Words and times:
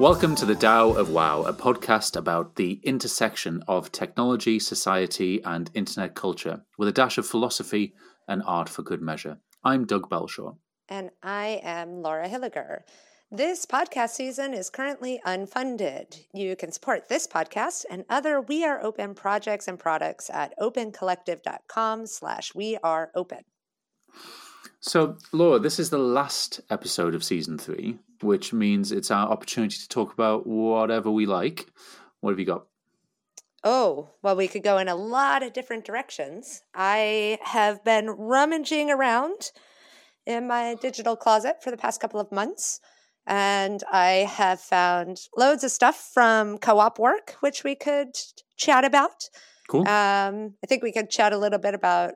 Welcome 0.00 0.34
to 0.36 0.46
the 0.46 0.54
Tao 0.54 0.92
of 0.92 1.08
WAO, 1.08 1.46
a 1.46 1.52
podcast 1.52 2.16
about 2.16 2.56
the 2.56 2.80
intersection 2.84 3.62
of 3.68 3.92
technology, 3.92 4.58
society, 4.58 5.42
and 5.44 5.70
internet 5.74 6.14
culture, 6.14 6.62
with 6.78 6.88
a 6.88 6.92
dash 6.92 7.18
of 7.18 7.26
philosophy 7.26 7.92
and 8.26 8.42
art 8.46 8.70
for 8.70 8.80
good 8.80 9.02
measure. 9.02 9.36
I'm 9.62 9.84
Doug 9.84 10.08
Belshaw. 10.08 10.56
And 10.88 11.10
I 11.22 11.60
am 11.62 12.00
Laura 12.00 12.30
Hilliger. 12.30 12.78
This 13.30 13.66
podcast 13.66 14.12
season 14.12 14.54
is 14.54 14.70
currently 14.70 15.20
unfunded. 15.26 16.24
You 16.32 16.56
can 16.56 16.72
support 16.72 17.10
this 17.10 17.26
podcast 17.26 17.84
and 17.90 18.06
other 18.08 18.40
We 18.40 18.64
Are 18.64 18.82
Open 18.82 19.14
projects 19.14 19.68
and 19.68 19.78
products 19.78 20.30
at 20.32 20.58
opencollective.com 20.58 22.06
slash 22.06 22.54
we 22.54 22.78
are 22.82 23.10
open. 23.14 23.40
So, 24.80 25.18
Laura, 25.30 25.58
this 25.58 25.78
is 25.78 25.90
the 25.90 25.98
last 25.98 26.62
episode 26.70 27.14
of 27.14 27.22
season 27.22 27.58
three, 27.58 27.98
which 28.22 28.52
means 28.52 28.92
it's 28.92 29.10
our 29.10 29.28
opportunity 29.28 29.76
to 29.76 29.88
talk 29.88 30.12
about 30.12 30.46
whatever 30.46 31.10
we 31.10 31.26
like. 31.26 31.66
What 32.20 32.30
have 32.30 32.38
you 32.38 32.46
got? 32.46 32.66
Oh, 33.62 34.10
well, 34.22 34.36
we 34.36 34.48
could 34.48 34.62
go 34.62 34.78
in 34.78 34.88
a 34.88 34.94
lot 34.94 35.42
of 35.42 35.52
different 35.52 35.84
directions. 35.84 36.62
I 36.74 37.38
have 37.42 37.84
been 37.84 38.10
rummaging 38.10 38.90
around 38.90 39.50
in 40.26 40.46
my 40.46 40.76
digital 40.80 41.16
closet 41.16 41.62
for 41.62 41.70
the 41.70 41.76
past 41.76 42.00
couple 42.00 42.20
of 42.20 42.32
months, 42.32 42.80
and 43.26 43.82
I 43.92 44.28
have 44.30 44.60
found 44.60 45.20
loads 45.36 45.62
of 45.62 45.70
stuff 45.70 46.10
from 46.14 46.56
co 46.58 46.78
op 46.78 46.98
work, 46.98 47.36
which 47.40 47.62
we 47.62 47.74
could 47.74 48.16
chat 48.56 48.84
about. 48.84 49.28
Cool. 49.68 49.82
Um, 49.82 50.54
I 50.64 50.66
think 50.66 50.82
we 50.82 50.92
could 50.92 51.10
chat 51.10 51.32
a 51.32 51.38
little 51.38 51.58
bit 51.58 51.74
about 51.74 52.14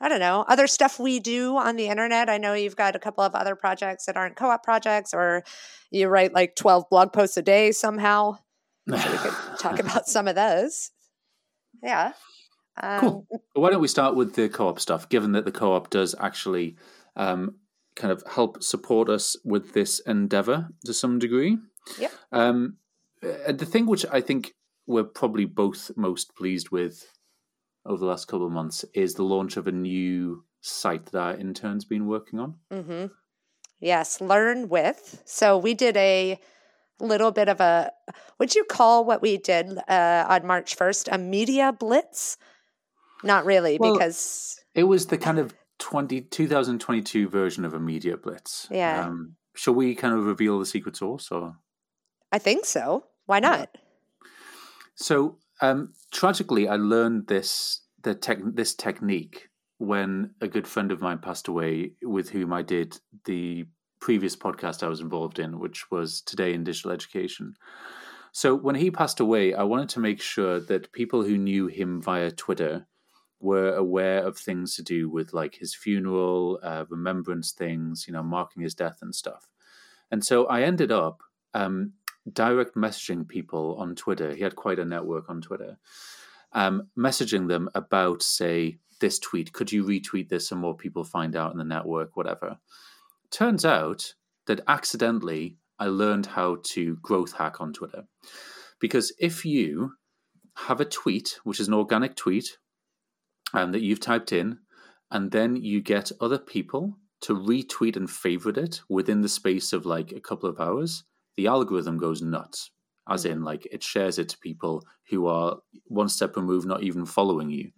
I 0.00 0.08
don't 0.08 0.20
know, 0.20 0.44
other 0.46 0.66
stuff 0.68 1.00
we 1.00 1.18
do 1.18 1.56
on 1.56 1.76
the 1.76 1.88
internet. 1.88 2.30
I 2.30 2.38
know 2.38 2.54
you've 2.54 2.76
got 2.76 2.94
a 2.94 3.00
couple 3.00 3.24
of 3.24 3.34
other 3.34 3.56
projects 3.56 4.06
that 4.06 4.16
aren't 4.16 4.36
co 4.36 4.48
op 4.48 4.62
projects, 4.62 5.12
or 5.12 5.42
you 5.90 6.08
write 6.08 6.32
like 6.32 6.54
12 6.54 6.88
blog 6.88 7.12
posts 7.12 7.36
a 7.36 7.42
day 7.42 7.72
somehow. 7.72 8.38
So 8.88 9.10
we 9.10 9.18
could 9.18 9.34
talk 9.58 9.78
about 9.80 10.06
some 10.06 10.28
of 10.28 10.34
those. 10.34 10.92
Yeah. 11.82 12.12
Um, 12.82 13.00
cool. 13.00 13.26
why 13.54 13.70
don't 13.70 13.82
we 13.82 13.88
start 13.88 14.14
with 14.14 14.34
the 14.34 14.48
co 14.48 14.68
op 14.68 14.80
stuff, 14.80 15.08
given 15.08 15.32
that 15.32 15.44
the 15.44 15.52
co 15.52 15.74
op 15.74 15.90
does 15.90 16.14
actually 16.18 16.76
um, 17.16 17.56
kind 17.96 18.12
of 18.12 18.22
help 18.26 18.62
support 18.62 19.08
us 19.08 19.36
with 19.44 19.74
this 19.74 19.98
endeavor 20.00 20.68
to 20.86 20.94
some 20.94 21.18
degree? 21.18 21.58
Yeah. 21.98 22.08
Um, 22.32 22.76
the 23.20 23.66
thing 23.66 23.86
which 23.86 24.06
I 24.10 24.20
think 24.20 24.54
we're 24.86 25.04
probably 25.04 25.44
both 25.44 25.90
most 25.96 26.34
pleased 26.36 26.70
with 26.70 27.04
over 27.88 27.98
the 27.98 28.06
last 28.06 28.28
couple 28.28 28.46
of 28.46 28.52
months 28.52 28.84
is 28.94 29.14
the 29.14 29.24
launch 29.24 29.56
of 29.56 29.66
a 29.66 29.72
new 29.72 30.44
site 30.60 31.06
that 31.06 31.18
our 31.18 31.36
intern's 31.36 31.84
been 31.84 32.06
working 32.06 32.38
on. 32.38 32.54
Mm-hmm. 32.70 33.06
Yes, 33.80 34.20
Learn 34.20 34.68
With. 34.68 35.22
So 35.24 35.56
we 35.56 35.74
did 35.74 35.96
a 35.96 36.38
little 37.00 37.30
bit 37.30 37.48
of 37.48 37.60
a, 37.60 37.92
would 38.38 38.54
you 38.54 38.64
call 38.64 39.04
what 39.04 39.22
we 39.22 39.38
did 39.38 39.78
uh, 39.88 40.26
on 40.28 40.46
March 40.46 40.76
1st 40.76 41.08
a 41.12 41.18
media 41.18 41.72
blitz? 41.72 42.36
Not 43.22 43.44
really, 43.44 43.78
well, 43.78 43.94
because. 43.94 44.60
It 44.74 44.84
was 44.84 45.06
the 45.06 45.18
kind 45.18 45.38
of 45.38 45.54
20, 45.78 46.22
2022 46.22 47.28
version 47.28 47.64
of 47.64 47.72
a 47.72 47.80
media 47.80 48.16
blitz. 48.16 48.68
Yeah. 48.70 49.06
Um, 49.06 49.36
shall 49.54 49.74
we 49.74 49.94
kind 49.94 50.14
of 50.14 50.24
reveal 50.24 50.58
the 50.58 50.66
secret 50.66 50.96
sauce 50.96 51.30
or? 51.30 51.56
I 52.30 52.38
think 52.38 52.64
so. 52.64 53.04
Why 53.26 53.40
not? 53.40 53.70
Yeah. 53.72 53.80
So 54.96 55.38
um, 55.60 55.92
tragically, 56.12 56.68
I 56.68 56.76
learned 56.76 57.28
this 57.28 57.80
the 58.08 58.14
tech, 58.14 58.38
this 58.42 58.74
technique 58.74 59.50
when 59.76 60.30
a 60.40 60.48
good 60.48 60.66
friend 60.66 60.90
of 60.90 61.02
mine 61.02 61.18
passed 61.18 61.46
away, 61.46 61.92
with 62.02 62.30
whom 62.30 62.52
I 62.52 62.62
did 62.62 62.98
the 63.26 63.66
previous 64.00 64.34
podcast 64.34 64.82
I 64.82 64.88
was 64.88 65.00
involved 65.00 65.38
in, 65.38 65.58
which 65.58 65.90
was 65.90 66.22
Today 66.22 66.54
in 66.54 66.64
Digital 66.64 66.90
Education. 66.90 67.54
So 68.32 68.54
when 68.54 68.76
he 68.76 68.90
passed 68.90 69.20
away, 69.20 69.52
I 69.52 69.62
wanted 69.64 69.90
to 69.90 70.00
make 70.00 70.22
sure 70.22 70.58
that 70.58 70.92
people 70.92 71.22
who 71.22 71.36
knew 71.36 71.66
him 71.66 72.00
via 72.00 72.30
Twitter 72.30 72.86
were 73.40 73.74
aware 73.74 74.24
of 74.26 74.38
things 74.38 74.74
to 74.76 74.82
do 74.82 75.10
with 75.10 75.34
like 75.34 75.56
his 75.56 75.74
funeral, 75.74 76.58
uh, 76.62 76.86
remembrance 76.88 77.52
things, 77.52 78.06
you 78.06 78.12
know, 78.14 78.22
marking 78.22 78.62
his 78.62 78.74
death 78.74 78.98
and 79.02 79.14
stuff. 79.14 79.48
And 80.10 80.24
so 80.24 80.46
I 80.46 80.62
ended 80.62 80.90
up 80.90 81.22
um, 81.52 81.92
direct 82.32 82.74
messaging 82.74 83.28
people 83.28 83.76
on 83.78 83.94
Twitter. 83.94 84.34
He 84.34 84.42
had 84.42 84.56
quite 84.56 84.78
a 84.78 84.84
network 84.84 85.28
on 85.28 85.40
Twitter, 85.40 85.78
um, 86.52 86.88
messaging 86.98 87.48
them 87.48 87.68
about, 87.74 88.22
say, 88.22 88.78
this 89.00 89.18
tweet. 89.18 89.52
Could 89.52 89.70
you 89.70 89.84
retweet 89.84 90.28
this 90.28 90.48
so 90.48 90.56
more 90.56 90.76
people 90.76 91.04
find 91.04 91.36
out 91.36 91.52
in 91.52 91.58
the 91.58 91.64
network, 91.64 92.16
whatever? 92.16 92.58
Turns 93.30 93.64
out 93.64 94.14
that 94.46 94.60
accidentally 94.66 95.56
I 95.78 95.86
learned 95.86 96.26
how 96.26 96.58
to 96.62 96.96
growth 96.96 97.32
hack 97.32 97.60
on 97.60 97.72
Twitter. 97.72 98.04
Because 98.80 99.12
if 99.18 99.44
you 99.44 99.92
have 100.56 100.80
a 100.80 100.84
tweet, 100.84 101.38
which 101.44 101.60
is 101.60 101.68
an 101.68 101.74
organic 101.74 102.16
tweet 102.16 102.58
um, 103.54 103.72
that 103.72 103.82
you've 103.82 104.00
typed 104.00 104.32
in, 104.32 104.58
and 105.10 105.30
then 105.30 105.56
you 105.56 105.80
get 105.80 106.10
other 106.20 106.38
people 106.38 106.98
to 107.20 107.34
retweet 107.34 107.96
and 107.96 108.10
favorite 108.10 108.58
it 108.58 108.80
within 108.88 109.20
the 109.22 109.28
space 109.28 109.72
of 109.72 109.86
like 109.86 110.12
a 110.12 110.20
couple 110.20 110.48
of 110.48 110.60
hours, 110.60 111.04
the 111.36 111.46
algorithm 111.46 111.98
goes 111.98 112.22
nuts, 112.22 112.70
as 113.08 113.24
mm. 113.24 113.30
in 113.30 113.44
like 113.44 113.66
it 113.70 113.82
shares 113.82 114.18
it 114.18 114.28
to 114.30 114.38
people 114.38 114.84
who 115.10 115.26
are 115.26 115.58
one 115.84 116.08
step 116.08 116.36
removed, 116.36 116.66
not 116.66 116.82
even 116.82 117.06
following 117.06 117.50
you. 117.50 117.70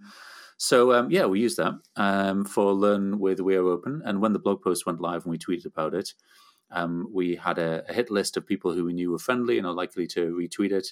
So 0.56 0.92
um, 0.92 1.10
yeah, 1.10 1.26
we 1.26 1.40
use 1.40 1.56
that 1.56 1.74
um, 1.96 2.44
for 2.44 2.72
Learn 2.72 3.18
with 3.18 3.40
We 3.40 3.56
Are 3.56 3.66
Open, 3.66 4.02
and 4.04 4.20
when 4.20 4.32
the 4.32 4.38
blog 4.38 4.62
post 4.62 4.86
went 4.86 5.00
live 5.00 5.24
and 5.24 5.30
we 5.30 5.38
tweeted 5.38 5.66
about 5.66 5.94
it, 5.94 6.12
um, 6.70 7.08
we 7.12 7.36
had 7.36 7.58
a, 7.58 7.82
a, 7.88 7.92
hit 7.92 8.10
list 8.10 8.36
of 8.36 8.46
people 8.46 8.72
who 8.72 8.84
we 8.84 8.92
knew 8.92 9.10
were 9.10 9.18
friendly 9.18 9.58
and 9.58 9.66
are 9.66 9.72
likely 9.72 10.06
to 10.08 10.36
retweet 10.36 10.72
it, 10.72 10.88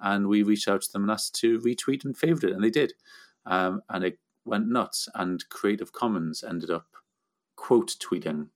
and 0.00 0.26
we 0.26 0.42
reached 0.42 0.68
out 0.68 0.82
to 0.82 0.92
them 0.92 1.02
and 1.02 1.10
asked 1.10 1.36
to 1.36 1.60
retweet 1.60 2.04
and 2.04 2.16
favorite 2.16 2.50
it, 2.50 2.54
and 2.54 2.64
they 2.64 2.70
did, 2.70 2.94
um, 3.46 3.80
and 3.88 4.04
it 4.04 4.18
went 4.44 4.68
nuts. 4.68 5.08
And 5.14 5.48
Creative 5.48 5.92
Commons 5.92 6.42
ended 6.42 6.70
up 6.70 6.86
quote 7.56 7.94
tweeting 8.00 8.48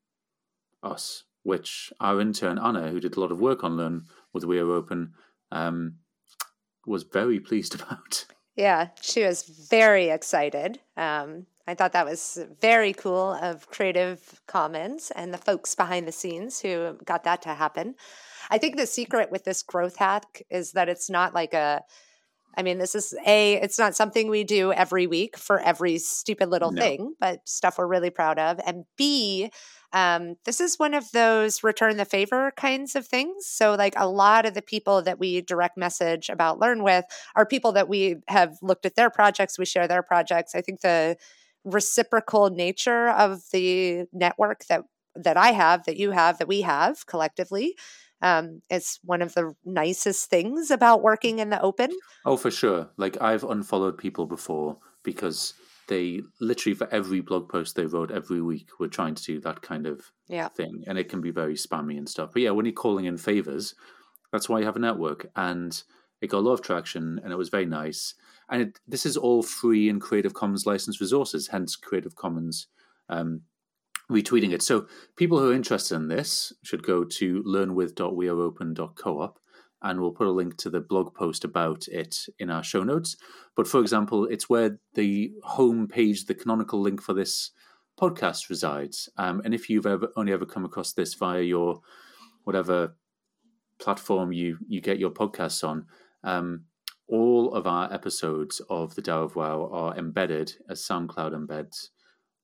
us 0.83 1.25
which 1.47 1.93
our 2.01 2.21
intern 2.21 2.59
Anna, 2.59 2.91
who 2.91 2.99
did 2.99 3.17
a 3.17 3.21
lot 3.21 3.31
of 3.31 3.41
work 3.41 3.63
on 3.63 3.77
Learn 3.77 4.07
with 4.33 4.45
We 4.45 4.59
Are 4.59 4.73
Open, 4.73 5.13
um, 5.53 5.97
was 6.87 7.03
very 7.03 7.41
pleased 7.41 7.75
about. 7.81 8.27
Yeah, 8.57 8.89
she 9.03 9.25
was 9.25 9.43
very 9.71 10.09
excited. 10.09 10.81
Um, 10.97 11.47
I 11.69 11.75
thought 11.75 11.93
that 11.93 12.07
was 12.07 12.39
very 12.61 12.93
cool 12.93 13.33
of 13.43 13.69
Creative 13.69 14.41
Commons 14.47 15.11
and 15.15 15.35
the 15.35 15.39
folks 15.39 15.75
behind 15.75 16.07
the 16.07 16.13
scenes 16.13 16.61
who 16.61 16.97
got 17.05 17.25
that 17.25 17.43
to 17.43 17.55
happen. 17.55 17.97
I 18.51 18.59
think 18.59 18.77
the 18.77 18.87
secret 18.87 19.33
with 19.33 19.45
this 19.45 19.63
growth 19.63 19.97
hack 19.97 20.43
is 20.49 20.73
that 20.73 20.89
it's 20.89 21.11
not 21.11 21.35
like 21.35 21.55
a 21.55 21.83
I 22.57 22.63
mean, 22.63 22.79
this 22.79 22.95
is 22.95 23.15
a, 23.27 23.55
it's 23.57 23.79
not 23.79 23.95
something 23.95 24.31
we 24.31 24.43
do 24.43 24.73
every 24.73 25.07
week 25.07 25.37
for 25.37 25.61
every 25.61 25.99
stupid 25.99 26.49
little 26.49 26.73
no. 26.73 26.81
thing, 26.81 27.15
but 27.21 27.47
stuff 27.47 27.77
we're 27.77 27.87
really 27.87 28.09
proud 28.09 28.39
of. 28.39 28.59
And 28.67 28.87
B, 28.97 29.51
um, 29.97 30.37
this 30.45 30.61
is 30.61 30.79
one 30.79 30.93
of 30.93 31.11
those 31.13 31.65
return 31.65 31.97
the 31.97 32.05
favor 32.05 32.53
kinds 32.55 32.95
of 32.95 33.07
things. 33.07 33.47
So, 33.47 33.75
like 33.75 33.95
a 33.97 34.07
lot 34.07 34.45
of 34.45 34.53
the 34.53 34.61
people 34.61 35.01
that 35.03 35.19
we 35.19 35.41
direct 35.41 35.79
message 35.79 36.29
about 36.29 36.61
Learn 36.61 36.83
with 36.83 37.07
are 37.35 37.47
people 37.47 37.73
that 37.73 37.89
we 37.89 38.17
have 38.29 38.59
looked 38.61 38.85
at 38.85 38.95
their 38.95 39.09
projects, 39.09 39.59
we 39.59 39.65
share 39.65 39.89
their 39.89 40.03
projects. 40.03 40.55
I 40.55 40.61
think 40.61 40.83
the 40.83 41.17
reciprocal 41.65 42.51
nature 42.51 43.09
of 43.09 43.41
the 43.53 44.05
network 44.13 44.67
that 44.67 44.83
that 45.15 45.39
I 45.39 45.53
have, 45.53 45.87
that 45.87 45.97
you 45.97 46.11
have, 46.11 46.37
that 46.39 46.49
we 46.49 46.61
have 46.61 47.07
collectively 47.07 47.75
um, 48.23 48.63
it's 48.71 48.99
one 49.05 49.23
of 49.23 49.35
the 49.35 49.55
nicest 49.65 50.31
things 50.31 50.71
about 50.71 51.03
working 51.03 51.39
in 51.39 51.51
the 51.51 51.61
open. 51.61 51.91
Oh, 52.25 52.37
for 52.37 52.51
sure. 52.51 52.89
Like 52.97 53.21
I've 53.21 53.45
unfollowed 53.45 53.99
people 53.99 54.27
before 54.27 54.79
because 55.03 55.55
they 55.89 56.23
literally 56.41 56.75
for 56.75 56.93
every 56.93 57.21
blog 57.21 57.49
post 57.49 57.77
they 57.77 57.87
wrote 57.87 58.11
every 58.11 58.43
week 58.43 58.69
were 58.79 58.89
trying 58.89 59.15
to 59.15 59.23
do 59.23 59.41
that 59.41 59.63
kind 59.63 59.87
of 59.87 60.11
yeah. 60.29 60.49
thing, 60.49 60.85
and 60.87 60.99
it 60.99 61.09
can 61.09 61.21
be 61.21 61.31
very 61.31 61.55
spammy 61.55 61.97
and 61.99 62.09
stuff. 62.09 62.31
But 62.33 62.43
yeah, 62.43 62.51
when 62.51 62.67
you're 62.67 62.73
calling 62.73 63.05
in 63.05 63.17
favors, 63.17 63.75
that's 64.33 64.49
why 64.49 64.59
you 64.61 64.67
have 64.67 64.77
a 64.77 64.81
network, 64.81 65.27
and 65.37 65.83
it 66.21 66.29
got 66.29 66.39
a 66.39 66.41
lot 66.41 66.55
of 66.55 66.63
traction, 66.63 67.21
and 67.23 67.33
it 67.33 67.37
was 67.37 67.49
very 67.49 67.67
nice. 67.67 68.15
And 68.49 68.63
it, 68.63 68.81
this 68.87 69.05
is 69.07 69.17
all 69.17 69.43
free 69.43 69.89
and 69.89 70.01
Creative 70.01 70.35
Commons 70.35 70.67
licensed 70.67 71.01
resources, 71.01 71.49
hence 71.49 71.77
Creative 71.77 72.15
Commons 72.15 72.69
um, 73.09 73.43
retweeting 74.11 74.53
it. 74.53 74.63
So 74.63 74.87
people 75.17 75.39
who 75.39 75.51
are 75.51 75.55
interested 75.55 75.97
in 75.97 76.09
this 76.09 76.53
should 76.63 76.83
go 76.83 77.05
to 77.05 77.43
learnwith.weareopen.coop 77.43 79.39
and 79.83 80.01
we'll 80.01 80.11
put 80.11 80.27
a 80.27 80.31
link 80.31 80.57
to 80.59 80.71
the 80.71 80.81
blog 80.81 81.15
post 81.15 81.45
about 81.45 81.87
it 81.89 82.27
in 82.39 82.51
our 82.51 82.63
show 82.63 82.83
notes. 82.83 83.17
But 83.55 83.69
for 83.69 83.81
example, 83.81 84.25
it's 84.27 84.49
where 84.49 84.79
the 84.95 85.33
home 85.43 85.87
page, 85.87 86.25
the 86.25 86.35
canonical 86.35 86.81
link 86.81 87.03
for 87.03 87.13
this 87.13 87.51
podcast 88.01 88.49
resides. 88.49 89.09
Um, 89.17 89.43
and 89.45 89.55
if 89.55 89.71
you've 89.71 89.87
ever 89.87 90.09
only 90.17 90.33
ever 90.33 90.47
come 90.47 90.65
across 90.65 90.93
this 90.93 91.15
via 91.15 91.43
your 91.43 91.81
whatever 92.45 92.97
platform 93.79 94.33
you 94.33 94.59
you 94.67 94.81
get 94.81 94.99
your 94.99 95.11
podcasts 95.11 95.67
on, 95.67 95.87
um, 96.25 96.65
all 97.09 97.55
of 97.55 97.67
our 97.67 97.93
episodes 97.93 98.61
of 98.69 98.95
the 98.95 99.03
Tao 99.03 99.23
of 99.23 99.35
WAO 99.35 99.73
are 99.73 99.97
embedded 99.97 100.55
as 100.69 100.81
SoundCloud 100.81 101.33
embeds 101.33 101.89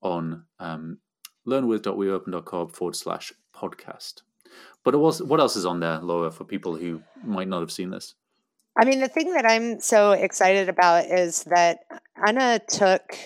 on 0.02 0.44
um, 0.58 0.98
learnwith.weareopen.com 1.46 2.68
forward 2.68 2.96
slash 2.96 3.32
podcast. 3.54 4.22
But 4.84 4.96
was, 4.96 5.22
what 5.22 5.40
else 5.40 5.56
is 5.56 5.66
on 5.66 5.80
there, 5.80 6.00
Laura, 6.00 6.30
for 6.30 6.44
people 6.44 6.76
who 6.76 7.02
might 7.24 7.48
not 7.48 7.60
have 7.60 7.70
seen 7.70 7.90
this? 7.90 8.14
I 8.80 8.84
mean, 8.84 9.00
the 9.00 9.08
thing 9.08 9.34
that 9.34 9.44
I'm 9.44 9.80
so 9.80 10.12
excited 10.12 10.68
about 10.68 11.06
is 11.06 11.44
that 11.44 11.80
Anna 12.26 12.58
took, 12.68 13.16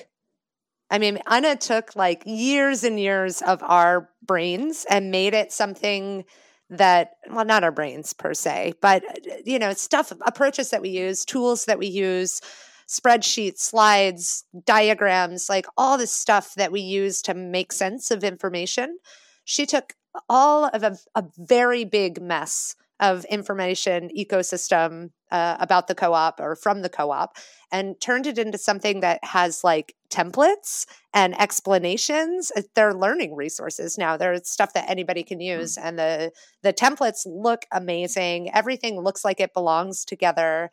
I 0.91 0.99
mean, 0.99 1.21
Anna 1.31 1.57
took 1.57 1.95
like 1.97 2.23
years 2.27 2.85
and 2.85 2.99
years 2.99 3.43
of 3.43 3.63
our 3.63 4.11
brains 4.27 4.87
and 4.91 5.11
made 5.11 5.35
it 5.35 5.53
something 5.53 6.25
that, 6.69 7.13
well, 7.31 7.45
not 7.45 7.63
our 7.63 7.71
brains 7.71 8.13
per 8.13 8.35
se, 8.35 8.75
but, 8.81 9.05
you 9.47 9.59
know, 9.59 9.73
stuff, 9.73 10.13
approaches 10.23 10.71
that 10.71 10.83
we 10.83 10.89
use, 10.89 11.25
tools 11.25 11.67
that 11.67 11.79
we 11.79 11.87
use, 11.87 12.41
spreadsheets, 12.89 13.61
slides, 13.61 14.45
diagrams, 14.65 15.49
like 15.49 15.67
all 15.77 15.97
this 15.97 16.13
stuff 16.13 16.55
that 16.55 16.73
we 16.73 16.81
use 16.81 17.23
to 17.23 17.35
make 17.35 17.73
sense 17.73 18.11
of 18.11 18.25
information. 18.25 18.99
She 19.45 19.65
took 19.65 19.95
all 20.29 20.67
of 20.67 20.83
a, 20.83 20.97
a 21.15 21.25
very 21.39 21.85
big 21.85 22.21
mess 22.21 22.77
of 23.01 23.25
information 23.27 24.11
ecosystem 24.17 25.11
uh, 25.31 25.57
about 25.61 25.87
the 25.87 25.95
co-op 25.95 26.41
or 26.41 26.57
from 26.57 26.83
the 26.83 26.89
co-op 26.89 27.37
and 27.71 28.01
turned 28.01 28.27
it 28.27 28.39
into 28.39 28.57
something 28.57 29.01
that 29.01 29.23
has 29.23 29.63
like 29.65 29.95
templates 30.09 30.87
and 31.13 31.39
explanations. 31.39 32.51
Uh, 32.57 32.63
they're 32.75 32.95
learning 32.95 33.35
resources 33.35 33.99
now. 33.99 34.17
They're 34.17 34.43
stuff 34.45 34.73
that 34.75 34.89
anybody 34.89 35.25
can 35.25 35.39
hmm. 35.39 35.59
use 35.59 35.77
and 35.77 35.99
the 35.99 36.33
the 36.63 36.73
templates 36.73 37.27
look 37.27 37.67
amazing. 37.73 38.51
Everything 38.55 39.01
looks 39.01 39.25
like 39.25 39.41
it 39.41 39.53
belongs 39.53 40.05
together 40.05 40.71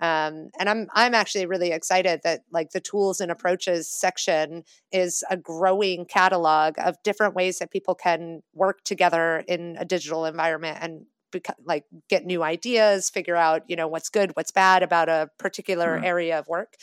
um, 0.00 0.50
and 0.58 0.68
I'm 0.68 0.88
I'm 0.94 1.14
actually 1.14 1.46
really 1.46 1.72
excited 1.72 2.20
that 2.24 2.40
like 2.50 2.70
the 2.70 2.80
tools 2.80 3.20
and 3.20 3.30
approaches 3.30 3.88
section 3.88 4.64
is 4.90 5.22
a 5.30 5.36
growing 5.36 6.06
catalog 6.06 6.74
of 6.78 6.96
different 7.02 7.34
ways 7.34 7.58
that 7.58 7.70
people 7.70 7.94
can 7.94 8.42
work 8.54 8.82
together 8.84 9.44
in 9.46 9.76
a 9.78 9.84
digital 9.84 10.24
environment 10.24 10.78
and 10.80 11.06
beca- 11.32 11.54
like 11.64 11.84
get 12.08 12.24
new 12.24 12.42
ideas, 12.42 13.10
figure 13.10 13.36
out 13.36 13.62
you 13.68 13.76
know 13.76 13.88
what's 13.88 14.08
good, 14.08 14.30
what's 14.34 14.50
bad 14.50 14.82
about 14.82 15.08
a 15.08 15.28
particular 15.38 15.98
mm. 15.98 16.04
area 16.04 16.38
of 16.38 16.48
work. 16.48 16.76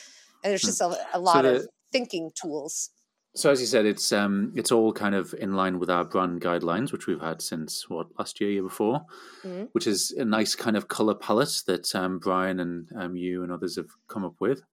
And 0.43 0.51
there's 0.51 0.61
hmm. 0.61 0.67
just 0.67 0.81
a, 0.81 0.97
a 1.13 1.19
lot 1.19 1.37
so 1.37 1.41
the, 1.41 1.55
of 1.55 1.67
thinking 1.91 2.31
tools. 2.39 2.91
So 3.37 3.51
as 3.51 3.61
you 3.61 3.67
said, 3.67 3.85
it's 3.85 4.11
um, 4.11 4.51
it's 4.55 4.71
all 4.71 4.91
kind 4.91 5.13
of 5.13 5.31
in 5.35 5.53
line 5.53 5.77
with 5.77 5.91
our 5.91 6.03
brand 6.03 6.41
guidelines, 6.41 6.91
which 6.91 7.05
we've 7.05 7.21
had 7.21 7.39
since 7.39 7.87
what 7.87 8.07
last 8.17 8.41
year, 8.41 8.49
year 8.49 8.63
before, 8.63 9.05
mm-hmm. 9.43 9.65
which 9.73 9.85
is 9.85 10.09
a 10.17 10.25
nice 10.25 10.55
kind 10.55 10.75
of 10.75 10.87
color 10.87 11.13
palette 11.13 11.61
that 11.67 11.93
um, 11.93 12.17
Bryan 12.17 12.59
and 12.59 12.89
um, 12.95 13.15
you 13.15 13.43
and 13.43 13.51
others 13.51 13.75
have 13.75 13.91
come 14.07 14.25
up 14.25 14.33
with. 14.39 14.63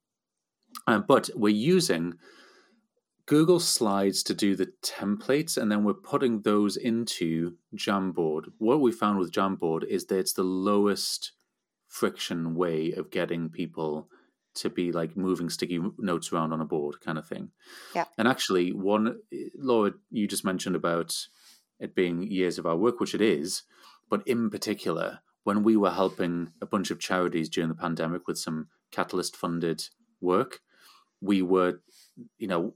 Um, 0.86 1.04
but 1.06 1.28
we're 1.34 1.54
using 1.54 2.14
Google 3.26 3.60
Slides 3.60 4.22
to 4.22 4.34
do 4.34 4.56
the 4.56 4.72
templates, 4.82 5.58
and 5.58 5.70
then 5.70 5.84
we're 5.84 5.92
putting 5.92 6.40
those 6.40 6.78
into 6.78 7.56
Jamboard. 7.76 8.44
What 8.56 8.80
we 8.80 8.92
found 8.92 9.18
with 9.18 9.30
Jamboard 9.30 9.84
is 9.84 10.06
that 10.06 10.18
it's 10.18 10.32
the 10.32 10.42
lowest 10.42 11.32
friction 11.88 12.54
way 12.54 12.92
of 12.92 13.10
getting 13.10 13.50
people 13.50 14.08
to 14.54 14.70
be 14.70 14.92
like 14.92 15.16
moving 15.16 15.48
sticky 15.48 15.80
notes 15.98 16.32
around 16.32 16.52
on 16.52 16.60
a 16.60 16.64
board 16.64 17.00
kind 17.00 17.18
of 17.18 17.26
thing. 17.26 17.50
Yeah. 17.94 18.04
And 18.16 18.28
actually, 18.28 18.72
one, 18.72 19.18
Laura, 19.56 19.92
you 20.10 20.26
just 20.26 20.44
mentioned 20.44 20.76
about 20.76 21.16
it 21.80 21.94
being 21.94 22.22
years 22.22 22.58
of 22.58 22.66
our 22.66 22.76
work, 22.76 23.00
which 23.00 23.14
it 23.14 23.20
is, 23.20 23.62
but 24.08 24.26
in 24.26 24.50
particular, 24.50 25.20
when 25.42 25.62
we 25.62 25.76
were 25.76 25.90
helping 25.90 26.52
a 26.60 26.66
bunch 26.66 26.90
of 26.90 26.98
charities 26.98 27.48
during 27.48 27.68
the 27.68 27.74
pandemic 27.74 28.26
with 28.26 28.38
some 28.38 28.68
Catalyst 28.90 29.36
funded 29.36 29.84
work, 30.20 30.60
we 31.20 31.42
were, 31.42 31.80
you 32.38 32.46
know, 32.46 32.74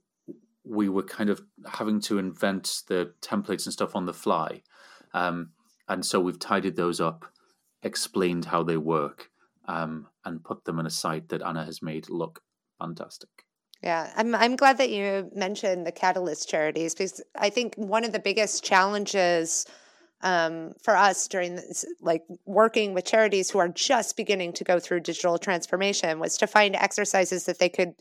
we 0.64 0.88
were 0.88 1.02
kind 1.02 1.30
of 1.30 1.42
having 1.66 2.00
to 2.00 2.18
invent 2.18 2.82
the 2.88 3.12
templates 3.22 3.64
and 3.64 3.72
stuff 3.72 3.96
on 3.96 4.04
the 4.04 4.12
fly. 4.12 4.62
Um, 5.14 5.50
and 5.88 6.04
so 6.04 6.20
we've 6.20 6.38
tidied 6.38 6.76
those 6.76 7.00
up, 7.00 7.24
explained 7.82 8.46
how 8.46 8.62
they 8.62 8.76
work, 8.76 9.30
um, 9.68 10.06
and 10.24 10.42
put 10.42 10.64
them 10.64 10.78
on 10.78 10.86
a 10.86 10.90
site 10.90 11.28
that 11.28 11.42
Anna 11.42 11.64
has 11.64 11.80
made 11.82 12.08
look 12.08 12.40
fantastic. 12.80 13.28
Yeah, 13.82 14.12
I'm 14.16 14.34
I'm 14.34 14.56
glad 14.56 14.78
that 14.78 14.90
you 14.90 15.30
mentioned 15.34 15.86
the 15.86 15.92
Catalyst 15.92 16.48
charities 16.48 16.94
because 16.94 17.22
I 17.36 17.50
think 17.50 17.74
one 17.76 18.04
of 18.04 18.12
the 18.12 18.18
biggest 18.18 18.64
challenges 18.64 19.66
um, 20.22 20.72
for 20.82 20.96
us 20.96 21.28
during 21.28 21.54
this, 21.54 21.84
like 22.00 22.24
working 22.44 22.92
with 22.92 23.04
charities 23.04 23.50
who 23.50 23.60
are 23.60 23.68
just 23.68 24.16
beginning 24.16 24.52
to 24.54 24.64
go 24.64 24.80
through 24.80 25.00
digital 25.00 25.38
transformation 25.38 26.18
was 26.18 26.36
to 26.38 26.48
find 26.48 26.74
exercises 26.74 27.44
that 27.44 27.60
they 27.60 27.68
could 27.68 27.92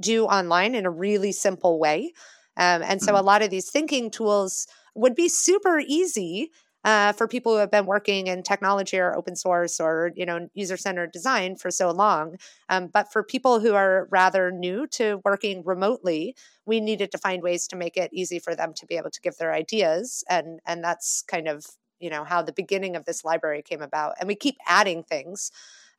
do 0.00 0.24
online 0.24 0.74
in 0.74 0.86
a 0.86 0.90
really 0.90 1.32
simple 1.32 1.78
way. 1.78 2.12
Um, 2.56 2.82
and 2.82 3.02
so 3.02 3.12
mm-hmm. 3.12 3.20
a 3.20 3.26
lot 3.26 3.42
of 3.42 3.50
these 3.50 3.70
thinking 3.70 4.10
tools 4.10 4.66
would 4.94 5.14
be 5.14 5.28
super 5.28 5.78
easy 5.78 6.50
uh, 6.86 7.12
for 7.12 7.28
people 7.28 7.52
who 7.52 7.58
have 7.58 7.70
been 7.70 7.86
working 7.86 8.28
in 8.28 8.42
technology 8.42 8.98
or 8.98 9.14
open 9.16 9.36
source 9.36 9.80
or 9.80 10.12
you 10.16 10.26
know 10.26 10.48
user-centered 10.54 11.12
design 11.12 11.56
for 11.56 11.70
so 11.70 11.90
long. 11.90 12.36
Um, 12.70 12.88
but 12.88 13.12
for 13.12 13.22
people 13.24 13.60
who 13.60 13.74
are 13.74 14.08
rather 14.10 14.52
new 14.52 14.86
to 14.88 15.20
working 15.24 15.62
remotely 15.66 16.36
we 16.66 16.80
needed 16.80 17.12
to 17.12 17.18
find 17.18 17.42
ways 17.42 17.68
to 17.68 17.76
make 17.76 17.96
it 17.96 18.10
easy 18.12 18.38
for 18.40 18.56
them 18.56 18.72
to 18.74 18.86
be 18.86 18.96
able 18.96 19.10
to 19.10 19.20
give 19.20 19.36
their 19.38 19.52
ideas. 19.54 20.24
And 20.28 20.60
and 20.66 20.82
that's 20.84 21.22
kind 21.22 21.48
of 21.48 21.66
you 22.00 22.10
know 22.10 22.24
how 22.24 22.42
the 22.42 22.52
beginning 22.52 22.96
of 22.96 23.04
this 23.04 23.24
library 23.24 23.62
came 23.62 23.82
about. 23.82 24.14
And 24.20 24.28
we 24.28 24.34
keep 24.36 24.56
adding 24.66 25.02
things. 25.04 25.50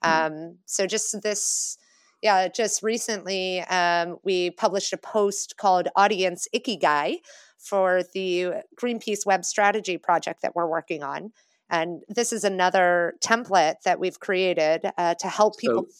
Mm. 0.04 0.28
um, 0.28 0.58
so 0.66 0.86
just 0.88 1.22
this 1.24 1.78
yeah 2.22 2.48
just 2.48 2.84
recently 2.84 3.62
um, 3.62 4.18
we 4.24 4.52
published 4.52 4.94
a 4.94 4.98
post 4.98 5.58
called 5.58 5.88
audience 5.96 6.48
ikigai 6.56 7.18
for 7.58 8.02
the 8.14 8.64
Greenpeace 8.80 9.26
Web 9.26 9.46
Strategy 9.46 9.98
project 9.98 10.42
that 10.42 10.56
we're 10.56 10.68
working 10.68 11.04
on. 11.04 11.32
And 11.70 12.04
this 12.08 12.32
is 12.32 12.44
another 12.44 13.16
template 13.22 13.82
that 13.84 14.00
we've 14.00 14.20
created 14.20 14.90
uh, 14.98 15.16
to 15.16 15.28
help 15.28 15.58
people. 15.58 15.86
So 15.90 15.96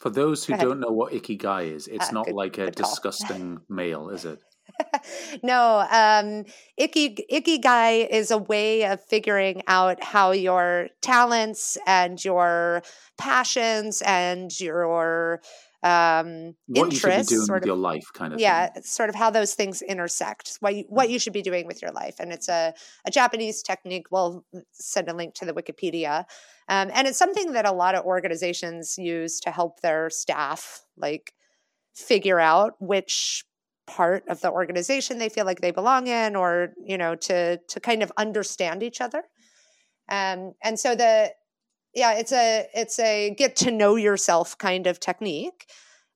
for 0.00 0.10
those 0.10 0.44
who 0.44 0.56
don't 0.56 0.80
know 0.80 0.90
what 0.90 1.12
ikigai 1.12 1.72
is, 1.72 1.88
it's 1.88 2.08
uh, 2.08 2.12
not 2.12 2.26
good, 2.26 2.34
like 2.34 2.58
a 2.58 2.70
disgusting 2.70 3.60
male, 3.68 4.08
is 4.10 4.24
it? 4.24 4.40
no, 5.42 5.86
um, 5.90 6.44
Iki, 6.76 7.26
Ikigai 7.30 8.08
is 8.08 8.30
a 8.30 8.38
way 8.38 8.84
of 8.84 9.02
figuring 9.04 9.62
out 9.66 10.02
how 10.02 10.32
your 10.32 10.88
talents 11.00 11.78
and 11.86 12.22
your 12.24 12.82
passions 13.18 14.02
and 14.04 14.58
your 14.60 15.40
um, 15.84 16.54
what 16.66 16.84
interests, 16.84 16.94
you 16.94 16.98
should 16.98 17.28
be 17.28 17.36
doing 17.36 17.46
sort 17.46 17.62
of, 17.62 17.66
your 17.66 17.76
life, 17.76 18.06
kind 18.14 18.32
of. 18.32 18.40
Yeah, 18.40 18.68
thing. 18.68 18.82
sort 18.82 19.10
of 19.10 19.14
how 19.14 19.28
those 19.28 19.52
things 19.54 19.82
intersect. 19.82 20.56
What 20.60 20.74
you, 20.74 20.84
what 20.88 21.10
you 21.10 21.18
should 21.18 21.34
be 21.34 21.42
doing 21.42 21.66
with 21.66 21.82
your 21.82 21.92
life, 21.92 22.16
and 22.18 22.32
it's 22.32 22.48
a 22.48 22.72
a 23.04 23.10
Japanese 23.10 23.62
technique. 23.62 24.06
We'll 24.10 24.44
send 24.72 25.08
a 25.08 25.14
link 25.14 25.34
to 25.34 25.44
the 25.44 25.52
Wikipedia, 25.52 26.24
um, 26.70 26.90
and 26.94 27.06
it's 27.06 27.18
something 27.18 27.52
that 27.52 27.66
a 27.66 27.72
lot 27.72 27.94
of 27.94 28.04
organizations 28.06 28.96
use 28.96 29.38
to 29.40 29.50
help 29.50 29.80
their 29.80 30.08
staff, 30.08 30.80
like 30.96 31.34
figure 31.94 32.40
out 32.40 32.72
which 32.80 33.44
part 33.86 34.24
of 34.28 34.40
the 34.40 34.50
organization 34.50 35.18
they 35.18 35.28
feel 35.28 35.44
like 35.44 35.60
they 35.60 35.70
belong 35.70 36.06
in, 36.06 36.34
or 36.34 36.72
you 36.82 36.96
know, 36.96 37.14
to 37.14 37.58
to 37.58 37.78
kind 37.78 38.02
of 38.02 38.10
understand 38.16 38.82
each 38.82 39.02
other. 39.02 39.22
Um, 40.08 40.54
and 40.62 40.78
so 40.78 40.94
the 40.94 41.32
yeah 41.94 42.12
it's 42.14 42.32
a 42.32 42.66
it's 42.74 42.98
a 42.98 43.34
get 43.36 43.56
to 43.56 43.70
know 43.70 43.96
yourself 43.96 44.56
kind 44.58 44.86
of 44.86 45.00
technique 45.00 45.66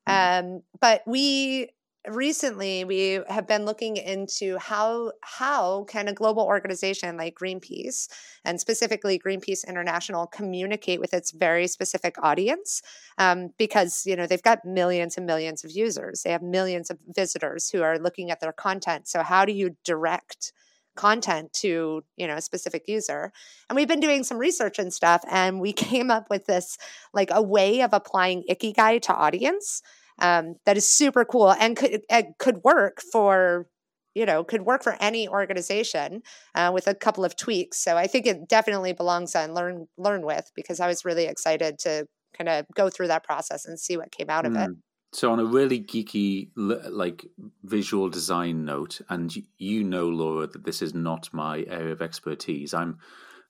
mm. 0.08 0.40
um, 0.40 0.62
but 0.80 1.02
we 1.06 1.70
recently 2.06 2.84
we 2.84 3.20
have 3.28 3.46
been 3.46 3.64
looking 3.64 3.96
into 3.96 4.56
how 4.58 5.12
how 5.22 5.84
can 5.84 6.08
a 6.08 6.12
global 6.12 6.42
organization 6.42 7.16
like 7.16 7.34
greenpeace 7.34 8.08
and 8.44 8.60
specifically 8.60 9.18
greenpeace 9.18 9.66
international 9.66 10.26
communicate 10.26 11.00
with 11.00 11.12
its 11.12 11.32
very 11.32 11.66
specific 11.66 12.14
audience 12.22 12.82
um, 13.18 13.50
because 13.58 14.04
you 14.06 14.16
know 14.16 14.26
they've 14.26 14.42
got 14.42 14.64
millions 14.64 15.16
and 15.16 15.26
millions 15.26 15.64
of 15.64 15.70
users 15.70 16.22
they 16.22 16.30
have 16.30 16.42
millions 16.42 16.88
of 16.88 16.98
visitors 17.08 17.68
who 17.68 17.82
are 17.82 17.98
looking 17.98 18.30
at 18.30 18.40
their 18.40 18.52
content 18.52 19.08
so 19.08 19.22
how 19.22 19.44
do 19.44 19.52
you 19.52 19.76
direct 19.84 20.52
content 20.98 21.52
to 21.52 22.02
you 22.16 22.26
know 22.26 22.34
a 22.34 22.42
specific 22.42 22.82
user 22.88 23.32
and 23.68 23.76
we've 23.76 23.86
been 23.86 24.00
doing 24.00 24.24
some 24.24 24.36
research 24.36 24.80
and 24.80 24.92
stuff 24.92 25.22
and 25.30 25.60
we 25.60 25.72
came 25.88 26.10
up 26.10 26.26
with 26.28 26.44
this 26.46 26.76
like 27.14 27.28
a 27.30 27.40
way 27.40 27.80
of 27.82 27.92
applying 27.92 28.42
ikigai 28.50 29.00
to 29.00 29.14
audience 29.14 29.80
um, 30.20 30.56
that 30.66 30.76
is 30.76 30.88
super 30.88 31.24
cool 31.24 31.52
and 31.52 31.76
could 31.76 32.02
could 32.38 32.58
work 32.64 33.00
for 33.12 33.68
you 34.16 34.26
know 34.26 34.42
could 34.42 34.62
work 34.62 34.82
for 34.82 34.96
any 35.00 35.28
organization 35.28 36.20
uh, 36.56 36.72
with 36.74 36.88
a 36.88 36.94
couple 36.94 37.24
of 37.24 37.36
tweaks 37.36 37.78
so 37.78 37.96
i 37.96 38.08
think 38.08 38.26
it 38.26 38.48
definitely 38.48 38.92
belongs 38.92 39.36
on 39.36 39.54
learn 39.54 39.86
learn 39.96 40.26
with 40.26 40.50
because 40.56 40.80
i 40.80 40.88
was 40.88 41.04
really 41.04 41.26
excited 41.26 41.78
to 41.78 42.04
kind 42.36 42.48
of 42.48 42.66
go 42.74 42.90
through 42.90 43.06
that 43.06 43.22
process 43.22 43.64
and 43.64 43.78
see 43.78 43.96
what 43.96 44.10
came 44.10 44.28
out 44.28 44.44
mm. 44.44 44.48
of 44.48 44.56
it 44.56 44.70
mm. 44.70 44.76
So, 45.12 45.32
on 45.32 45.40
a 45.40 45.44
really 45.44 45.80
geeky, 45.80 46.50
like 46.54 47.26
visual 47.64 48.10
design 48.10 48.64
note, 48.64 49.00
and 49.08 49.34
you 49.56 49.82
know, 49.82 50.06
Laura, 50.06 50.46
that 50.46 50.64
this 50.64 50.82
is 50.82 50.94
not 50.94 51.32
my 51.32 51.64
area 51.68 51.92
of 51.92 52.02
expertise. 52.02 52.74
I'm 52.74 52.98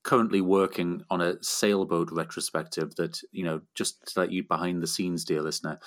currently 0.03 0.41
working 0.41 1.03
on 1.11 1.21
a 1.21 1.43
sailboat 1.43 2.11
retrospective 2.11 2.95
that, 2.97 3.21
you 3.33 3.45
know, 3.45 3.61
just 3.75 4.07
to 4.07 4.21
let 4.21 4.33
you 4.33 4.43
behind 4.43 4.83
the 4.83 4.87
scenes, 4.87 5.25
dear 5.25 5.43
listener, 5.43 5.79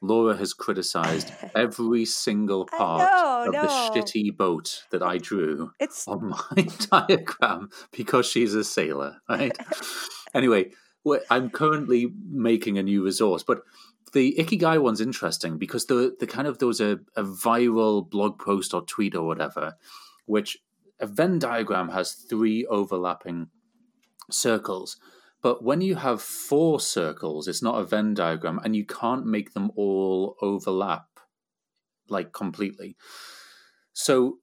Laura 0.00 0.36
has 0.36 0.52
criticized 0.52 1.32
every 1.54 2.04
single 2.04 2.66
part 2.66 3.10
know, 3.10 3.44
of 3.46 3.52
no. 3.52 3.62
the 3.62 3.68
shitty 3.68 4.36
boat 4.36 4.84
that 4.90 5.02
I 5.02 5.18
drew 5.18 5.72
It's 5.80 6.06
on 6.06 6.34
my 6.56 6.68
diagram 6.90 7.70
because 7.92 8.26
she's 8.26 8.54
a 8.54 8.64
sailor, 8.64 9.16
right? 9.28 9.56
anyway, 10.34 10.70
I'm 11.30 11.50
currently 11.50 12.12
making 12.30 12.78
a 12.78 12.82
new 12.82 13.04
resource, 13.04 13.42
but 13.42 13.62
the 14.12 14.34
Ikigai 14.38 14.80
one's 14.80 15.00
interesting 15.00 15.58
because 15.58 15.86
the 15.86 16.16
the 16.18 16.26
kind 16.26 16.46
of 16.46 16.58
there 16.58 16.68
was 16.68 16.80
a, 16.80 16.98
a 17.16 17.22
viral 17.22 18.08
blog 18.08 18.38
post 18.38 18.74
or 18.74 18.82
tweet 18.82 19.14
or 19.14 19.26
whatever, 19.26 19.76
which 20.26 20.58
a 21.00 21.06
Venn 21.06 21.38
diagram 21.38 21.90
has 21.90 22.12
three 22.12 22.64
overlapping 22.66 23.48
circles. 24.30 24.96
But 25.42 25.62
when 25.62 25.80
you 25.80 25.96
have 25.96 26.22
four 26.22 26.80
circles, 26.80 27.46
it's 27.46 27.62
not 27.62 27.78
a 27.78 27.84
Venn 27.84 28.14
diagram, 28.14 28.58
and 28.64 28.74
you 28.74 28.84
can't 28.84 29.26
make 29.26 29.52
them 29.52 29.70
all 29.76 30.36
overlap 30.40 31.06
like 32.08 32.32
completely. 32.32 32.96
So 33.92 34.38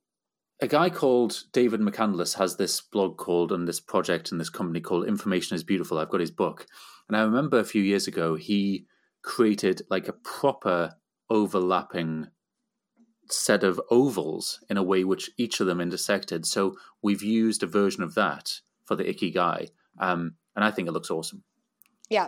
a 0.64 0.68
guy 0.68 0.90
called 0.90 1.44
David 1.52 1.82
McCandless 1.82 2.38
has 2.38 2.56
this 2.56 2.80
blog 2.80 3.18
called 3.18 3.52
and 3.52 3.68
this 3.68 3.82
project 3.82 4.32
and 4.32 4.40
this 4.40 4.50
company 4.50 4.80
called 4.80 5.06
Information 5.06 5.56
is 5.56 5.64
Beautiful. 5.64 5.98
I've 5.98 6.08
got 6.08 6.22
his 6.22 6.32
book. 6.32 6.68
And 7.10 7.18
I 7.18 7.22
remember 7.24 7.60
a 7.60 7.66
few 7.66 7.82
years 7.82 8.08
ago 8.08 8.36
he 8.36 8.86
created 9.22 9.82
like 9.90 10.08
a 10.08 10.14
proper 10.14 10.96
overlapping 11.30 12.28
set 13.30 13.66
of 13.66 13.82
ovals 13.92 14.64
in 14.70 14.78
a 14.78 14.84
way 14.84 15.04
which 15.04 15.32
each 15.38 15.60
of 15.60 15.68
them 15.68 15.82
intersected. 15.82 16.46
So 16.46 16.78
we've 17.02 17.24
used 17.24 17.62
a 17.62 17.68
version 17.68 18.02
of 18.02 18.16
that 18.16 18.62
for 18.86 18.96
the 18.96 19.04
Ikigai. 19.04 19.68
Um, 20.00 20.36
and 20.56 20.64
I 20.64 20.72
think 20.72 20.88
it 20.88 20.94
looks 20.94 21.12
awesome. 21.12 21.44
Yeah. 22.10 22.28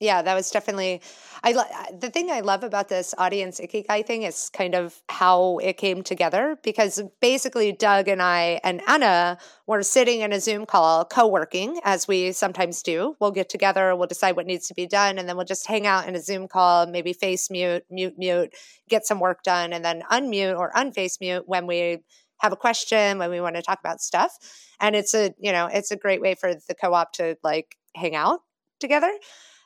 Yeah, 0.00 0.22
that 0.22 0.34
was 0.34 0.50
definitely 0.50 1.02
I 1.44 1.52
the 1.92 2.08
thing 2.08 2.30
I 2.30 2.40
love 2.40 2.64
about 2.64 2.88
this 2.88 3.14
audience 3.18 3.60
ikigai 3.60 4.06
thing 4.06 4.22
is 4.22 4.48
kind 4.50 4.74
of 4.74 5.02
how 5.10 5.58
it 5.58 5.76
came 5.76 6.02
together 6.02 6.58
because 6.62 7.02
basically 7.20 7.72
Doug 7.72 8.08
and 8.08 8.22
I 8.22 8.60
and 8.64 8.80
Anna 8.88 9.36
were 9.66 9.82
sitting 9.82 10.20
in 10.22 10.32
a 10.32 10.40
Zoom 10.40 10.64
call 10.64 11.04
co-working 11.04 11.80
as 11.84 12.08
we 12.08 12.32
sometimes 12.32 12.82
do. 12.82 13.14
We'll 13.20 13.30
get 13.30 13.50
together, 13.50 13.94
we'll 13.94 14.06
decide 14.06 14.36
what 14.36 14.46
needs 14.46 14.68
to 14.68 14.74
be 14.74 14.86
done 14.86 15.18
and 15.18 15.28
then 15.28 15.36
we'll 15.36 15.44
just 15.44 15.66
hang 15.66 15.86
out 15.86 16.08
in 16.08 16.16
a 16.16 16.20
Zoom 16.20 16.48
call, 16.48 16.86
maybe 16.86 17.12
face 17.12 17.50
mute, 17.50 17.84
mute 17.90 18.14
mute, 18.16 18.54
get 18.88 19.06
some 19.06 19.20
work 19.20 19.42
done 19.42 19.74
and 19.74 19.84
then 19.84 20.02
unmute 20.10 20.58
or 20.58 20.72
unface 20.72 21.20
mute 21.20 21.42
when 21.46 21.66
we 21.66 21.98
have 22.40 22.52
a 22.52 22.56
question, 22.56 23.18
when 23.18 23.28
we 23.28 23.40
want 23.42 23.56
to 23.56 23.62
talk 23.62 23.80
about 23.80 24.00
stuff. 24.00 24.32
And 24.80 24.96
it's 24.96 25.12
a, 25.14 25.34
you 25.38 25.52
know, 25.52 25.66
it's 25.66 25.90
a 25.90 25.96
great 25.96 26.22
way 26.22 26.34
for 26.34 26.54
the 26.54 26.74
co-op 26.74 27.12
to 27.14 27.36
like 27.42 27.76
hang 27.94 28.14
out 28.14 28.40
together. 28.78 29.12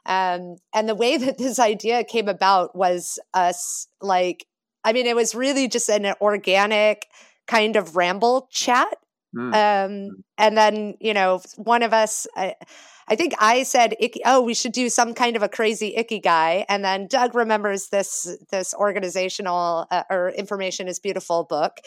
Um, 0.07 0.57
and 0.75 0.89
the 0.89 0.95
way 0.95 1.17
that 1.19 1.39
this 1.39 1.59
idea 1.59 2.05
came 2.05 2.29
about 2.29 2.77
was 2.77 3.19
us 3.33 3.89
like, 4.01 4.47
I 4.85 4.93
mean, 4.93 5.07
it 5.07 5.17
was 5.17 5.35
really 5.35 5.69
just 5.69 5.89
an 5.89 6.15
organic 6.21 7.07
kind 7.47 7.77
of 7.77 7.97
ramble 7.97 8.49
chat. 8.51 8.95
Mm. 9.37 9.55
Um, 9.55 10.25
and 10.39 10.57
then, 10.57 10.95
you 11.01 11.15
know, 11.15 11.41
one 11.57 11.83
of 11.83 11.93
us, 11.93 12.27
I, 12.37 12.55
I 13.09 13.17
think 13.17 13.35
I 13.39 13.63
said, 13.65 13.95
icky, 14.01 14.21
"Oh, 14.25 14.41
we 14.41 14.55
should 14.55 14.73
do 14.73 14.89
some 14.89 15.15
kind 15.15 15.37
of 15.37 15.43
a 15.43 15.49
crazy 15.49 15.95
ikigai," 15.97 16.65
And 16.69 16.85
then 16.85 17.07
Doug 17.07 17.35
remembers 17.35 17.89
this 17.89 18.37
this 18.51 18.75
organizational 18.75 19.87
uh, 19.91 20.05
or 20.11 20.31
information 20.31 20.89
is 20.89 20.99
beautiful 20.99 21.45
book, 21.45 21.79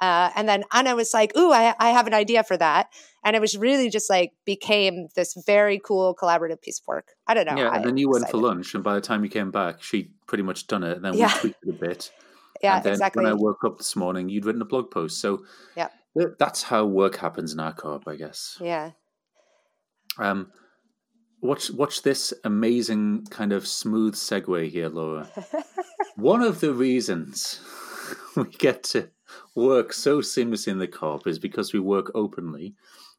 uh, 0.00 0.30
and 0.34 0.48
then 0.48 0.64
Anna 0.72 0.96
was 0.96 1.14
like, 1.14 1.36
"Ooh, 1.36 1.52
I, 1.52 1.74
I 1.78 1.90
have 1.90 2.06
an 2.06 2.14
idea 2.14 2.42
for 2.42 2.56
that." 2.56 2.88
And 3.22 3.34
it 3.36 3.40
was 3.40 3.56
really 3.56 3.88
just 3.88 4.10
like 4.10 4.32
became 4.44 5.08
this 5.14 5.34
very 5.46 5.78
cool 5.78 6.14
collaborative 6.14 6.60
piece 6.60 6.80
of 6.80 6.86
work. 6.86 7.12
I 7.26 7.34
don't 7.34 7.46
know. 7.46 7.56
Yeah, 7.56 7.74
and 7.74 7.84
then 7.84 7.96
you 7.96 8.10
went 8.10 8.28
for 8.28 8.38
lunch, 8.38 8.74
and 8.74 8.82
by 8.84 8.94
the 8.94 9.00
time 9.00 9.24
you 9.24 9.30
came 9.30 9.50
back, 9.50 9.82
she'd 9.82 10.12
pretty 10.26 10.42
much 10.42 10.66
done 10.66 10.82
it. 10.82 10.96
And 10.96 11.04
then 11.04 11.14
Yeah. 11.14 11.32
we 11.34 11.40
tweaked 11.40 11.64
it 11.64 11.70
a 11.70 11.86
bit. 11.88 12.10
Yeah, 12.62 12.76
and 12.76 12.84
then 12.84 12.92
exactly. 12.94 13.24
when 13.24 13.30
I 13.30 13.34
woke 13.34 13.62
up 13.64 13.76
this 13.76 13.94
morning, 13.94 14.30
you'd 14.30 14.46
written 14.46 14.62
a 14.62 14.64
blog 14.64 14.90
post. 14.90 15.20
So 15.20 15.44
Yeah. 15.76 15.88
that's 16.38 16.62
how 16.62 16.86
work 16.86 17.16
happens 17.16 17.52
in 17.52 17.60
our 17.60 17.74
co-op, 17.74 18.08
I 18.08 18.16
guess. 18.16 18.56
yeah. 18.60 18.92
Um, 20.18 20.52
watch 21.44 21.70
watch 21.72 22.02
this 22.02 22.32
amazing 22.44 23.26
kind 23.26 23.52
of 23.52 23.66
smooth 23.66 24.14
segue 24.14 24.70
here, 24.70 24.88
Laura. 24.88 25.28
One 26.16 26.42
of 26.42 26.60
the 26.60 26.72
reasons 26.72 27.60
we 28.36 28.44
get 28.44 28.82
to 28.84 29.10
work 29.54 29.92
so 29.92 30.20
seamlessly 30.20 30.68
in 30.68 30.78
the 30.78 30.88
co-op 30.88 31.26
is 31.26 31.38
because 31.38 31.72
we 31.72 31.80
work 31.80 32.10
openly. 32.14 32.74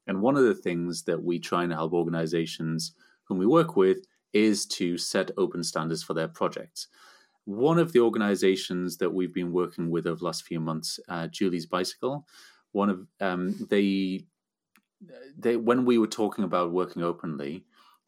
And 0.08 0.22
one 0.22 0.36
of 0.36 0.44
the 0.44 0.56
things 0.56 1.04
that 1.04 1.24
we 1.24 1.40
try 1.40 1.64
and 1.64 1.72
help 1.72 1.94
organizations 1.94 2.94
whom 3.26 3.38
we 3.38 3.46
work 3.46 3.76
with 3.76 4.00
is 4.34 4.66
to 4.66 4.98
set 4.98 5.32
open 5.38 5.64
standards 5.64 6.04
for 6.04 6.14
their 6.14 6.28
projects. 6.28 6.88
One 7.46 7.78
of 7.78 7.94
the 7.94 8.00
organizations 8.00 8.98
that 8.98 9.14
we've 9.14 9.34
been 9.34 9.52
working 9.52 9.92
with 9.92 10.08
over 10.08 10.18
the 10.18 10.26
last 10.26 10.44
few 10.44 10.60
months, 10.60 11.00
uh, 11.10 11.28
Julie's 11.28 11.68
Bicycle, 11.68 12.26
one 12.72 12.90
of 12.90 13.08
um, 13.22 13.68
they 13.70 14.26
they 15.38 15.58
when 15.58 15.86
we 15.86 16.00
were 16.00 16.08
talking 16.08 16.44
about 16.44 16.72
working 16.72 17.04
openly, 17.04 17.66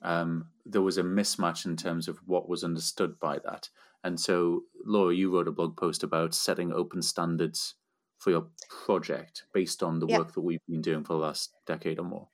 um, 0.08 0.48
there 0.66 0.82
was 0.82 0.98
a 0.98 1.04
mismatch 1.04 1.66
in 1.66 1.76
terms 1.76 2.08
of 2.08 2.18
what 2.26 2.48
was 2.48 2.64
understood 2.64 3.20
by 3.20 3.40
that. 3.44 3.70
And 4.04 4.18
so, 4.18 4.64
Laura, 4.86 5.14
you 5.14 5.30
wrote 5.34 5.50
a 5.50 5.52
blog 5.52 5.76
post 5.76 6.02
about 6.02 6.34
setting 6.34 6.72
open 6.72 7.02
standards 7.02 7.76
for 8.18 8.32
your 8.32 8.48
project 8.86 9.44
based 9.54 9.84
on 9.84 10.00
the 10.00 10.08
Yeah. 10.08 10.20
work 10.20 10.34
that 10.34 10.42
we've 10.42 10.66
been 10.68 10.82
doing 10.82 11.04
for 11.04 11.14
the 11.14 11.20
last 11.20 11.52
decade 11.66 12.00
or 12.00 12.06
more. 12.06 12.30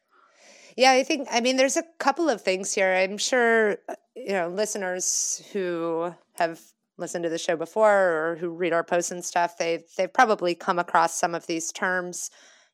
Yeah, 0.78 0.92
I 0.92 1.04
think 1.04 1.28
I 1.32 1.42
mean 1.42 1.58
there's 1.58 1.78
a 1.78 1.84
couple 2.00 2.30
of 2.30 2.42
things 2.42 2.74
here. 2.74 2.94
I'm 2.94 3.18
sure 3.18 3.78
you 4.16 4.34
know 4.34 4.50
listeners 4.50 5.42
who 5.52 6.14
have 6.34 6.62
listened 6.98 7.24
to 7.24 7.30
the 7.30 7.38
show 7.40 7.56
before 7.56 7.92
or 7.92 8.38
who 8.40 8.50
read 8.50 8.74
our 8.74 8.84
posts 8.84 9.12
and 9.12 9.26
stuff. 9.26 9.58
they've, 9.58 9.84
they've 9.98 10.14
probably 10.14 10.54
come 10.54 10.78
across 10.78 11.16
some 11.20 11.34
of 11.34 11.48
these 11.48 11.72
terms 11.72 12.30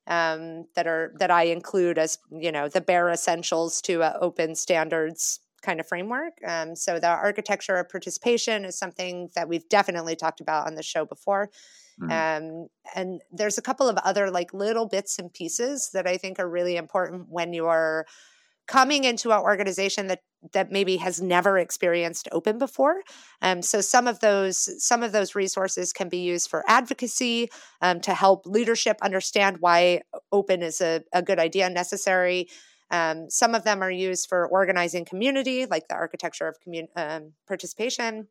um, 0.09 0.65
that 0.75 0.87
are 0.87 1.13
that 1.19 1.31
I 1.31 1.43
include 1.43 1.97
as 1.99 2.17
you 2.31 2.51
know 2.51 2.69
the 2.69 2.81
bare 2.81 3.09
essentials 3.09 3.81
to 3.83 4.01
a 4.01 4.17
open 4.19 4.55
standards 4.55 5.39
kind 5.61 5.79
of 5.79 5.87
framework. 5.87 6.33
Um, 6.47 6.75
so 6.75 6.99
the 6.99 7.09
architecture 7.09 7.75
of 7.77 7.89
participation 7.89 8.65
is 8.65 8.77
something 8.77 9.29
that 9.35 9.49
we've 9.49 9.67
definitely 9.69 10.15
talked 10.15 10.41
about 10.41 10.67
on 10.67 10.75
the 10.75 10.83
show 10.83 11.05
before. 11.05 11.49
Mhm. 11.97 12.23
Um, 12.37 12.67
and 12.95 13.21
there's 13.31 13.57
a 13.57 13.61
couple 13.61 13.87
of 13.89 13.97
other 13.97 14.31
like 14.31 14.53
little 14.53 14.87
bits 14.87 15.19
and 15.19 15.33
pieces 15.33 15.91
that 15.93 16.07
I 16.07 16.17
think 16.17 16.39
are 16.39 16.49
really 16.49 16.77
important 16.77 17.27
when 17.29 17.53
you're 17.53 18.05
coming 18.67 19.03
into 19.03 19.31
an 19.31 19.41
organization 19.41 20.07
that 20.07 20.21
that 20.53 20.71
maybe 20.71 20.97
has 20.97 21.21
never 21.21 21.57
experienced 21.57 22.27
open 22.31 22.57
before. 22.57 23.01
Um, 23.41 23.61
so 23.61 23.81
some 23.81 24.07
of 24.07 24.19
those 24.19 24.83
some 24.83 25.03
of 25.03 25.11
those 25.11 25.35
resources 25.35 25.91
can 25.93 26.09
be 26.09 26.19
used 26.19 26.49
for 26.49 26.63
advocacy 26.67 27.49
um, 27.81 27.99
to 28.01 28.13
help 28.13 28.45
leadership 28.45 28.97
understand 29.01 29.57
why 29.59 30.01
open 30.31 30.63
is 30.63 30.81
a, 30.81 31.01
a 31.13 31.21
good 31.21 31.39
idea 31.39 31.65
and 31.65 31.75
necessary. 31.75 32.47
Um, 32.91 33.29
some 33.29 33.53
of 33.53 33.63
them 33.63 33.83
are 33.83 33.91
used 33.91 34.27
for 34.27 34.47
organizing 34.47 35.05
community, 35.05 35.65
like 35.65 35.87
the 35.87 35.95
architecture 35.95 36.47
of 36.47 36.59
commun- 36.59 36.87
um, 36.95 37.33
participation. 37.47 38.27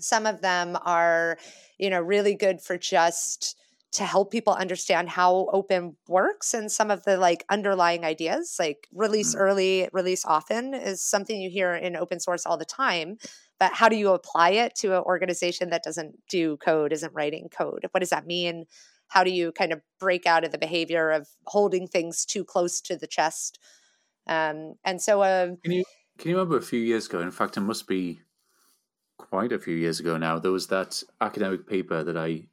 Some 0.00 0.26
of 0.26 0.40
them 0.40 0.76
are, 0.84 1.38
you 1.78 1.90
know, 1.90 2.00
really 2.00 2.34
good 2.34 2.60
for 2.60 2.76
just 2.76 3.56
to 3.94 4.04
help 4.04 4.30
people 4.30 4.52
understand 4.52 5.08
how 5.08 5.48
open 5.52 5.96
works 6.08 6.52
and 6.54 6.70
some 6.70 6.90
of 6.90 7.04
the 7.04 7.16
like 7.16 7.44
underlying 7.50 8.04
ideas 8.04 8.56
like 8.58 8.88
release 8.92 9.34
Mm. 9.34 9.38
early 9.38 9.88
release 9.92 10.24
often 10.24 10.74
is 10.74 11.02
something 11.02 11.40
you 11.40 11.50
hear 11.50 11.74
in 11.74 11.96
open 11.96 12.20
source 12.20 12.46
all 12.46 12.56
the 12.58 12.64
time 12.64 13.16
but 13.60 13.72
how 13.72 13.88
do 13.88 13.96
you 13.96 14.10
apply 14.10 14.50
it 14.50 14.74
to 14.74 14.96
an 14.96 15.02
organization 15.04 15.70
that 15.70 15.84
doesn't 15.84 16.16
do 16.28 16.56
code 16.58 16.92
isn't 16.92 17.14
writing 17.14 17.48
code 17.48 17.86
what 17.92 18.00
does 18.00 18.10
that 18.10 18.26
mean 18.26 18.64
how 19.08 19.22
do 19.22 19.30
you 19.30 19.52
kind 19.52 19.72
of 19.72 19.80
break 20.00 20.26
out 20.26 20.44
of 20.44 20.50
the 20.52 20.58
behavior 20.58 21.10
of 21.10 21.28
holding 21.46 21.86
things 21.86 22.24
too 22.24 22.44
close 22.44 22.80
to 22.80 22.96
the 22.96 23.06
chest 23.06 23.58
um, 24.26 24.74
and 24.84 25.02
so 25.02 25.22
uh, 25.22 25.48
Can 25.62 25.72
you 25.72 25.84
can 26.18 26.30
you 26.30 26.36
remember 26.36 26.56
a 26.56 26.62
few 26.62 26.80
years 26.80 27.06
ago? 27.06 27.20
In 27.20 27.30
fact, 27.30 27.56
it 27.56 27.60
must 27.60 27.86
be 27.88 28.20
quite 29.18 29.52
a 29.52 29.58
few 29.58 29.74
years 29.74 30.00
ago 30.00 30.16
now. 30.16 30.38
There 30.38 30.52
was 30.52 30.68
that 30.68 31.02
academic 31.20 31.66
paper 31.66 32.04
that 32.04 32.16
I, 32.16 32.46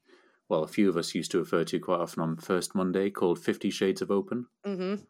well, 0.51 0.63
a 0.63 0.67
few 0.67 0.89
of 0.89 0.97
us 0.97 1.15
used 1.15 1.31
to 1.31 1.39
refer 1.39 1.63
to 1.63 1.79
quite 1.79 2.01
often 2.01 2.21
on 2.21 2.35
First 2.35 2.75
Monday 2.75 3.09
called 3.09 3.39
Fifty 3.39 3.69
Shades 3.69 4.01
of 4.01 4.11
Open. 4.11 4.47
mhm. 4.65 5.05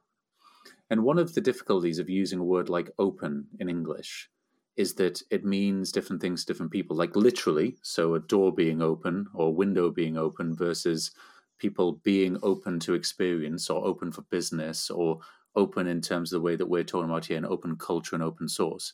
And 0.89 1.03
one 1.03 1.17
of 1.17 1.33
the 1.33 1.41
difficulties 1.41 1.97
of 1.99 2.09
using 2.09 2.39
a 2.39 2.43
word 2.43 2.69
like 2.69 2.91
open 2.99 3.47
in 3.59 3.67
English 3.69 4.29
is 4.75 4.93
that 4.95 5.21
it 5.31 5.43
means 5.43 5.91
different 5.91 6.21
things 6.21 6.45
to 6.45 6.53
different 6.53 6.71
people, 6.71 6.95
like 6.95 7.15
literally. 7.15 7.77
So 7.81 8.13
a 8.13 8.19
door 8.19 8.53
being 8.53 8.81
open 8.81 9.27
or 9.33 9.55
window 9.55 9.89
being 9.89 10.17
open 10.17 10.55
versus 10.55 11.11
people 11.57 11.93
being 11.93 12.37
open 12.43 12.79
to 12.81 12.93
experience 12.93 13.69
or 13.69 13.85
open 13.85 14.11
for 14.11 14.21
business 14.23 14.89
or 14.89 15.19
open 15.55 15.87
in 15.87 16.01
terms 16.01 16.31
of 16.31 16.37
the 16.37 16.45
way 16.45 16.55
that 16.55 16.67
we're 16.67 16.83
talking 16.83 17.09
about 17.09 17.25
here 17.25 17.37
an 17.37 17.45
open 17.45 17.75
culture 17.75 18.15
and 18.15 18.23
open 18.23 18.47
source. 18.47 18.93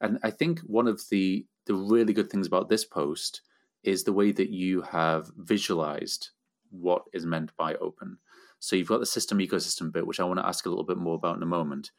And 0.00 0.18
I 0.22 0.30
think 0.30 0.60
one 0.60 0.88
of 0.88 1.02
the 1.10 1.46
the 1.66 1.74
really 1.74 2.12
good 2.12 2.30
things 2.30 2.46
about 2.46 2.68
this 2.68 2.84
post 2.84 3.42
is 3.86 4.04
the 4.04 4.12
way 4.12 4.32
that 4.32 4.50
you 4.50 4.82
have 4.82 5.30
visualized 5.38 6.30
what 6.70 7.04
is 7.12 7.24
meant 7.24 7.56
by 7.56 7.74
open. 7.76 8.18
So 8.58 8.74
you've 8.74 8.88
got 8.88 9.00
the 9.00 9.06
system 9.06 9.38
ecosystem 9.38 9.92
bit, 9.92 10.06
which 10.06 10.20
I 10.20 10.24
want 10.24 10.40
to 10.40 10.46
ask 10.46 10.66
a 10.66 10.68
little 10.68 10.84
bit 10.84 10.98
more 10.98 11.14
about 11.14 11.36
in 11.36 11.42
a 11.42 11.46
moment. 11.46 11.92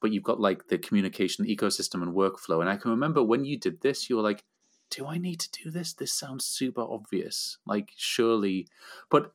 But 0.00 0.12
you've 0.12 0.24
got 0.24 0.40
like 0.40 0.68
the 0.68 0.78
communication 0.78 1.46
ecosystem 1.46 2.02
and 2.02 2.14
workflow. 2.14 2.60
And 2.60 2.68
I 2.68 2.76
can 2.76 2.90
remember 2.90 3.22
when 3.22 3.44
you 3.44 3.56
did 3.56 3.80
this, 3.80 4.10
you 4.10 4.16
were 4.16 4.22
like, 4.22 4.44
do 4.90 5.06
I 5.06 5.18
need 5.18 5.38
to 5.40 5.62
do 5.62 5.70
this? 5.70 5.92
This 5.92 6.12
sounds 6.12 6.44
super 6.44 6.80
obvious. 6.80 7.58
Like, 7.64 7.92
surely. 7.96 8.66
But 9.08 9.32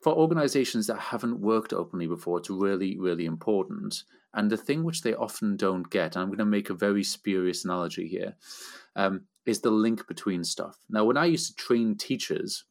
for 0.00 0.14
organizations 0.14 0.86
that 0.86 0.98
haven't 0.98 1.40
worked 1.40 1.72
openly 1.72 2.06
before, 2.06 2.38
it's 2.38 2.48
really, 2.48 2.98
really 2.98 3.26
important. 3.26 4.04
And 4.32 4.50
the 4.50 4.56
thing 4.56 4.82
which 4.82 5.02
they 5.02 5.14
often 5.14 5.56
don't 5.56 5.90
get, 5.90 6.16
and 6.16 6.22
I'm 6.22 6.28
going 6.28 6.38
to 6.38 6.44
make 6.44 6.70
a 6.70 6.74
very 6.74 7.04
spurious 7.04 7.64
analogy 7.64 8.08
here, 8.08 8.34
um, 8.96 9.22
is 9.46 9.60
the 9.60 9.70
link 9.70 10.06
between 10.06 10.44
stuff. 10.44 10.78
Now, 10.88 11.04
when 11.04 11.16
I 11.16 11.26
used 11.26 11.48
to 11.48 11.56
train 11.56 11.96
teachers, 11.96 12.64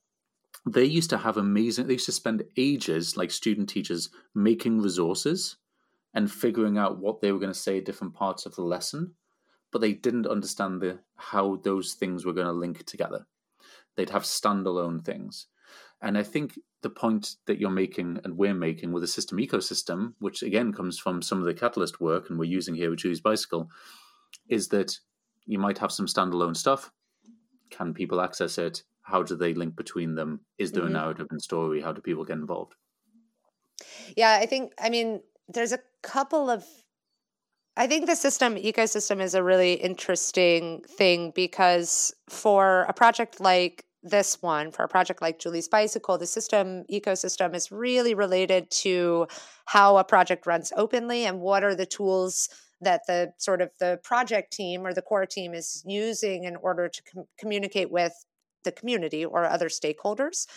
they 0.65 0.86
used 0.86 1.10
to 1.12 1.18
have 1.18 1.38
amazing, 1.38 1.88
they 1.88 1.94
used 1.94 2.06
to 2.06 2.12
spend 2.12 2.44
ages, 2.58 3.18
like 3.18 3.32
student 3.32 3.70
teachers, 3.70 4.10
making 4.34 4.82
resources 4.82 5.58
and 6.13 6.32
figuring 6.32 6.77
out 6.77 7.00
what 7.00 7.22
they 7.22 7.32
were 7.32 7.39
going 7.39 7.51
to 7.51 7.60
say 7.60 7.82
different 7.82 8.13
parts 8.13 8.46
of 8.46 8.56
the 8.56 8.62
lesson, 8.62 9.13
but 9.72 9.82
they 9.82 9.94
didn't 9.94 10.27
understand 10.27 10.82
the 10.82 11.00
how 11.15 11.58
those 11.63 11.94
things 11.94 12.25
were 12.25 12.34
going 12.34 12.48
to 12.48 12.53
link 12.53 12.86
together. 12.86 13.25
They'd 13.96 14.12
have 14.12 14.24
standalone 14.24 15.03
things. 15.03 15.48
And 16.01 16.18
I 16.18 16.24
think 16.24 16.60
the 16.82 16.89
point 16.89 17.36
that 17.46 17.60
you're 17.60 17.70
making 17.70 18.20
and 18.24 18.38
we're 18.38 18.53
making 18.53 18.92
with 18.92 19.03
a 19.03 19.08
system 19.08 19.38
ecosystem, 19.38 20.13
which 20.20 20.44
again 20.44 20.74
comes 20.74 21.00
from 21.00 21.22
some 21.22 21.39
of 21.39 21.46
the 21.46 21.53
catalyst 21.53 22.01
work 22.01 22.30
and 22.30 22.38
we're 22.38 22.46
using 22.46 22.75
here 22.75 22.89
with 22.89 23.00
Julie's 23.00 23.22
Bicycle, 23.22 23.70
is 24.50 24.68
that 24.70 25.00
you 25.45 25.59
might 25.59 25.77
have 25.77 25.91
some 25.91 26.07
standalone 26.07 26.55
stuff. 26.55 26.91
Can 27.69 27.93
people 27.93 28.21
access 28.21 28.57
it? 28.57 28.83
How 29.01 29.23
do 29.23 29.35
they 29.35 29.53
link 29.53 29.75
between 29.75 30.15
them? 30.15 30.41
Is 30.57 30.71
there 30.71 30.83
mm-hmm. 30.83 30.95
a 30.95 31.00
narrative 31.00 31.27
and 31.29 31.41
story? 31.41 31.81
How 31.81 31.91
do 31.91 32.01
people 32.01 32.23
get 32.23 32.38
involved? 32.38 32.75
Yeah, 34.15 34.31
I 34.41 34.45
think, 34.45 34.73
I 34.79 34.89
mean, 34.89 35.21
there's 35.47 35.73
a 35.73 35.79
couple 36.01 36.50
of 36.50 36.65
I 37.75 37.88
think 37.88 38.05
the 38.05 38.15
system 38.15 38.55
ecosystem 38.55 39.19
is 39.19 39.33
a 39.33 39.41
really 39.41 39.73
interesting 39.73 40.83
thing 40.88 41.31
because 41.33 42.13
for 42.29 42.83
a 42.83 42.93
project 42.93 43.39
like 43.39 43.83
this 44.03 44.41
one, 44.43 44.71
for 44.71 44.83
a 44.83 44.88
project 44.88 45.23
like 45.23 45.39
Julie's 45.39 45.67
Bicycle, 45.67 46.19
the 46.19 46.27
system 46.27 46.83
ecosystem 46.91 47.55
is 47.55 47.71
really 47.71 48.13
related 48.13 48.69
to 48.69 49.27
how 49.65 49.97
a 49.97 50.03
project 50.03 50.45
runs 50.45 50.71
openly 50.77 51.25
and 51.25 51.39
what 51.39 51.63
are 51.63 51.73
the 51.73 51.85
tools 51.88 52.47
that 52.84 53.02
the 53.08 53.34
sort 53.38 53.62
of 53.62 53.72
the 53.80 54.00
project 54.04 54.54
team 54.54 54.86
or 54.86 54.94
the 54.94 55.02
core 55.02 55.25
team 55.25 55.54
is 55.54 55.84
using 55.86 56.44
in 56.44 56.56
order 56.56 56.88
to 56.88 57.04
com- 57.04 57.25
communicate 57.38 57.92
with 57.92 58.25
the 58.63 58.72
community 58.72 59.25
or 59.25 59.46
other 59.46 59.70
stakeholders. 59.70 60.48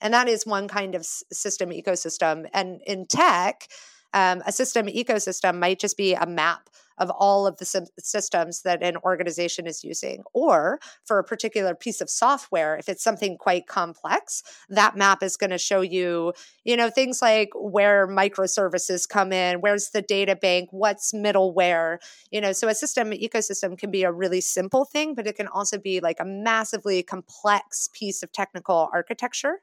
And 0.00 0.14
that 0.14 0.28
is 0.28 0.46
one 0.46 0.68
kind 0.68 0.94
of 0.94 1.04
system 1.04 1.70
ecosystem. 1.70 2.46
And 2.52 2.80
in 2.86 3.06
tech, 3.06 3.68
um, 4.14 4.42
a 4.46 4.52
system 4.52 4.86
ecosystem 4.86 5.58
might 5.58 5.78
just 5.78 5.96
be 5.96 6.14
a 6.14 6.26
map 6.26 6.68
of 6.98 7.10
all 7.10 7.46
of 7.46 7.56
the 7.58 7.88
systems 7.98 8.62
that 8.62 8.82
an 8.82 8.96
organization 8.98 9.66
is 9.66 9.84
using. 9.84 10.24
Or 10.32 10.80
for 11.04 11.18
a 11.18 11.24
particular 11.24 11.74
piece 11.74 12.00
of 12.00 12.10
software, 12.10 12.76
if 12.76 12.88
it's 12.88 13.04
something 13.04 13.36
quite 13.38 13.66
complex, 13.66 14.42
that 14.68 14.96
map 14.96 15.22
is 15.22 15.36
going 15.36 15.50
to 15.50 15.58
show 15.58 15.80
you, 15.80 16.32
you 16.64 16.76
know, 16.76 16.90
things 16.90 17.22
like 17.22 17.50
where 17.54 18.08
microservices 18.08 19.08
come 19.08 19.32
in, 19.32 19.60
where's 19.60 19.90
the 19.90 20.02
data 20.02 20.34
bank, 20.34 20.70
what's 20.72 21.12
middleware, 21.12 21.98
you 22.30 22.40
know. 22.40 22.52
So 22.52 22.68
a 22.68 22.74
system 22.74 23.12
ecosystem 23.12 23.78
can 23.78 23.90
be 23.90 24.02
a 24.02 24.12
really 24.12 24.40
simple 24.40 24.84
thing, 24.84 25.14
but 25.14 25.26
it 25.26 25.36
can 25.36 25.48
also 25.48 25.78
be 25.78 26.00
like 26.00 26.18
a 26.18 26.24
massively 26.24 27.02
complex 27.02 27.88
piece 27.92 28.22
of 28.22 28.32
technical 28.32 28.88
architecture. 28.92 29.60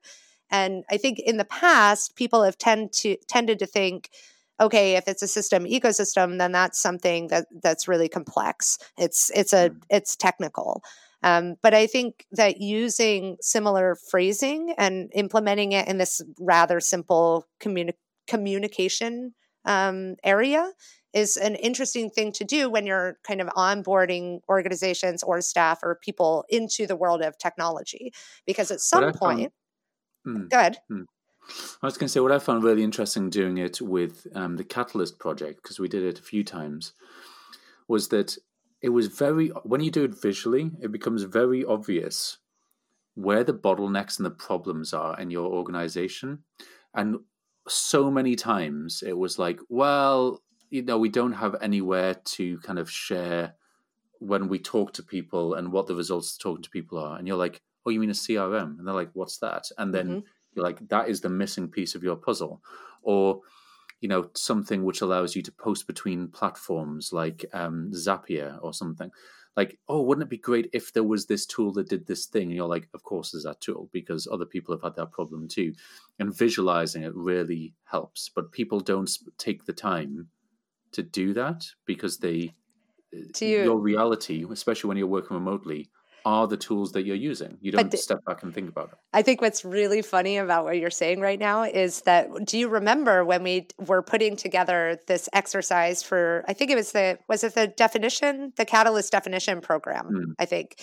And 0.52 0.84
I 0.90 0.98
think 0.98 1.20
in 1.20 1.38
the 1.38 1.46
past, 1.46 2.16
people 2.16 2.44
have 2.44 2.58
tend 2.58 2.94
to 2.94 3.18
tended 3.28 3.60
to 3.60 3.66
think, 3.66 4.10
okay 4.59 4.96
if 4.96 5.07
it's 5.07 5.22
a 5.22 5.27
system 5.27 5.65
ecosystem 5.65 6.37
then 6.37 6.51
that's 6.51 6.81
something 6.81 7.27
that 7.27 7.48
that's 7.63 7.87
really 7.87 8.09
complex. 8.09 8.77
It's 8.98 9.31
it's 9.35 9.53
a 9.53 9.70
mm. 9.70 9.81
it's 9.89 10.15
technical. 10.15 10.83
Um, 11.24 11.55
but 11.63 11.74
i 11.74 11.87
think 11.87 12.25
that 12.33 12.61
using 12.61 13.37
similar 13.41 13.96
phrasing 14.11 14.75
and 14.77 15.09
implementing 15.15 15.72
it 15.72 15.87
in 15.87 15.98
this 15.98 16.22
rather 16.39 16.79
simple 16.79 17.48
communi- 17.59 17.94
communication 18.27 19.33
um, 19.65 20.15
area 20.24 20.72
is 21.15 21.37
an 21.37 21.55
interesting 21.55 22.09
thing 22.09 22.31
to 22.33 22.44
do 22.44 22.70
when 22.70 22.85
you're 22.85 23.18
kind 23.25 23.41
of 23.41 23.48
onboarding 23.48 24.41
organizations 24.50 25.24
or 25.24 25.39
staff 25.41 25.79
or 25.81 25.98
people 26.03 26.44
into 26.50 26.85
the 26.85 26.96
world 26.96 27.22
of 27.22 27.37
technology. 27.37 28.13
Because 28.46 28.70
at 28.70 28.81
some 28.81 29.13
point 29.13 29.53
found, 30.25 30.37
mm, 30.37 30.50
go 30.50 30.59
ahead. 30.59 30.77
Mm. 30.91 31.05
I 31.81 31.86
was 31.86 31.98
going 31.98 32.08
to 32.08 32.12
say 32.12 32.20
what 32.20 32.31
I 32.31 32.40
found 32.40 32.64
really 32.64 32.84
interesting 32.84 33.29
doing 33.29 33.58
it 33.58 33.81
with 33.81 34.27
um, 34.34 34.58
the 34.58 34.64
Catalyst 34.64 35.20
project 35.20 35.62
because 35.62 35.79
we 35.79 35.88
did 35.88 36.03
it 36.03 36.20
a 36.20 36.24
few 36.24 36.44
times 36.44 36.94
was 37.88 38.08
that 38.10 38.38
it 38.81 38.90
was 38.90 39.08
very 39.08 39.50
when 39.64 39.81
you 39.81 39.92
do 39.92 40.03
it 40.03 40.20
visually, 40.20 40.72
it 40.81 40.92
becomes 40.92 41.24
very 41.24 41.64
obvious 41.64 42.38
where 43.14 43.44
the 43.44 43.53
bottlenecks 43.53 44.18
and 44.18 44.25
the 44.25 44.31
problems 44.31 44.94
are 44.94 45.20
in 45.20 45.31
your 45.31 45.51
organization, 45.51 46.40
and 46.94 47.18
so 47.68 48.12
many 48.12 48.36
times 48.36 49.03
it 49.05 49.18
was 49.18 49.40
like, 49.40 49.60
well, 49.70 50.44
you 50.70 50.81
know, 50.81 50.98
we 50.98 51.10
don't 51.10 51.34
have 51.34 51.55
anywhere 51.62 52.16
to 52.25 52.60
kind 52.60 52.77
of 52.77 52.92
share 52.92 53.55
when 54.20 54.48
we 54.48 54.60
talk 54.60 54.94
to 54.94 55.03
people 55.03 55.53
and 55.53 55.72
what 55.72 55.88
the 55.88 55.96
results 55.96 56.36
of 56.36 56.40
talking 56.40 56.64
to 56.64 56.70
people 56.70 56.98
are, 56.98 57.18
and 57.18 57.27
you're 57.27 57.38
like, 57.38 57.62
oh, 57.86 57.92
you 57.92 58.00
mean 58.00 58.10
a 58.10 58.14
CRM? 58.14 58.77
And 58.77 58.88
they're 58.88 58.94
like, 58.94 59.12
what's 59.14 59.38
that? 59.38 59.66
And 59.77 59.94
then 59.94 60.08
mm-hmm 60.08 60.20
you're 60.55 60.65
like 60.65 60.87
that 60.89 61.09
is 61.09 61.22
the 61.22 61.29
missing 61.29 61.70
piece 61.70 61.96
of 61.96 62.03
your 62.03 62.15
puzzle. 62.15 62.61
Or 63.03 63.41
you 64.01 64.09
know 64.09 64.29
something 64.35 64.83
which 64.83 65.01
allows 65.01 65.35
you 65.35 65.41
to 65.41 65.51
post 65.51 65.87
between 65.87 66.27
platforms 66.27 67.11
like 67.13 67.46
um, 67.53 67.91
zapier 67.94 68.57
or 68.61 68.74
something. 68.74 69.11
Like 69.55 69.79
oh 69.87 70.01
wouldn't 70.01 70.24
it 70.24 70.29
be 70.29 70.37
great 70.37 70.70
if 70.74 70.91
there 70.94 71.03
was 71.03 71.25
this 71.25 71.46
tool 71.46 71.72
that 71.74 71.89
did 71.89 72.07
this 72.07 72.25
thing? 72.25 72.44
And 72.44 72.53
you're 72.53 72.68
like 72.68 72.87
of 72.94 73.03
course 73.03 73.31
there's 73.31 73.44
that 73.44 73.61
tool 73.61 73.89
because 73.94 74.27
other 74.31 74.46
people 74.46 74.75
have 74.75 74.83
had 74.83 74.96
that 74.96 75.11
problem 75.11 75.48
too. 75.48 75.74
And 76.20 76.35
visualizing 76.35 77.03
it 77.03 77.15
really 77.15 77.74
helps 77.85 78.29
but 78.29 78.51
people 78.51 78.79
don't 78.79 79.09
take 79.37 79.65
the 79.65 79.74
time 79.74 80.27
to 80.91 81.03
do 81.03 81.33
that 81.33 81.65
because 81.85 82.20
they 82.20 82.53
you, 83.39 83.63
your 83.63 83.79
reality 83.79 84.46
especially 84.51 84.87
when 84.87 84.98
you're 84.98 85.07
working 85.07 85.35
remotely 85.35 85.89
are 86.25 86.48
the 86.48 86.57
tools 86.57 86.92
that 86.94 87.05
you're 87.05 87.16
using. 87.16 87.57
You 87.61 87.72
don't 87.72 87.90
th- 87.90 88.01
step 88.01 88.25
back 88.25 88.42
and 88.44 88.53
think 88.53 88.68
about 88.68 88.90
it. 88.92 88.98
I 89.14 89.22
think 89.22 89.42
what's 89.42 89.64
really 89.64 90.01
funny 90.01 90.38
about 90.38 90.66
what 90.66 90.77
you're 90.77 90.90
saying 90.90 91.22
right 91.22 91.40
now 91.40 91.64
is 91.64 92.01
that 92.01 92.27
do 92.46 92.57
you 92.57 92.68
remember 92.68 93.24
when 93.24 93.44
we 93.44 93.68
were 93.77 94.01
putting 94.01 94.35
together 94.35 95.00
this 95.07 95.29
exercise 95.33 96.01
for 96.01 96.44
I 96.48 96.53
think 96.53 96.72
it 96.72 96.75
was 96.75 96.92
the 96.92 97.20
was 97.29 97.44
it 97.44 97.53
the 97.53 97.68
definition, 97.68 98.53
the 98.57 98.66
catalyst 98.66 99.11
definition 99.11 99.61
program, 99.61 100.09
mm. 100.11 100.33
I 100.40 100.46
think 100.46 100.81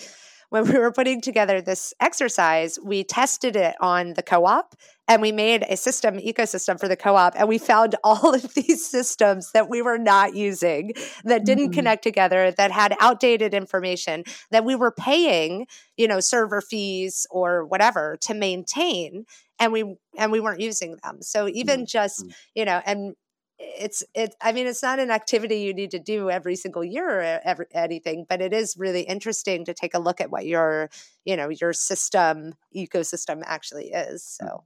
when 0.53 0.71
we 0.71 0.77
were 0.77 0.91
putting 0.91 1.19
together 1.19 1.61
this 1.61 1.95
exercise, 1.99 2.77
we 2.83 3.03
tested 3.03 3.55
it 3.55 3.75
on 3.81 4.13
the 4.13 4.21
co 4.21 4.45
op 4.45 4.75
and 5.07 5.21
we 5.21 5.31
made 5.31 5.63
a 5.67 5.75
system 5.75 6.17
ecosystem 6.17 6.79
for 6.79 6.87
the 6.87 6.95
co 6.95 7.15
op. 7.15 7.33
And 7.35 7.47
we 7.47 7.57
found 7.57 7.95
all 8.03 8.33
of 8.33 8.53
these 8.53 8.85
systems 8.85 9.51
that 9.51 9.69
we 9.69 9.81
were 9.81 9.97
not 9.97 10.35
using, 10.35 10.93
that 11.23 11.45
didn't 11.45 11.65
mm-hmm. 11.65 11.73
connect 11.73 12.03
together, 12.03 12.51
that 12.51 12.71
had 12.71 12.95
outdated 12.99 13.53
information, 13.53 14.23
that 14.51 14.65
we 14.65 14.75
were 14.75 14.91
paying, 14.91 15.67
you 15.97 16.07
know, 16.07 16.19
server 16.19 16.61
fees 16.61 17.27
or 17.29 17.65
whatever 17.65 18.17
to 18.21 18.33
maintain. 18.33 19.25
And 19.59 19.71
we 19.71 19.95
and 20.17 20.31
we 20.31 20.39
weren't 20.39 20.61
using 20.61 20.97
them. 21.03 21.21
So 21.21 21.47
even 21.47 21.81
mm-hmm. 21.81 21.85
just, 21.85 22.25
you 22.55 22.65
know, 22.65 22.81
and 22.85 23.15
it's 23.59 24.03
it 24.13 24.35
i 24.41 24.51
mean 24.51 24.65
it's 24.65 24.81
not 24.81 24.99
an 24.99 25.11
activity 25.11 25.57
you 25.57 25.73
need 25.73 25.91
to 25.91 25.99
do 25.99 26.29
every 26.29 26.55
single 26.55 26.83
year 26.83 27.07
or 27.07 27.39
every, 27.43 27.65
anything 27.71 28.25
but 28.27 28.41
it 28.41 28.51
is 28.51 28.75
really 28.77 29.01
interesting 29.01 29.63
to 29.63 29.73
take 29.73 29.93
a 29.93 29.99
look 29.99 30.19
at 30.19 30.31
what 30.31 30.45
your 30.45 30.89
you 31.23 31.37
know 31.37 31.49
your 31.49 31.71
system 31.71 32.55
ecosystem 32.75 33.41
actually 33.45 33.91
is 33.91 34.21
mm. 34.21 34.45
so 34.45 34.63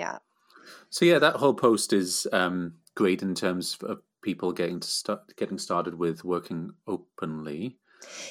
yeah 0.00 0.18
so 0.88 1.04
yeah 1.04 1.18
that 1.18 1.36
whole 1.36 1.54
post 1.54 1.92
is 1.92 2.26
um, 2.32 2.74
great 2.94 3.22
in 3.22 3.34
terms 3.34 3.76
of 3.82 4.00
people 4.22 4.52
getting 4.52 4.80
to 4.80 4.88
start 4.88 5.36
getting 5.36 5.58
started 5.58 5.94
with 5.94 6.24
working 6.24 6.72
openly 6.86 7.76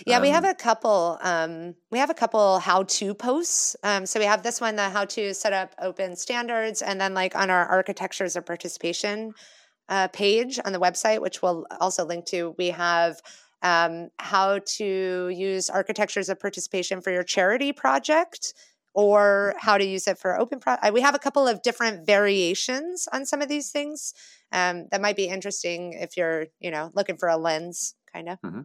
yeah, 0.07 0.15
um, 0.15 0.23
we 0.23 0.29
have 0.29 0.45
um, 0.45 0.49
a 0.49 0.55
couple. 0.55 1.19
Um, 1.21 1.75
we 1.91 1.99
have 1.99 2.09
a 2.09 2.15
couple 2.15 2.57
how-to 2.57 3.13
posts. 3.13 3.75
Um, 3.83 4.07
so 4.07 4.19
we 4.19 4.25
have 4.25 4.41
this 4.41 4.59
one, 4.59 4.75
the 4.75 4.89
how 4.89 5.05
to 5.05 5.31
set 5.35 5.53
up 5.53 5.75
open 5.79 6.15
standards, 6.15 6.81
and 6.81 6.99
then 6.99 7.13
like 7.13 7.35
on 7.35 7.51
our 7.51 7.67
architectures 7.67 8.35
of 8.35 8.47
participation 8.47 9.33
uh, 9.89 10.07
page 10.07 10.59
on 10.63 10.73
the 10.73 10.79
website, 10.79 11.21
which 11.21 11.41
we'll 11.41 11.65
also 11.79 12.05
link 12.05 12.25
to, 12.25 12.55
we 12.57 12.67
have 12.67 13.21
um, 13.61 14.09
how 14.17 14.59
to 14.59 15.29
use 15.29 15.69
architectures 15.69 16.29
of 16.29 16.39
participation 16.39 17.01
for 17.01 17.11
your 17.11 17.23
charity 17.23 17.73
project 17.73 18.53
or 18.99 19.55
how 19.57 19.77
to 19.77 19.85
use 19.85 20.07
it 20.07 20.17
for 20.17 20.37
open 20.39 20.59
pro- 20.59 20.75
we 20.91 20.99
have 20.99 21.15
a 21.15 21.19
couple 21.19 21.47
of 21.47 21.61
different 21.61 22.05
variations 22.05 23.07
on 23.13 23.25
some 23.25 23.41
of 23.41 23.47
these 23.47 23.71
things 23.71 24.13
um, 24.51 24.87
that 24.91 25.01
might 25.01 25.15
be 25.15 25.27
interesting 25.27 25.93
if 25.93 26.17
you're 26.17 26.47
you 26.59 26.69
know 26.69 26.91
looking 26.93 27.15
for 27.15 27.29
a 27.29 27.37
lens 27.37 27.95
kind 28.13 28.27
of 28.27 28.41
mm-hmm. 28.41 28.61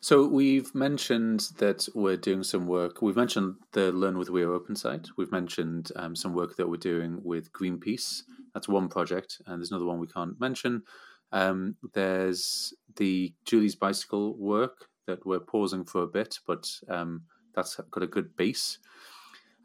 So 0.00 0.26
we've 0.26 0.74
mentioned 0.74 1.50
that 1.58 1.88
we're 1.94 2.16
doing 2.16 2.42
some 2.42 2.66
work. 2.66 3.02
We've 3.02 3.14
mentioned 3.14 3.54
the 3.70 3.92
Learn 3.92 4.18
with 4.18 4.28
We 4.28 4.42
Are 4.42 4.52
Open 4.52 4.74
site. 4.74 5.06
We've 5.16 5.30
mentioned 5.30 5.92
um, 5.94 6.16
some 6.16 6.34
work 6.34 6.56
that 6.56 6.68
we're 6.68 6.76
doing 6.76 7.20
with 7.22 7.52
Greenpeace. 7.52 8.22
That's 8.52 8.68
one 8.68 8.88
project, 8.88 9.40
and 9.46 9.60
there's 9.60 9.70
another 9.70 9.86
one 9.86 10.00
we 10.00 10.08
can't 10.08 10.40
mention. 10.40 10.82
Um, 11.30 11.76
there's 11.94 12.74
the 12.96 13.32
Julie's 13.44 13.76
Bicycle 13.76 14.36
work 14.36 14.88
that 15.06 15.24
we're 15.24 15.38
pausing 15.38 15.84
for 15.84 16.02
a 16.02 16.08
bit, 16.08 16.40
but 16.48 16.68
um, 16.88 17.22
that's 17.54 17.76
got 17.90 18.02
a 18.02 18.08
good 18.08 18.36
base. 18.36 18.78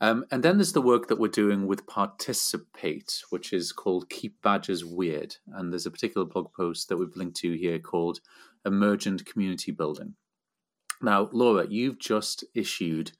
Um, 0.01 0.25
and 0.29 0.43
then 0.43 0.57
there's 0.57 0.73
the 0.73 0.81
work 0.81 1.07
that 1.07 1.19
we're 1.19 1.29
doing 1.29 1.67
with 1.67 1.87
Participate, 1.87 3.23
which 3.29 3.53
is 3.53 3.71
called 3.71 4.09
Keep 4.09 4.41
Badges 4.41 4.83
Weird. 4.83 5.37
And 5.53 5.71
there's 5.71 5.85
a 5.85 5.91
particular 5.91 6.25
blog 6.25 6.51
post 6.53 6.89
that 6.89 6.97
we've 6.97 7.15
linked 7.15 7.37
to 7.37 7.53
here 7.57 7.79
called 7.79 8.19
Emergent 8.65 9.25
Community 9.25 9.71
Building. 9.71 10.15
Now, 11.01 11.29
Laura, 11.31 11.65
you've 11.69 11.99
just 11.99 12.43
issued 12.53 13.13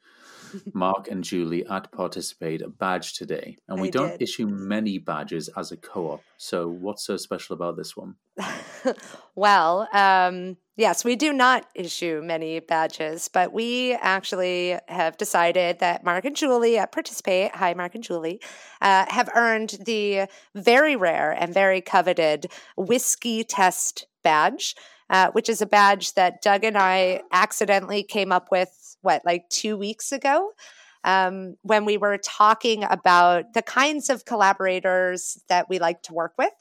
Mark 0.74 1.08
and 1.08 1.24
Julie 1.24 1.66
at 1.66 1.92
Participate 1.92 2.62
a 2.62 2.70
badge 2.70 3.14
today. 3.14 3.58
And 3.68 3.82
we 3.82 3.88
I 3.88 3.92
don't 3.92 4.12
did. 4.12 4.22
issue 4.22 4.48
many 4.48 4.98
badges 4.98 5.50
as 5.56 5.72
a 5.72 5.78
co 5.78 6.12
op. 6.12 6.22
So, 6.38 6.68
what's 6.68 7.06
so 7.06 7.18
special 7.18 7.54
about 7.54 7.78
this 7.78 7.96
one? 7.96 8.16
well, 9.36 9.88
um, 9.94 10.58
yes, 10.76 11.06
we 11.06 11.16
do 11.16 11.32
not 11.32 11.66
issue 11.74 12.22
many 12.24 12.60
badges, 12.60 13.30
but 13.32 13.54
we 13.54 13.94
actually 13.94 14.78
have 14.88 15.18
decided 15.18 15.80
that 15.80 16.04
Mark 16.04 16.26
and 16.26 16.36
Julie 16.36 16.78
at 16.78 16.92
Participate, 16.92 17.56
hi, 17.56 17.74
Mark 17.74 17.96
and 17.96 18.04
Julie, 18.04 18.42
uh, 18.82 19.06
have 19.10 19.30
earned 19.36 19.78
the 19.86 20.28
very 20.54 20.96
rare 20.96 21.32
and 21.32 21.54
very 21.54 21.82
coveted 21.82 22.48
whiskey 22.76 23.44
test 23.44 24.08
badge. 24.24 24.76
Uh, 25.08 25.30
which 25.34 25.50
is 25.50 25.62
a 25.62 25.68
badge 25.68 26.16
that 26.16 26.42
Doug 26.42 26.64
and 26.64 26.76
I 26.76 27.22
accidentally 27.32 28.02
came 28.02 28.32
up 28.32 28.48
with, 28.50 28.70
what, 29.06 29.24
like 29.26 29.48
two 29.50 29.78
weeks 29.78 30.12
ago? 30.12 30.52
Um, 31.04 31.56
when 31.62 31.86
we 31.86 31.98
were 31.98 32.18
talking 32.18 32.84
about 32.84 33.54
the 33.54 33.62
kinds 33.62 34.10
of 34.10 34.26
collaborators 34.26 35.40
that 35.50 35.70
we 35.70 35.78
like 35.78 36.02
to 36.04 36.14
work 36.14 36.34
with. 36.38 36.54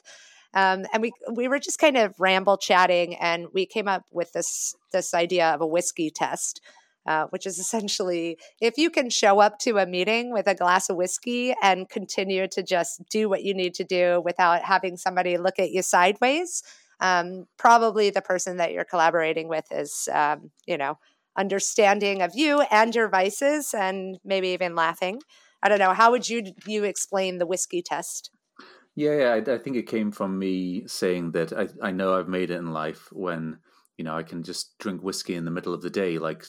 Um, 0.53 0.85
and 0.93 1.01
we 1.01 1.11
we 1.33 1.47
were 1.49 1.59
just 1.59 1.79
kind 1.79 1.97
of 1.97 2.17
ramble 2.17 2.57
chatting, 2.57 3.15
and 3.15 3.47
we 3.53 3.65
came 3.65 3.89
up 3.89 4.05
with 4.11 4.31
this 4.31 4.73
this 4.93 5.13
idea 5.13 5.49
of 5.49 5.61
a 5.61 5.67
whiskey 5.67 6.09
test, 6.09 6.61
uh, 7.05 7.25
which 7.25 7.45
is 7.45 7.59
essentially 7.59 8.37
if 8.61 8.77
you 8.77 8.89
can 8.89 9.09
show 9.09 9.39
up 9.39 9.59
to 9.59 9.77
a 9.79 9.85
meeting 9.85 10.31
with 10.31 10.47
a 10.47 10.55
glass 10.55 10.89
of 10.89 10.95
whiskey 10.95 11.53
and 11.61 11.89
continue 11.89 12.47
to 12.47 12.63
just 12.63 13.01
do 13.09 13.27
what 13.27 13.43
you 13.43 13.53
need 13.53 13.73
to 13.75 13.83
do 13.83 14.21
without 14.23 14.61
having 14.61 14.95
somebody 14.95 15.37
look 15.37 15.59
at 15.59 15.71
you 15.71 15.81
sideways, 15.81 16.63
um, 17.01 17.47
probably 17.57 18.09
the 18.09 18.21
person 18.21 18.57
that 18.57 18.71
you're 18.71 18.85
collaborating 18.85 19.49
with 19.49 19.65
is, 19.71 20.07
um, 20.13 20.51
you 20.65 20.77
know, 20.77 20.97
understanding 21.37 22.21
of 22.21 22.31
you 22.35 22.61
and 22.71 22.93
your 22.95 23.09
vices, 23.09 23.73
and 23.73 24.17
maybe 24.23 24.49
even 24.49 24.75
laughing. 24.75 25.21
I 25.61 25.69
don't 25.69 25.79
know. 25.79 25.93
How 25.93 26.11
would 26.11 26.29
you 26.29 26.53
you 26.65 26.83
explain 26.83 27.37
the 27.37 27.45
whiskey 27.45 27.81
test? 27.81 28.31
Yeah, 28.95 29.17
yeah 29.17 29.29
I, 29.33 29.55
I, 29.55 29.57
think 29.57 29.75
it 29.75 29.87
came 29.87 30.11
from 30.11 30.39
me 30.39 30.87
saying 30.87 31.31
that 31.31 31.51
I, 31.51 31.67
I 31.81 31.91
know 31.91 32.17
I've 32.17 32.29
made 32.29 32.49
it 32.49 32.57
in 32.57 32.71
life 32.71 33.09
when 33.11 33.57
you 33.97 34.05
know 34.05 34.15
I 34.15 34.23
can 34.23 34.43
just 34.43 34.77
drink 34.77 35.01
whiskey 35.03 35.35
in 35.35 35.45
the 35.45 35.51
middle 35.51 35.73
of 35.73 35.81
the 35.81 35.89
day, 35.89 36.17
like 36.17 36.45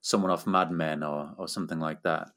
someone 0.00 0.30
off 0.30 0.46
Mad 0.46 0.70
Men 0.70 1.02
or 1.02 1.34
or 1.36 1.48
something 1.48 1.80
like 1.80 2.02
that. 2.02 2.28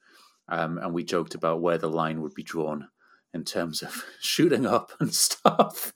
Um, 0.49 0.77
and 0.77 0.93
we 0.93 1.03
joked 1.03 1.35
about 1.35 1.61
where 1.61 1.77
the 1.77 1.89
line 1.89 2.21
would 2.21 2.33
be 2.33 2.43
drawn 2.43 2.89
in 3.33 3.43
terms 3.43 3.81
of 3.81 4.03
shooting 4.19 4.65
up 4.65 4.91
and 4.99 5.13
stuff. 5.13 5.93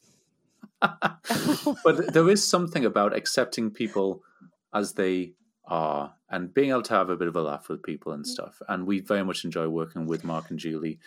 but 0.79 2.13
there 2.13 2.29
is 2.29 2.47
something 2.47 2.85
about 2.85 3.15
accepting 3.15 3.71
people 3.71 4.21
as 4.73 4.93
they 4.93 5.33
are 5.67 6.15
and 6.29 6.53
being 6.53 6.69
able 6.69 6.81
to 6.83 6.93
have 6.93 7.09
a 7.09 7.15
bit 7.15 7.27
of 7.27 7.35
a 7.35 7.41
laugh 7.41 7.69
with 7.69 7.83
people 7.83 8.11
and 8.11 8.23
mm. 8.23 8.27
stuff. 8.27 8.61
And 8.67 8.85
we 8.85 8.99
very 8.99 9.23
much 9.23 9.45
enjoy 9.45 9.67
working 9.67 10.05
with 10.05 10.23
Mark 10.23 10.49
and 10.49 10.59
Julie 10.59 10.99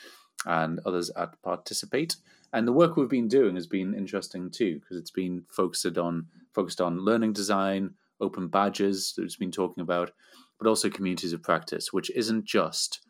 and 0.46 0.80
others 0.86 1.10
at 1.16 1.40
Participate 1.42 2.16
and 2.52 2.66
the 2.66 2.72
work 2.72 2.96
we've 2.96 3.08
been 3.08 3.28
doing 3.28 3.54
has 3.54 3.66
been 3.66 3.94
interesting 3.94 4.50
too 4.50 4.80
because 4.80 4.96
it's 4.96 5.10
been 5.10 5.44
focused 5.48 5.98
on 5.98 6.26
focused 6.52 6.80
on 6.80 7.04
learning 7.04 7.32
design, 7.32 7.94
open 8.20 8.48
badges 8.48 9.14
that 9.16 9.22
it's 9.22 9.36
been 9.36 9.52
talking 9.52 9.82
about, 9.82 10.10
but 10.58 10.68
also 10.68 10.90
communities 10.90 11.32
of 11.32 11.42
practice, 11.42 11.92
which 11.92 12.10
isn't 12.10 12.44
just 12.44 13.00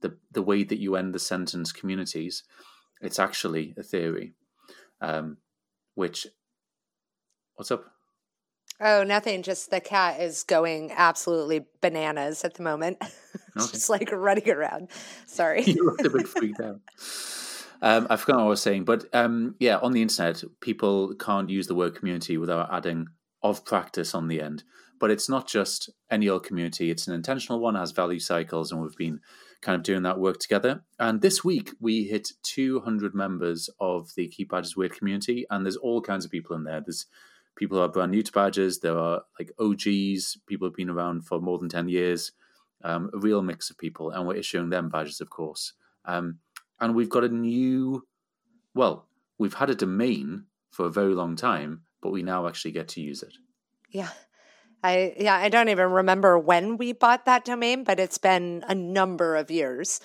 the 0.00 0.16
the 0.32 0.42
way 0.42 0.64
that 0.64 0.80
you 0.80 0.96
end 0.96 1.14
the 1.14 1.20
sentence 1.20 1.72
communities. 1.72 2.42
It's 3.00 3.18
actually 3.18 3.74
a 3.76 3.82
theory, 3.82 4.32
um, 5.00 5.36
which 5.94 6.26
what's 7.54 7.70
up? 7.70 7.93
Oh, 8.80 9.04
nothing. 9.04 9.42
Just 9.42 9.70
the 9.70 9.80
cat 9.80 10.20
is 10.20 10.42
going 10.42 10.92
absolutely 10.92 11.66
bananas 11.80 12.44
at 12.44 12.54
the 12.54 12.62
moment. 12.62 12.98
Okay. 13.56 13.70
just 13.70 13.88
like 13.88 14.10
running 14.10 14.50
around. 14.50 14.88
Sorry. 15.26 15.62
you 15.66 15.84
looked 15.84 16.04
a 16.04 16.10
bit 16.10 16.26
freaked 16.26 16.60
out. 16.64 16.80
Um, 17.80 18.08
I 18.10 18.16
forgot 18.16 18.38
what 18.38 18.46
I 18.46 18.48
was 18.48 18.62
saying, 18.62 18.84
but 18.84 19.04
um, 19.14 19.54
yeah, 19.60 19.76
on 19.76 19.92
the 19.92 20.02
internet, 20.02 20.42
people 20.60 21.14
can't 21.14 21.48
use 21.48 21.68
the 21.68 21.74
word 21.76 21.94
community 21.94 22.36
without 22.36 22.72
adding 22.72 23.06
of 23.44 23.64
practice 23.64 24.12
on 24.12 24.26
the 24.26 24.40
end. 24.40 24.64
But 24.98 25.12
it's 25.12 25.28
not 25.28 25.46
just 25.46 25.88
any 26.10 26.28
old 26.28 26.44
community; 26.44 26.90
it's 26.90 27.06
an 27.06 27.14
intentional 27.14 27.60
one, 27.60 27.76
has 27.76 27.92
value 27.92 28.18
cycles, 28.18 28.72
and 28.72 28.80
we've 28.82 28.96
been 28.96 29.20
kind 29.62 29.76
of 29.76 29.84
doing 29.84 30.02
that 30.02 30.18
work 30.18 30.38
together. 30.38 30.82
And 30.98 31.20
this 31.20 31.44
week 31.44 31.72
we 31.80 32.04
hit 32.04 32.30
200 32.42 33.14
members 33.14 33.70
of 33.78 34.10
the 34.16 34.26
Keep 34.26 34.50
Badges 34.50 34.76
Weird 34.76 34.96
community, 34.96 35.46
and 35.48 35.64
there's 35.64 35.76
all 35.76 36.00
kinds 36.00 36.24
of 36.24 36.30
people 36.32 36.56
in 36.56 36.64
there. 36.64 36.80
There's 36.80 37.06
people 37.56 37.78
who 37.78 37.84
are 37.84 37.88
brand 37.88 38.12
new 38.12 38.22
to 38.22 38.32
badges. 38.32 38.80
There 38.80 38.98
are 38.98 39.22
like 39.38 39.52
OGs, 39.58 40.38
people 40.46 40.66
who've 40.66 40.76
been 40.76 40.90
around 40.90 41.26
for 41.26 41.40
more 41.40 41.58
than 41.58 41.68
10 41.68 41.88
years, 41.88 42.32
um, 42.82 43.10
a 43.12 43.18
real 43.18 43.42
mix 43.42 43.70
of 43.70 43.78
people, 43.78 44.10
and 44.10 44.26
we're 44.26 44.36
issuing 44.36 44.70
them 44.70 44.88
badges, 44.88 45.20
of 45.20 45.30
course. 45.30 45.72
Um, 46.04 46.38
and 46.80 46.94
we've 46.94 47.08
got 47.08 47.24
a 47.24 47.28
new, 47.28 48.06
well, 48.74 49.06
we've 49.38 49.54
had 49.54 49.70
a 49.70 49.74
domain 49.74 50.46
for 50.70 50.86
a 50.86 50.90
very 50.90 51.14
long 51.14 51.36
time, 51.36 51.82
but 52.02 52.10
we 52.10 52.22
now 52.22 52.46
actually 52.46 52.72
get 52.72 52.88
to 52.88 53.00
use 53.00 53.22
it. 53.22 53.34
Yeah. 53.90 54.10
I 54.82 55.14
yeah, 55.16 55.36
I 55.36 55.48
don't 55.48 55.70
even 55.70 55.90
remember 55.90 56.38
when 56.38 56.76
we 56.76 56.92
bought 56.92 57.24
that 57.24 57.46
domain, 57.46 57.84
but 57.84 57.98
it's 57.98 58.18
been 58.18 58.62
a 58.68 58.74
number 58.74 59.34
of 59.34 59.50
years. 59.50 60.00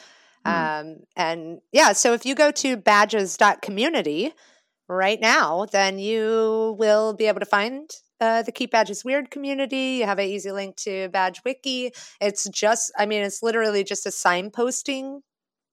Mm. 0.46 0.80
Um, 0.82 0.98
and 1.18 1.62
yeah, 1.74 1.92
so 1.92 2.14
if 2.14 2.26
you 2.26 2.34
go 2.34 2.50
to 2.52 2.78
badges.community 2.78 4.34
right 4.90 5.22
now, 5.22 5.66
then 5.72 6.00
you 6.00 6.76
will 6.78 7.14
be 7.14 7.26
able 7.28 7.40
to 7.40 7.46
find 7.46 7.90
uh, 8.20 8.42
the 8.42 8.52
Keep 8.52 8.72
Badges 8.72 9.06
Weird 9.06 9.32
community. 9.32 10.00
You 10.00 10.06
have 10.06 10.20
an 10.20 10.28
easy 10.28 10.52
link 10.52 10.76
to 10.78 11.08
Badge 11.10 11.42
Wiki. 11.46 11.92
It's 12.20 12.50
just, 12.50 12.92
I 12.98 13.06
mean, 13.06 13.22
it's 13.22 13.42
literally 13.42 13.84
just 13.84 14.06
a 14.06 14.10
signposting 14.10 15.22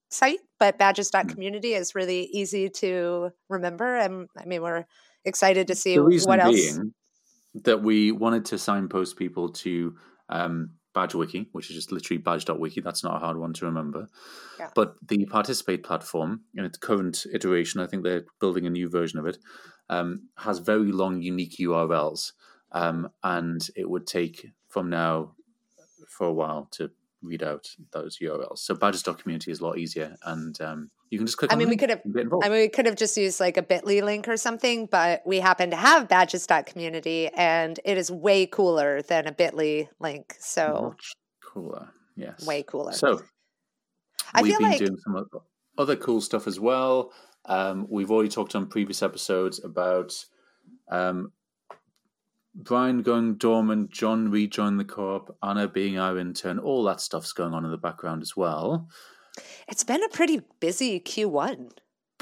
site, 0.09 0.39
but 0.59 0.77
badges.community 0.77 1.71
mm. 1.71 1.79
is 1.79 1.95
really 1.95 2.23
easy 2.31 2.69
to 2.69 3.31
remember. 3.49 3.97
And 3.97 4.27
I 4.37 4.45
mean, 4.45 4.61
we're 4.61 4.85
excited 5.25 5.67
to 5.67 5.75
see 5.75 5.97
what 5.99 6.39
else. 6.39 6.79
that 7.63 7.81
we 7.81 8.11
wanted 8.11 8.45
to 8.45 8.57
signpost 8.57 9.17
people 9.17 9.49
to 9.49 9.95
um, 10.29 10.71
Badge 10.97 11.13
Wiki, 11.13 11.47
which 11.51 11.69
is 11.69 11.75
just 11.75 11.91
literally 11.91 12.17
badge.wiki. 12.17 12.81
That's 12.81 13.03
not 13.03 13.17
a 13.17 13.19
hard 13.19 13.37
one 13.37 13.53
to 13.53 13.65
remember. 13.65 14.07
Yeah. 14.59 14.71
But 14.73 14.95
the 15.07 15.27
Participate 15.27 15.83
platform, 15.83 16.41
in 16.55 16.65
its 16.65 16.79
current 16.79 17.23
iteration, 17.31 17.79
I 17.79 17.85
think 17.85 18.01
they're 18.01 18.25
building 18.39 18.65
a 18.65 18.71
new 18.71 18.89
version 18.89 19.19
of 19.19 19.27
it, 19.27 19.37
um, 19.89 20.29
has 20.37 20.57
very 20.57 20.91
long, 20.91 21.21
unique 21.21 21.57
URLs. 21.59 22.31
Um, 22.71 23.09
and 23.23 23.61
it 23.75 23.87
would 23.87 24.07
take 24.07 24.47
from 24.69 24.89
now 24.89 25.35
for 26.07 26.25
a 26.25 26.33
while 26.33 26.67
to 26.71 26.89
read 27.21 27.43
out 27.43 27.67
those 27.91 28.19
URLs. 28.19 28.59
So 28.59 28.75
badges.community 28.75 29.51
is 29.51 29.59
a 29.59 29.65
lot 29.65 29.77
easier, 29.77 30.15
and 30.23 30.59
um, 30.61 30.91
you 31.09 31.17
can 31.17 31.27
just 31.27 31.37
click. 31.37 31.51
I 31.51 31.55
mean, 31.55 31.69
we 31.69 31.77
could 31.77 31.89
have. 31.89 32.01
I 32.05 32.49
mean, 32.49 32.61
we 32.61 32.69
could 32.69 32.85
have 32.85 32.95
just 32.95 33.17
used 33.17 33.39
like 33.39 33.57
a 33.57 33.63
Bitly 33.63 34.03
link 34.03 34.27
or 34.27 34.37
something, 34.37 34.85
but 34.85 35.21
we 35.25 35.39
happen 35.39 35.71
to 35.71 35.75
have 35.75 36.07
badges.community, 36.07 37.29
and 37.29 37.79
it 37.83 37.97
is 37.97 38.11
way 38.11 38.45
cooler 38.45 39.01
than 39.01 39.27
a 39.27 39.31
Bitly 39.31 39.87
link. 39.99 40.35
So 40.39 40.89
much 40.91 41.13
cooler, 41.43 41.89
yes, 42.15 42.45
way 42.45 42.63
cooler. 42.63 42.93
So 42.93 43.21
I 44.33 44.41
we've 44.41 44.57
been 44.57 44.69
like... 44.69 44.79
doing 44.79 44.97
some 44.97 45.25
other 45.77 45.95
cool 45.95 46.21
stuff 46.21 46.47
as 46.47 46.59
well. 46.59 47.11
Um, 47.45 47.87
we've 47.89 48.11
already 48.11 48.29
talked 48.29 48.55
on 48.55 48.67
previous 48.67 49.01
episodes 49.01 49.63
about 49.63 50.13
um, 50.89 51.31
Bryan 52.57 53.03
going 53.03 53.35
dormant, 53.35 53.91
John 53.91 54.31
rejoining 54.31 54.77
the 54.77 54.85
co-op, 54.85 55.37
Anna 55.43 55.67
being 55.67 55.99
our 55.99 56.17
intern, 56.17 56.57
all 56.57 56.83
that 56.85 56.99
stuff's 56.99 57.31
going 57.31 57.53
on 57.53 57.63
in 57.63 57.71
the 57.71 57.77
background 57.77 58.23
as 58.23 58.35
well. 58.35 58.89
It's 59.67 59.83
been 59.83 60.03
a 60.03 60.09
pretty 60.09 60.41
busy 60.59 60.99
Q1. 60.99 61.69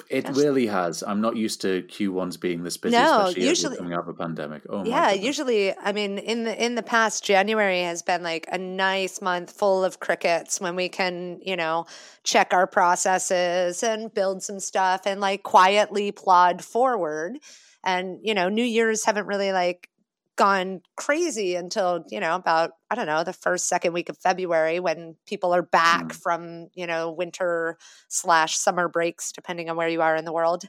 It 0.09 0.25
Gosh. 0.25 0.35
really 0.35 0.67
has. 0.67 1.03
I'm 1.03 1.21
not 1.21 1.37
used 1.37 1.61
to 1.61 1.83
Q1s 1.83 2.39
being 2.39 2.63
this 2.63 2.75
busy, 2.75 2.97
no, 2.97 3.27
especially 3.27 3.47
usually, 3.47 3.77
coming 3.77 3.93
out 3.93 4.01
of 4.01 4.09
a 4.09 4.13
pandemic. 4.13 4.63
Oh, 4.69 4.83
yeah. 4.83 5.13
Usually, 5.13 5.73
I 5.77 5.93
mean, 5.93 6.17
in 6.17 6.43
the 6.43 6.63
in 6.63 6.75
the 6.75 6.83
past, 6.83 7.23
January 7.23 7.81
has 7.81 8.01
been 8.01 8.21
like 8.21 8.45
a 8.51 8.57
nice 8.57 9.21
month 9.21 9.51
full 9.51 9.85
of 9.85 10.01
crickets 10.01 10.59
when 10.59 10.75
we 10.75 10.89
can, 10.89 11.39
you 11.41 11.55
know, 11.55 11.85
check 12.25 12.53
our 12.53 12.67
processes 12.67 13.83
and 13.83 14.13
build 14.13 14.43
some 14.43 14.59
stuff 14.59 15.03
and 15.05 15.21
like 15.21 15.43
quietly 15.43 16.11
plod 16.11 16.61
forward. 16.61 17.37
And 17.83 18.19
you 18.21 18.33
know, 18.33 18.49
New 18.49 18.65
Year's 18.65 19.05
haven't 19.05 19.27
really 19.27 19.53
like 19.53 19.89
gone 20.35 20.81
crazy 20.97 21.55
until 21.55 22.03
you 22.09 22.19
know 22.19 22.35
about 22.35 22.71
i 22.89 22.95
don't 22.95 23.05
know 23.05 23.23
the 23.23 23.33
first 23.33 23.67
second 23.67 23.93
week 23.93 24.09
of 24.09 24.17
february 24.17 24.79
when 24.79 25.15
people 25.25 25.53
are 25.53 25.61
back 25.61 26.07
mm. 26.07 26.15
from 26.15 26.67
you 26.73 26.85
know 26.85 27.11
winter 27.11 27.77
slash 28.09 28.57
summer 28.57 28.87
breaks 28.89 29.31
depending 29.31 29.69
on 29.69 29.77
where 29.77 29.87
you 29.87 30.01
are 30.01 30.15
in 30.15 30.25
the 30.25 30.33
world 30.33 30.65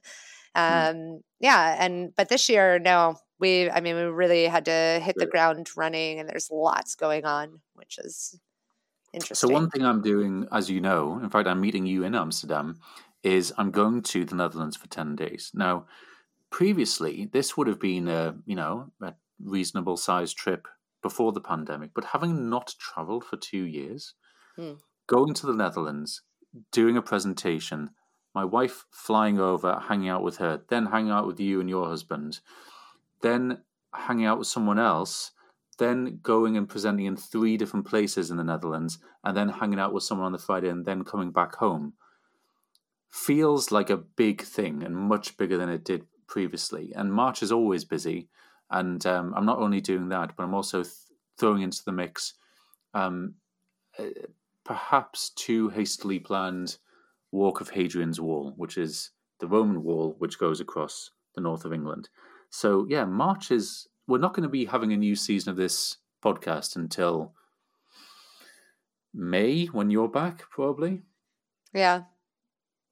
mm. 0.57 0.90
um 0.90 1.20
yeah 1.40 1.76
and 1.79 2.14
but 2.16 2.29
this 2.29 2.48
year 2.48 2.79
no 2.79 3.16
we 3.40 3.68
i 3.70 3.81
mean 3.81 3.96
we 3.96 4.02
really 4.02 4.44
had 4.44 4.64
to 4.64 5.00
hit 5.02 5.16
the 5.16 5.26
ground 5.26 5.68
running 5.76 6.20
and 6.20 6.29
there's 6.29 6.48
lots 6.50 6.94
going 6.94 7.24
on 7.24 7.61
which 7.74 7.98
is 7.98 8.38
Interesting. 9.16 9.48
So 9.48 9.55
one 9.55 9.70
thing 9.70 9.83
I'm 9.83 10.02
doing, 10.02 10.46
as 10.52 10.68
you 10.68 10.81
know, 10.81 11.18
in 11.22 11.31
fact, 11.31 11.48
I'm 11.48 11.61
meeting 11.61 11.87
you 11.87 12.05
in 12.05 12.14
Amsterdam, 12.14 12.79
is 13.22 13.52
I'm 13.57 13.70
going 13.70 14.02
to 14.02 14.26
the 14.26 14.35
Netherlands 14.35 14.76
for 14.76 14.88
ten 14.88 15.16
days. 15.16 15.50
Now, 15.55 15.87
previously, 16.50 17.29
this 17.33 17.57
would 17.57 17.66
have 17.66 17.81
been 17.81 18.09
a 18.09 18.37
you 18.44 18.57
know 18.57 18.92
a 19.00 19.14
reasonable 19.42 19.96
sized 19.96 20.37
trip 20.37 20.68
before 21.03 21.33
the 21.33 21.40
pandemic, 21.40 21.90
but 21.94 22.07
having 22.07 22.49
not 22.49 22.75
travelled 22.79 23.25
for 23.25 23.37
two 23.37 23.64
years, 23.64 24.14
Hmm. 24.57 24.75
going 25.07 25.35
to 25.35 25.46
the 25.46 25.55
Netherlands, 25.55 26.22
doing 26.72 26.96
a 26.96 27.03
presentation, 27.03 27.90
my 28.35 28.44
wife 28.44 28.87
flying 28.90 29.38
over, 29.38 29.79
hanging 29.88 30.09
out 30.09 30.22
with 30.22 30.38
her, 30.38 30.62
then 30.68 30.87
hanging 30.87 31.11
out 31.11 31.27
with 31.27 31.38
you 31.38 31.61
and 31.61 31.68
your 31.68 31.87
husband, 31.87 32.40
then 33.20 33.62
hanging 33.94 34.27
out 34.27 34.38
with 34.38 34.49
someone 34.49 34.79
else, 34.79 35.33
then 35.79 36.20
going 36.22 36.57
and 36.57 36.68
presenting 36.68 37.07
in 37.07 37.16
three 37.16 37.57
different 37.57 37.87
places 37.87 38.31
in 38.31 38.37
the 38.37 38.44
Netherlands, 38.44 38.99
and 39.22 39.37
then 39.37 39.51
hanging 39.51 39.79
out 39.79 39.92
with 39.92 40.03
someone 40.03 40.27
on 40.27 40.33
the 40.33 40.38
Friday 40.38 40.68
and 40.68 40.87
then 40.87 41.05
coming 41.05 41.31
back 41.31 41.57
home 41.57 41.94
feels 43.09 43.70
like 43.70 43.90
a 43.90 43.96
big 43.96 44.42
thing 44.42 44.83
and 44.83 44.96
much 44.96 45.37
bigger 45.37 45.57
than 45.57 45.68
it 45.68 45.85
did 45.85 46.07
previously. 46.27 46.92
And 46.94 47.12
March 47.12 47.42
is 47.42 47.53
always 47.53 47.85
busy. 47.85 48.29
And 48.70 49.05
um, 49.07 49.33
I'm 49.37 49.46
not 49.46 49.59
only 49.59 49.81
doing 49.81 50.09
that, 50.09 50.37
but 50.37 50.42
I'm 50.42 50.55
also 50.55 50.83
th- 50.83 50.94
throwing 51.38 51.62
into 51.62 51.85
the 51.85 51.92
mix 51.92 52.35
um, 52.94 53.35
uh, 53.98 54.05
perhaps 54.64 55.31
too 55.31 55.68
hastily 55.68 56.18
planned 56.18 56.79
Walk 57.31 57.61
of 57.61 57.70
Hadrian's 57.70 58.20
Wall, 58.20 58.55
which 58.57 58.79
is 58.79 59.11
the 59.38 59.46
Roman 59.46 59.83
wall 59.83 60.16
which 60.18 60.38
goes 60.38 60.61
across 60.61 61.11
the 61.35 61.40
north 61.40 61.64
of 61.64 61.72
England. 61.72 62.09
So, 62.50 62.87
yeah, 62.88 63.05
March 63.05 63.50
is. 63.50 63.88
We're 64.09 64.18
not 64.18 64.35
going 64.35 64.44
to 64.44 64.48
be 64.48 64.64
having 64.64 64.92
a 64.92 64.96
new 64.96 65.16
season 65.16 65.50
of 65.50 65.57
this 65.57 65.96
podcast 66.24 66.76
until 66.76 67.35
May 69.12 69.66
when 69.66 69.90
you're 69.90 70.09
back, 70.09 70.48
probably. 70.48 71.02
Yeah. 71.74 72.02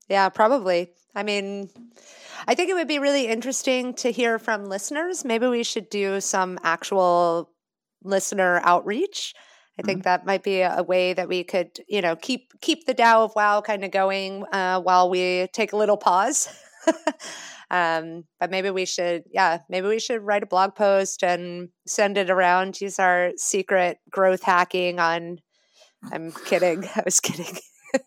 Yeah, 0.08 0.28
probably. 0.28 0.90
I 1.14 1.22
mean, 1.22 1.70
I 2.46 2.54
think 2.54 2.70
it 2.70 2.74
would 2.74 2.88
be 2.88 2.98
really 2.98 3.26
interesting 3.26 3.94
to 3.94 4.10
hear 4.10 4.38
from 4.38 4.66
listeners. 4.66 5.24
Maybe 5.24 5.46
we 5.46 5.62
should 5.62 5.88
do 5.88 6.20
some 6.20 6.58
actual 6.62 7.50
listener 8.02 8.60
outreach. 8.64 9.34
I 9.78 9.82
think 9.82 10.04
that 10.04 10.24
might 10.26 10.42
be 10.44 10.60
a 10.60 10.82
way 10.86 11.14
that 11.14 11.28
we 11.28 11.42
could, 11.42 11.78
you 11.88 12.00
know, 12.00 12.14
keep 12.14 12.52
keep 12.60 12.86
the 12.86 12.94
Tao 12.94 13.24
of 13.24 13.34
WAO 13.34 13.60
kind 13.64 13.84
of 13.84 13.90
going 13.90 14.44
uh, 14.52 14.80
while 14.80 15.10
we 15.10 15.48
take 15.52 15.72
a 15.72 15.76
little 15.76 15.96
pause. 15.96 16.48
um, 17.70 18.24
but 18.38 18.50
maybe 18.50 18.70
we 18.70 18.84
should, 18.84 19.24
yeah, 19.32 19.58
maybe 19.68 19.88
we 19.88 19.98
should 19.98 20.22
write 20.22 20.44
a 20.44 20.46
blog 20.46 20.76
post 20.76 21.24
and 21.24 21.70
send 21.86 22.16
it 22.18 22.30
around. 22.30 22.80
Use 22.80 23.00
our 23.00 23.32
secret 23.36 23.98
growth 24.10 24.42
hacking 24.44 25.00
on. 25.00 25.38
I'm 26.12 26.32
kidding. 26.32 26.84
I 26.96 27.02
was 27.04 27.20
kidding. 27.20 27.58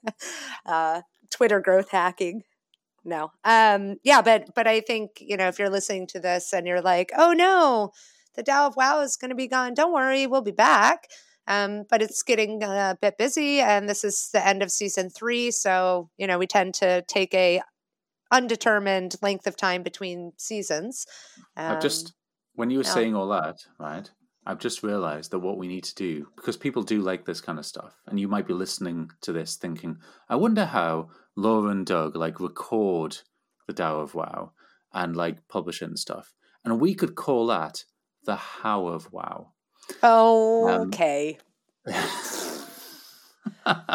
uh, 0.65 1.01
Twitter 1.31 1.59
growth 1.59 1.89
hacking. 1.89 2.43
No. 3.03 3.31
Um, 3.43 3.97
yeah, 4.03 4.21
but 4.21 4.53
but 4.53 4.67
I 4.67 4.81
think, 4.81 5.21
you 5.21 5.37
know, 5.37 5.47
if 5.47 5.59
you're 5.59 5.69
listening 5.69 6.07
to 6.07 6.19
this 6.19 6.53
and 6.53 6.67
you're 6.67 6.81
like, 6.81 7.11
oh 7.17 7.31
no, 7.31 7.91
the 8.35 8.43
Tao 8.43 8.67
of 8.67 8.75
WAO 8.75 9.03
is 9.03 9.15
going 9.15 9.29
to 9.29 9.35
be 9.35 9.47
gone. 9.47 9.73
Don't 9.73 9.93
worry, 9.93 10.27
we'll 10.27 10.41
be 10.41 10.51
back. 10.51 11.07
Um, 11.47 11.85
but 11.89 12.01
it's 12.01 12.23
getting 12.23 12.61
a 12.61 12.97
bit 13.01 13.17
busy, 13.17 13.61
and 13.61 13.87
this 13.87 14.03
is 14.03 14.29
the 14.33 14.45
end 14.45 14.61
of 14.61 14.69
season 14.69 15.09
three. 15.09 15.51
So 15.51 16.09
you 16.17 16.27
know, 16.27 16.37
we 16.37 16.47
tend 16.47 16.73
to 16.75 17.03
take 17.03 17.33
a 17.33 17.61
undetermined 18.31 19.15
length 19.21 19.47
of 19.47 19.55
time 19.55 19.83
between 19.83 20.33
seasons. 20.35 21.05
Um, 21.55 21.79
just 21.79 22.13
when 22.55 22.69
you 22.69 22.79
were 22.79 22.83
yeah. 22.83 22.93
saying 22.93 23.15
all 23.15 23.29
that, 23.29 23.65
right? 23.79 24.09
I've 24.49 24.59
just 24.59 24.81
realized 24.81 25.31
that 25.31 25.39
what 25.39 25.57
we 25.57 25.67
need 25.67 25.83
to 25.83 25.95
do 25.95 26.27
because 26.37 26.55
people 26.55 26.81
do 26.81 27.01
like 27.01 27.25
this 27.25 27.41
kind 27.41 27.59
of 27.59 27.65
stuff, 27.65 27.93
and 28.07 28.17
you 28.19 28.27
might 28.29 28.47
be 28.47 28.53
listening 28.53 29.09
to 29.21 29.33
this 29.33 29.57
thinking, 29.57 29.97
"I 30.29 30.35
wonder 30.37 30.65
how 30.65 31.09
Laura 31.35 31.69
and 31.69 31.85
Doug 31.85 32.15
like 32.15 32.39
record 32.39 33.17
the 33.67 33.73
Tao 33.73 33.99
of 33.99 34.13
WAO 34.13 34.51
and 34.93 35.15
like 35.17 35.47
publish 35.49 35.81
it 35.81 35.85
and 35.89 35.99
stuff." 35.99 36.33
And 36.63 36.79
we 36.79 36.95
could 36.95 37.15
call 37.15 37.47
that 37.47 37.83
the 38.23 38.35
How 38.37 38.87
of 38.87 39.11
Wow. 39.11 39.51
oh, 40.01 40.67
Um, 40.69 40.87
okay. 40.87 41.37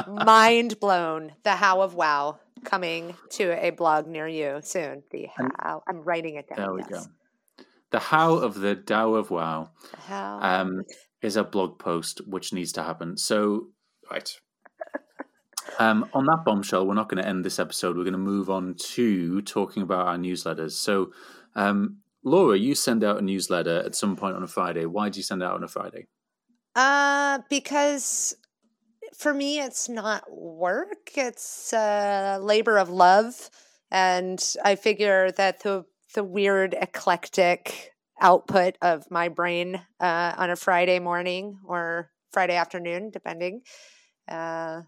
Mind 0.06 0.78
blown. 0.80 1.32
The 1.44 1.52
How 1.56 1.80
of 1.82 1.94
Wow 1.94 2.38
coming 2.64 3.14
to 3.30 3.44
a 3.64 3.70
blog 3.70 4.06
near 4.06 4.28
you 4.28 4.60
soon. 4.62 5.02
The 5.10 5.28
And- 5.38 5.52
How. 5.58 5.82
I'm 5.88 6.02
writing 6.02 6.36
it 6.36 6.48
down. 6.48 6.58
there 6.58 6.72
we 6.74 6.82
yes. 6.90 7.06
go. 7.06 7.12
The 7.92 7.98
How 7.98 8.34
of 8.34 8.54
the 8.54 8.74
Tao 8.74 9.14
of 9.14 9.28
WAO 9.28 9.68
um, 10.10 10.82
is 11.20 11.36
a 11.36 11.44
blog 11.44 11.78
post 11.78 12.22
which 12.26 12.52
needs 12.52 12.72
to 12.72 12.82
happen. 12.82 13.16
So, 13.16 13.68
right. 14.10 14.30
Um, 15.78 16.06
on 16.12 16.26
that 16.26 16.44
bombshell, 16.44 16.86
we're 16.86 16.94
not 16.94 17.08
going 17.08 17.22
to 17.22 17.28
end 17.28 17.44
this 17.44 17.58
episode. 17.58 17.96
We're 17.96 18.02
going 18.02 18.12
to 18.12 18.18
move 18.18 18.50
on 18.50 18.74
to 18.74 19.40
talking 19.42 19.82
about 19.82 20.06
our 20.06 20.18
newsletters. 20.18 20.72
So, 20.72 21.12
um, 21.54 21.98
Laura, 22.24 22.58
you 22.58 22.74
send 22.74 23.02
out 23.02 23.18
a 23.18 23.22
newsletter 23.22 23.78
at 23.78 23.94
some 23.94 24.16
point 24.16 24.36
on 24.36 24.42
a 24.42 24.48
Friday. 24.48 24.86
Why 24.86 25.08
do 25.08 25.18
you 25.18 25.22
send 25.22 25.40
it 25.40 25.44
out 25.44 25.54
on 25.54 25.64
a 25.64 25.68
Friday? 25.68 26.08
Uh, 26.74 27.38
because 27.48 28.36
for 29.16 29.32
me, 29.32 29.60
it's 29.60 29.88
not 29.88 30.24
work; 30.30 31.12
it's 31.16 31.72
a 31.72 32.38
labor 32.40 32.76
of 32.78 32.90
love, 32.90 33.50
and 33.90 34.44
I 34.64 34.76
figure 34.76 35.30
that 35.32 35.62
the 35.62 35.84
the 36.14 36.24
weird 36.24 36.74
eclectic 36.80 37.92
output 38.20 38.76
of 38.82 39.10
my 39.10 39.28
brain 39.28 39.80
uh, 40.00 40.34
on 40.36 40.50
a 40.50 40.56
Friday 40.56 40.98
morning 40.98 41.58
or 41.64 42.10
Friday 42.32 42.56
afternoon, 42.56 43.10
depending. 43.10 43.62
Uh, 44.28 44.82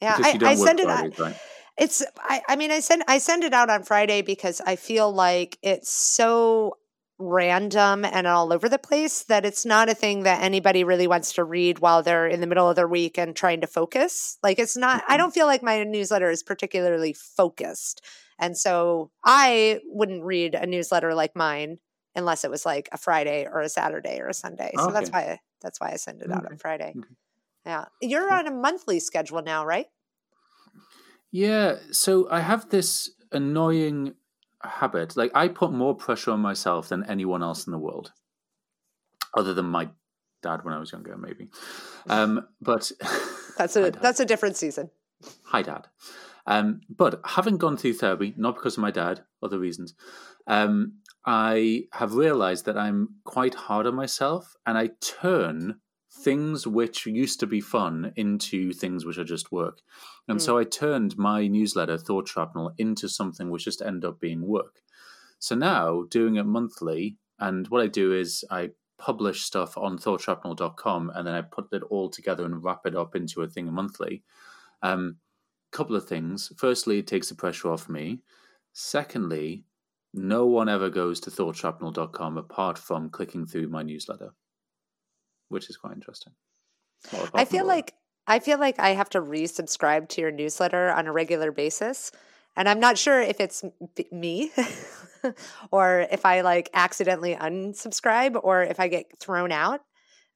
yeah, 0.00 0.16
I, 0.18 0.38
I 0.42 0.54
send 0.54 0.80
it. 0.80 0.88
out- 0.88 0.98
Fridays, 1.14 1.18
right? 1.18 1.36
it's 1.78 2.04
I, 2.18 2.42
I 2.48 2.56
mean 2.56 2.70
I 2.70 2.80
send 2.80 3.02
I 3.08 3.18
send 3.18 3.44
it 3.44 3.54
out 3.54 3.70
on 3.70 3.82
Friday 3.82 4.20
because 4.22 4.60
I 4.66 4.76
feel 4.76 5.10
like 5.12 5.58
it's 5.62 5.90
so 5.90 6.76
random 7.18 8.04
and 8.04 8.26
all 8.26 8.52
over 8.52 8.68
the 8.68 8.78
place 8.78 9.22
that 9.24 9.44
it's 9.44 9.64
not 9.64 9.88
a 9.88 9.94
thing 9.94 10.24
that 10.24 10.42
anybody 10.42 10.82
really 10.84 11.06
wants 11.06 11.32
to 11.34 11.44
read 11.44 11.78
while 11.78 12.02
they're 12.02 12.26
in 12.26 12.40
the 12.40 12.46
middle 12.46 12.68
of 12.68 12.74
their 12.76 12.88
week 12.88 13.16
and 13.18 13.34
trying 13.36 13.60
to 13.60 13.66
focus. 13.66 14.38
Like 14.42 14.58
it's 14.58 14.76
not 14.76 15.04
I 15.08 15.14
Mhm. 15.14 15.18
don't 15.18 15.34
feel 15.34 15.46
like 15.46 15.62
my 15.62 15.82
newsletter 15.84 16.30
is 16.30 16.42
particularly 16.42 17.12
focused. 17.12 18.04
And 18.42 18.58
so 18.58 19.12
I 19.24 19.80
wouldn't 19.86 20.24
read 20.24 20.56
a 20.56 20.66
newsletter 20.66 21.14
like 21.14 21.36
mine 21.36 21.78
unless 22.16 22.42
it 22.44 22.50
was 22.50 22.66
like 22.66 22.88
a 22.92 22.98
Friday 22.98 23.46
or 23.46 23.60
a 23.60 23.68
Saturday 23.68 24.18
or 24.20 24.28
a 24.28 24.34
Sunday. 24.34 24.72
So 24.76 24.90
that's 24.90 25.08
Okay. 25.08 25.18
why 25.18 25.40
that's 25.62 25.80
why 25.80 25.92
I 25.92 25.96
send 25.96 26.22
it 26.22 26.30
out 26.32 26.44
on 26.50 26.58
Friday. 26.58 26.96
Okay. 26.98 27.14
Yeah. 27.64 27.84
You're 28.00 28.32
on 28.34 28.48
a 28.48 28.50
monthly 28.50 28.98
schedule 28.98 29.42
now, 29.42 29.64
right? 29.64 29.86
Yeah. 31.30 31.76
So 31.92 32.28
I 32.30 32.40
have 32.40 32.68
this 32.70 33.10
annoying 33.30 34.14
habit. 34.62 35.16
Like, 35.16 35.30
I 35.36 35.46
put 35.48 35.72
more 35.72 35.94
pressure 35.94 36.32
on 36.32 36.40
myself 36.40 36.88
than 36.88 37.04
anyone 37.04 37.44
else 37.44 37.66
in 37.66 37.70
the 37.72 37.78
world, 37.78 38.12
other 39.34 39.54
than 39.54 39.66
my 39.66 39.88
dad 40.42 40.64
when 40.64 40.74
I 40.74 40.78
was 40.78 40.90
younger, 40.92 41.16
maybe. 41.16 41.48
Um, 42.08 42.48
but 42.60 42.90
That's 43.56 43.76
a 43.76 43.90
that's 43.90 44.20
a 44.20 44.24
different 44.24 44.56
season. 44.56 44.90
Hi, 45.44 45.62
Dad. 45.62 45.86
Um, 46.46 46.80
but 46.88 47.20
having 47.24 47.56
gone 47.56 47.76
through 47.76 47.94
therapy, 47.94 48.34
not 48.36 48.56
because 48.56 48.76
of 48.76 48.82
my 48.82 48.90
dad, 48.90 49.22
other 49.42 49.58
reasons, 49.58 49.94
um, 50.46 50.94
I 51.24 51.84
have 51.92 52.14
realized 52.14 52.64
that 52.66 52.76
I'm 52.76 53.16
quite 53.24 53.54
hard 53.54 53.86
on 53.86 53.94
myself 53.94 54.56
and 54.66 54.76
I 54.76 54.90
turn 55.00 55.80
things 56.12 56.66
which 56.66 57.06
used 57.06 57.40
to 57.40 57.46
be 57.46 57.60
fun 57.60 58.12
into 58.16 58.72
things 58.72 59.04
which 59.04 59.18
are 59.18 59.24
just 59.24 59.50
work. 59.50 59.80
And 60.28 60.42
so 60.42 60.58
I 60.58 60.64
turned 60.64 61.16
my 61.16 61.46
newsletter, 61.46 61.96
Thought 61.96 62.28
Shrapnel, 62.28 62.74
into 62.76 63.08
something 63.08 63.50
which 63.50 63.64
just 63.64 63.82
ended 63.82 64.04
up 64.04 64.20
being 64.20 64.46
work. 64.46 64.82
So 65.38 65.54
now, 65.54 66.04
doing 66.10 66.36
it 66.36 66.44
monthly, 66.44 67.16
and 67.38 67.66
what 67.68 67.82
I 67.82 67.86
do 67.88 68.12
is 68.12 68.44
I 68.50 68.70
publish 68.98 69.42
stuff 69.42 69.76
on 69.76 69.98
thoughtshrapnel.com 69.98 71.10
and 71.14 71.26
then 71.26 71.34
I 71.34 71.42
put 71.42 71.72
it 71.72 71.82
all 71.90 72.08
together 72.08 72.44
and 72.44 72.62
wrap 72.62 72.86
it 72.86 72.94
up 72.94 73.16
into 73.16 73.42
a 73.42 73.48
thing 73.48 73.72
monthly. 73.72 74.22
Um, 74.82 75.16
couple 75.72 75.96
of 75.96 76.06
things. 76.06 76.52
Firstly, 76.56 76.98
it 76.98 77.06
takes 77.06 77.28
the 77.28 77.34
pressure 77.34 77.70
off 77.70 77.88
me. 77.88 78.20
Secondly, 78.72 79.64
no 80.14 80.46
one 80.46 80.68
ever 80.68 80.90
goes 80.90 81.20
to 81.20 81.30
thoughtshrapnel.com 81.30 82.38
apart 82.38 82.78
from 82.78 83.10
clicking 83.10 83.46
through 83.46 83.68
my 83.68 83.82
newsletter, 83.82 84.30
which 85.48 85.68
is 85.70 85.76
quite 85.76 85.94
interesting. 85.94 86.34
Well, 87.12 87.28
I 87.34 87.44
feel 87.44 87.66
like 87.66 87.94
I 88.26 88.38
feel 88.38 88.58
like 88.58 88.78
I 88.78 88.90
have 88.90 89.10
to 89.10 89.20
resubscribe 89.20 90.08
to 90.10 90.20
your 90.20 90.30
newsletter 90.30 90.90
on 90.90 91.06
a 91.06 91.12
regular 91.12 91.50
basis, 91.50 92.12
and 92.56 92.68
I'm 92.68 92.78
not 92.78 92.98
sure 92.98 93.20
if 93.20 93.40
it's 93.40 93.64
me 94.12 94.52
or 95.70 96.06
if 96.10 96.24
I 96.24 96.42
like 96.42 96.70
accidentally 96.74 97.34
unsubscribe 97.34 98.38
or 98.42 98.62
if 98.62 98.78
I 98.78 98.88
get 98.88 99.06
thrown 99.18 99.50
out. 99.50 99.80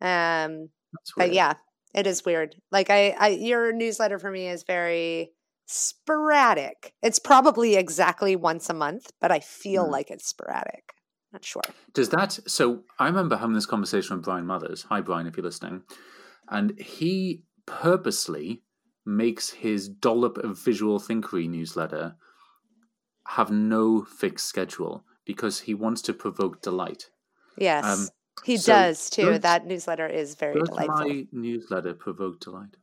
Um, 0.01 0.71
but 1.17 1.33
yeah, 1.33 1.55
it 1.97 2.07
is 2.07 2.25
weird. 2.25 2.55
Like 2.71 2.91
I, 2.91 3.11
I, 3.19 3.29
your 3.29 3.73
newsletter 3.73 4.19
for 4.19 4.31
me 4.31 4.49
is 4.49 4.63
very 4.63 5.33
sporadic. 5.67 6.93
It's 7.03 7.19
probably 7.19 7.75
exactly 7.75 8.37
once 8.37 8.71
a 8.71 8.75
month, 8.75 9.11
but 9.21 9.33
I 9.33 9.41
feel 9.41 9.87
Hmm. 9.87 9.93
like 9.93 10.11
it's 10.11 10.29
sporadic. 10.29 10.93
Not 11.33 11.45
sure. 11.45 11.63
Does 11.93 12.11
that 12.11 12.39
so? 12.47 12.85
I 12.99 13.07
remember 13.07 13.37
having 13.37 13.55
this 13.55 13.67
conversation 13.67 14.17
with 14.17 14.25
Bryan 14.25 14.47
Mathers. 14.47 14.85
Hi, 14.91 15.01
Brian, 15.01 15.27
if 15.27 15.37
you're 15.37 15.45
listening. 15.45 15.83
And 16.49 16.79
he 16.79 17.43
purposely 17.67 18.63
makes 19.05 19.51
his 19.51 19.89
dollop 19.89 20.39
of 20.39 20.59
visual 20.59 21.01
thinkery 21.01 21.49
newsletter 21.49 22.15
have 23.29 23.51
no 23.51 24.03
fixed 24.05 24.47
schedule 24.47 25.05
because 25.25 25.61
he 25.61 25.75
wants 25.75 26.01
to 26.03 26.13
provoke 26.13 26.63
delight. 26.63 27.11
Yes, 27.59 27.85
um, 27.85 28.09
he 28.45 28.57
so 28.57 28.73
does 28.73 29.11
too. 29.11 29.39
That 29.39 29.67
newsletter 29.67 30.07
is 30.07 30.35
very 30.35 30.59
does 30.59 30.69
delightful. 30.69 31.07
my 31.07 31.27
newsletter 31.33 31.95
provoke 31.95 32.41
delight? 32.41 32.77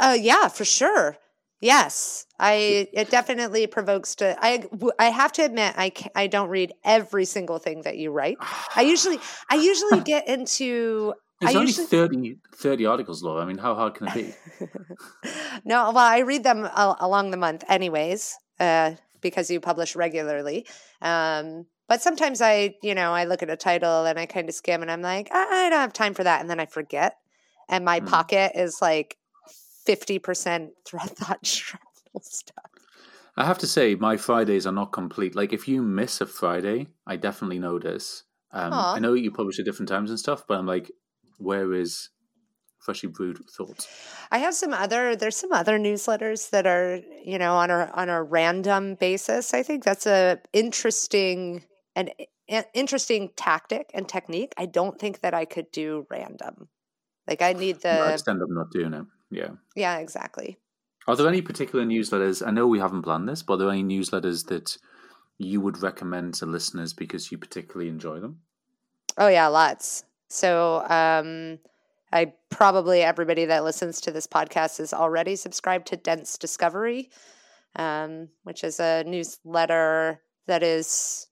Oh 0.00 0.10
uh, 0.10 0.14
yeah, 0.14 0.48
for 0.48 0.64
sure. 0.64 1.18
Yes, 1.60 2.26
I 2.40 2.88
it 2.92 3.08
definitely 3.08 3.68
provokes 3.68 4.16
to. 4.16 4.36
I 4.40 4.64
I 4.98 5.10
have 5.10 5.30
to 5.34 5.42
admit 5.42 5.74
I 5.76 5.92
I 6.16 6.26
don't 6.26 6.48
read 6.48 6.72
every 6.84 7.24
single 7.24 7.58
thing 7.58 7.82
that 7.82 7.98
you 7.98 8.10
write. 8.10 8.36
I 8.74 8.82
usually 8.82 9.20
I 9.48 9.54
usually 9.54 10.00
get 10.04 10.26
into 10.26 11.14
There's 11.40 11.54
I 11.54 11.58
only 11.58 11.68
usually, 11.68 11.86
30, 11.86 12.36
30 12.56 12.86
articles, 12.86 13.22
Laura. 13.22 13.42
I 13.42 13.44
mean, 13.44 13.58
how 13.58 13.76
hard 13.76 13.94
can 13.94 14.08
it 14.08 14.14
be? 14.14 14.34
no, 15.64 15.92
well, 15.92 15.98
I 15.98 16.18
read 16.20 16.42
them 16.42 16.68
along 16.74 17.30
the 17.30 17.36
month, 17.36 17.62
anyways, 17.68 18.34
uh, 18.58 18.94
because 19.20 19.48
you 19.48 19.60
publish 19.60 19.94
regularly. 19.94 20.66
Um, 21.00 21.66
but 21.92 22.00
sometimes 22.00 22.40
I, 22.40 22.76
you 22.82 22.94
know, 22.94 23.12
I 23.12 23.24
look 23.24 23.42
at 23.42 23.50
a 23.50 23.56
title 23.56 24.06
and 24.06 24.18
I 24.18 24.24
kind 24.24 24.48
of 24.48 24.54
skim 24.54 24.80
and 24.80 24.90
I'm 24.90 25.02
like, 25.02 25.28
I, 25.30 25.66
I 25.66 25.68
don't 25.68 25.78
have 25.78 25.92
time 25.92 26.14
for 26.14 26.24
that. 26.24 26.40
And 26.40 26.48
then 26.48 26.58
I 26.58 26.64
forget. 26.64 27.18
And 27.68 27.84
my 27.84 28.00
mm. 28.00 28.08
pocket 28.08 28.52
is 28.54 28.78
like 28.80 29.18
50% 29.86 30.70
thread 30.86 31.10
thought 31.10 31.44
shrapnel 31.44 32.22
stuff. 32.22 32.64
I 33.36 33.44
have 33.44 33.58
to 33.58 33.66
say, 33.66 33.94
my 33.94 34.16
Fridays 34.16 34.66
are 34.66 34.72
not 34.72 34.92
complete. 34.92 35.36
Like, 35.36 35.52
if 35.52 35.68
you 35.68 35.82
miss 35.82 36.22
a 36.22 36.26
Friday, 36.26 36.86
I 37.06 37.16
definitely 37.16 37.58
notice. 37.58 38.22
Um, 38.52 38.72
I 38.72 38.98
know 38.98 39.12
you 39.12 39.30
publish 39.30 39.58
at 39.58 39.66
different 39.66 39.90
times 39.90 40.08
and 40.08 40.18
stuff, 40.18 40.44
but 40.48 40.56
I'm 40.56 40.66
like, 40.66 40.90
where 41.36 41.74
is 41.74 42.08
freshly 42.78 43.10
brewed 43.10 43.38
thoughts? 43.50 43.86
I 44.30 44.38
have 44.38 44.54
some 44.54 44.72
other. 44.72 45.14
There's 45.14 45.36
some 45.36 45.52
other 45.52 45.78
newsletters 45.78 46.48
that 46.50 46.66
are 46.66 47.00
you 47.22 47.38
know 47.38 47.54
on 47.54 47.70
a 47.70 47.90
on 47.94 48.08
a 48.08 48.22
random 48.22 48.94
basis. 48.94 49.52
I 49.52 49.62
think 49.62 49.84
that's 49.84 50.06
a 50.06 50.38
interesting 50.54 51.64
an 51.96 52.10
interesting 52.74 53.30
tactic 53.36 53.90
and 53.94 54.08
technique. 54.08 54.54
I 54.56 54.66
don't 54.66 54.98
think 54.98 55.20
that 55.20 55.34
I 55.34 55.44
could 55.44 55.70
do 55.72 56.06
random. 56.10 56.68
Like 57.26 57.42
I 57.42 57.52
need 57.52 57.80
the. 57.82 58.00
I 58.00 58.16
stand 58.16 58.42
up 58.42 58.48
not 58.50 58.70
doing 58.70 58.94
it. 58.94 59.06
Yeah. 59.30 59.50
Yeah. 59.76 59.98
Exactly. 59.98 60.58
Are 61.06 61.16
there 61.16 61.28
any 61.28 61.42
particular 61.42 61.84
newsletters? 61.84 62.46
I 62.46 62.50
know 62.50 62.66
we 62.66 62.78
haven't 62.78 63.02
planned 63.02 63.28
this, 63.28 63.42
but 63.42 63.54
are 63.54 63.56
there 63.58 63.70
any 63.70 63.82
newsletters 63.82 64.46
that 64.46 64.78
you 65.38 65.60
would 65.60 65.82
recommend 65.82 66.34
to 66.34 66.46
listeners 66.46 66.92
because 66.92 67.32
you 67.32 67.38
particularly 67.38 67.88
enjoy 67.88 68.20
them? 68.20 68.40
Oh 69.18 69.28
yeah, 69.28 69.48
lots. 69.48 70.04
So 70.28 70.84
um, 70.88 71.58
I 72.12 72.32
probably 72.50 73.02
everybody 73.02 73.44
that 73.46 73.64
listens 73.64 74.00
to 74.02 74.12
this 74.12 74.26
podcast 74.26 74.80
is 74.80 74.94
already 74.94 75.36
subscribed 75.36 75.88
to 75.88 75.96
Dense 75.96 76.38
Discovery, 76.38 77.10
um, 77.76 78.28
which 78.44 78.64
is 78.64 78.78
a 78.80 79.04
newsletter 79.04 80.22
that 80.46 80.62
is 80.62 81.26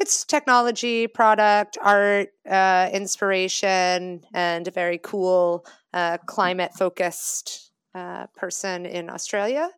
it's 0.00 0.24
technology, 0.24 1.06
product, 1.06 1.76
art, 1.80 2.30
uh, 2.50 2.88
inspiration, 2.92 4.22
and 4.32 4.66
a 4.66 4.70
very 4.70 4.98
cool 4.98 5.66
uh, 5.92 6.16
climate 6.26 6.72
focused 6.76 7.70
uh, 7.94 8.26
person 8.34 8.86
in 8.86 9.10
Australia. 9.10 9.68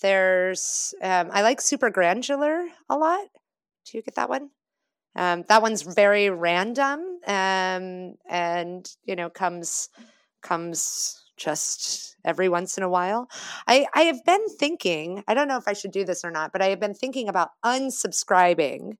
There's 0.00 0.94
um, 1.02 1.28
I 1.32 1.42
like 1.42 1.60
Super 1.60 1.90
Granular 1.90 2.66
a 2.88 2.96
lot. 2.96 3.26
Do 3.84 3.98
you 3.98 4.02
get 4.02 4.14
that 4.14 4.30
one? 4.30 4.50
Um, 5.14 5.44
that 5.48 5.62
one's 5.62 5.82
very 5.82 6.28
random 6.30 7.00
um, 7.26 8.14
and 8.28 8.90
you 9.04 9.16
know 9.16 9.30
comes 9.30 9.90
comes 10.42 11.22
just 11.36 12.16
every 12.24 12.48
once 12.48 12.78
in 12.78 12.84
a 12.84 12.88
while. 12.88 13.28
I, 13.66 13.86
I 13.94 14.02
have 14.02 14.24
been 14.24 14.48
thinking, 14.48 15.22
I 15.28 15.34
don't 15.34 15.48
know 15.48 15.58
if 15.58 15.68
I 15.68 15.74
should 15.74 15.90
do 15.92 16.04
this 16.04 16.24
or 16.24 16.30
not, 16.30 16.52
but 16.52 16.62
I 16.62 16.68
have 16.68 16.80
been 16.80 16.94
thinking 16.94 17.28
about 17.28 17.50
unsubscribing 17.64 18.96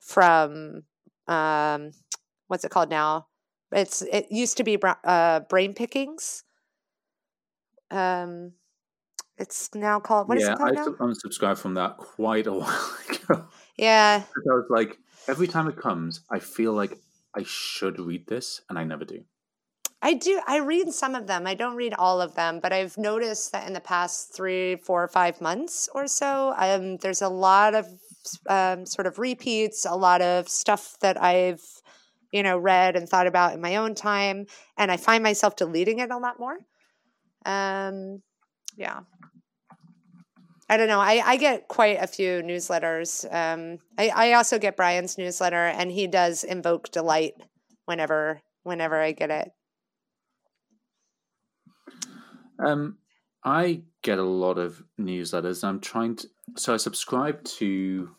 from 0.00 0.82
um, 1.26 1.92
what's 2.48 2.64
it 2.64 2.70
called 2.70 2.90
now? 2.90 3.26
It's 3.72 4.02
it 4.02 4.26
used 4.30 4.56
to 4.56 4.64
be 4.64 4.78
uh, 5.04 5.40
brain 5.40 5.74
pickings. 5.74 6.44
Um, 7.90 8.52
it's 9.36 9.74
now 9.74 10.00
called 10.00 10.28
what 10.28 10.38
yeah, 10.38 10.44
is 10.44 10.48
it 10.50 10.58
called 10.58 10.70
I 10.70 10.74
now? 10.74 10.86
unsubscribed 10.86 11.58
from 11.58 11.74
that 11.74 11.96
quite 11.96 12.46
a 12.46 12.52
while 12.54 12.96
ago. 13.08 13.46
Yeah, 13.76 14.22
I 14.24 14.54
was 14.54 14.66
like, 14.70 14.98
every 15.28 15.46
time 15.46 15.68
it 15.68 15.76
comes, 15.76 16.22
I 16.30 16.38
feel 16.38 16.72
like 16.72 16.98
I 17.36 17.44
should 17.44 18.00
read 18.00 18.26
this, 18.26 18.62
and 18.68 18.78
I 18.78 18.84
never 18.84 19.04
do. 19.04 19.22
I 20.00 20.14
do. 20.14 20.40
I 20.46 20.58
read 20.58 20.92
some 20.92 21.14
of 21.14 21.26
them. 21.26 21.46
I 21.46 21.54
don't 21.54 21.76
read 21.76 21.94
all 21.94 22.20
of 22.20 22.34
them, 22.34 22.60
but 22.60 22.72
I've 22.72 22.96
noticed 22.96 23.52
that 23.52 23.66
in 23.66 23.72
the 23.72 23.80
past 23.80 24.34
three, 24.34 24.76
four, 24.76 25.02
or 25.02 25.08
five 25.08 25.40
months 25.40 25.88
or 25.92 26.06
so, 26.06 26.54
um, 26.56 26.98
there's 26.98 27.22
a 27.22 27.28
lot 27.28 27.74
of 27.74 27.86
um, 28.48 28.86
sort 28.86 29.06
of 29.06 29.18
repeats, 29.18 29.84
a 29.84 29.96
lot 29.96 30.20
of 30.20 30.48
stuff 30.48 30.96
that 31.00 31.20
I've, 31.22 31.62
you 32.32 32.42
know, 32.42 32.58
read 32.58 32.96
and 32.96 33.08
thought 33.08 33.26
about 33.26 33.54
in 33.54 33.60
my 33.60 33.76
own 33.76 33.94
time, 33.94 34.46
and 34.76 34.90
I 34.90 34.96
find 34.96 35.22
myself 35.22 35.56
deleting 35.56 35.98
it 36.00 36.10
a 36.10 36.18
lot 36.18 36.38
more. 36.38 36.58
Um, 37.46 38.22
yeah. 38.76 39.00
I 40.70 40.76
don't 40.76 40.88
know. 40.88 41.00
I, 41.00 41.22
I 41.24 41.36
get 41.38 41.68
quite 41.68 41.98
a 42.02 42.06
few 42.06 42.42
newsletters. 42.42 43.24
Um, 43.32 43.78
I, 43.96 44.08
I 44.08 44.32
also 44.34 44.58
get 44.58 44.76
Brian's 44.76 45.16
newsletter, 45.16 45.66
and 45.66 45.90
he 45.90 46.06
does 46.06 46.44
invoke 46.44 46.90
delight 46.90 47.34
whenever 47.86 48.42
whenever 48.64 49.00
I 49.00 49.12
get 49.12 49.30
it. 49.30 49.50
Um, 52.58 52.98
I 53.44 53.82
get 54.02 54.18
a 54.18 54.24
lot 54.24 54.58
of 54.58 54.82
newsletters. 55.00 55.64
I'm 55.64 55.80
trying 55.80 56.16
to, 56.16 56.28
so 56.56 56.74
I 56.74 56.76
subscribe 56.76 57.42
to 57.44 58.10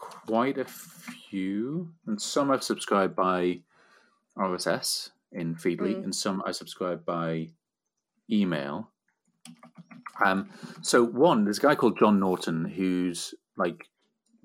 quite 0.00 0.58
a 0.58 0.64
few, 0.64 1.92
and 2.06 2.20
some 2.20 2.50
I've 2.50 2.62
subscribed 2.62 3.14
by 3.14 3.60
RSS 4.36 5.10
in 5.32 5.54
Feedly, 5.54 5.94
mm. 5.94 6.04
and 6.04 6.14
some 6.14 6.42
I 6.46 6.52
subscribe 6.52 7.04
by 7.04 7.50
email. 8.30 8.90
Um, 10.24 10.50
so 10.82 11.04
one, 11.04 11.44
there's 11.44 11.58
a 11.58 11.62
guy 11.62 11.74
called 11.74 11.98
John 11.98 12.20
Naughton 12.20 12.64
who's 12.64 13.34
like 13.56 13.88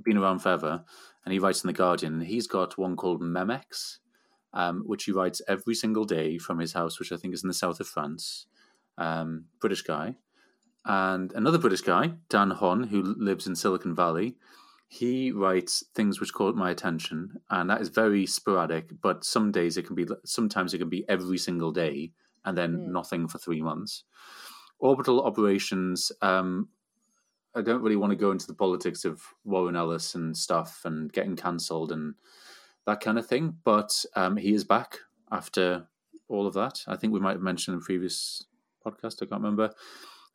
been 0.03 0.17
around 0.17 0.39
forever, 0.39 0.83
and 1.23 1.33
he 1.33 1.39
writes 1.39 1.63
in 1.63 1.67
the 1.67 1.73
Guardian. 1.73 2.13
And 2.13 2.27
he's 2.27 2.47
got 2.47 2.77
one 2.77 2.95
called 2.95 3.21
Memex, 3.21 3.97
um, 4.53 4.83
which 4.85 5.05
he 5.05 5.11
writes 5.11 5.41
every 5.47 5.75
single 5.75 6.05
day 6.05 6.37
from 6.37 6.59
his 6.59 6.73
house, 6.73 6.99
which 6.99 7.11
I 7.11 7.17
think 7.17 7.33
is 7.33 7.43
in 7.43 7.47
the 7.47 7.53
south 7.53 7.79
of 7.79 7.87
France. 7.87 8.47
Um, 8.97 9.45
British 9.59 9.81
guy, 9.81 10.15
and 10.85 11.33
another 11.33 11.57
British 11.57 11.81
guy, 11.81 12.13
Dan 12.29 12.51
Hon, 12.51 12.83
who 12.83 13.01
lives 13.01 13.47
in 13.47 13.55
Silicon 13.55 13.95
Valley. 13.95 14.35
He 14.87 15.31
writes 15.31 15.83
things 15.95 16.19
which 16.19 16.33
caught 16.33 16.55
my 16.55 16.69
attention, 16.69 17.41
and 17.49 17.69
that 17.69 17.81
is 17.81 17.89
very 17.89 18.25
sporadic. 18.25 19.01
But 19.01 19.25
some 19.25 19.51
days 19.51 19.77
it 19.77 19.85
can 19.85 19.95
be, 19.95 20.05
sometimes 20.23 20.73
it 20.73 20.77
can 20.77 20.89
be 20.89 21.05
every 21.09 21.37
single 21.37 21.71
day, 21.71 22.11
and 22.45 22.57
then 22.57 22.77
mm. 22.77 22.87
nothing 22.87 23.27
for 23.27 23.37
three 23.37 23.61
months 23.61 24.03
orbital 24.79 25.23
operations. 25.23 26.11
Um, 26.21 26.69
I 27.55 27.61
don't 27.61 27.81
really 27.81 27.95
want 27.95 28.11
to 28.11 28.17
go 28.17 28.31
into 28.31 28.47
the 28.47 28.53
politics 28.53 29.05
of 29.05 29.21
Warren 29.43 29.75
Ellis 29.75 30.15
and 30.15 30.35
stuff 30.35 30.81
and 30.83 31.11
getting 31.11 31.35
cancelled 31.35 31.91
and 31.91 32.15
that 32.85 32.99
kind 32.99 33.17
of 33.17 33.25
thing. 33.25 33.55
But 33.63 34.05
um, 34.15 34.37
he 34.37 34.53
is 34.53 34.63
back 34.63 34.99
after 35.31 35.87
all 36.27 36.45
of 36.45 36.53
that. 36.55 36.83
I 36.87 36.95
think 36.95 37.13
we 37.13 37.19
might 37.19 37.33
have 37.33 37.41
mentioned 37.41 37.75
in 37.75 37.81
previous 37.81 38.43
podcast. 38.85 39.21
I 39.21 39.25
can't 39.25 39.41
remember. 39.41 39.71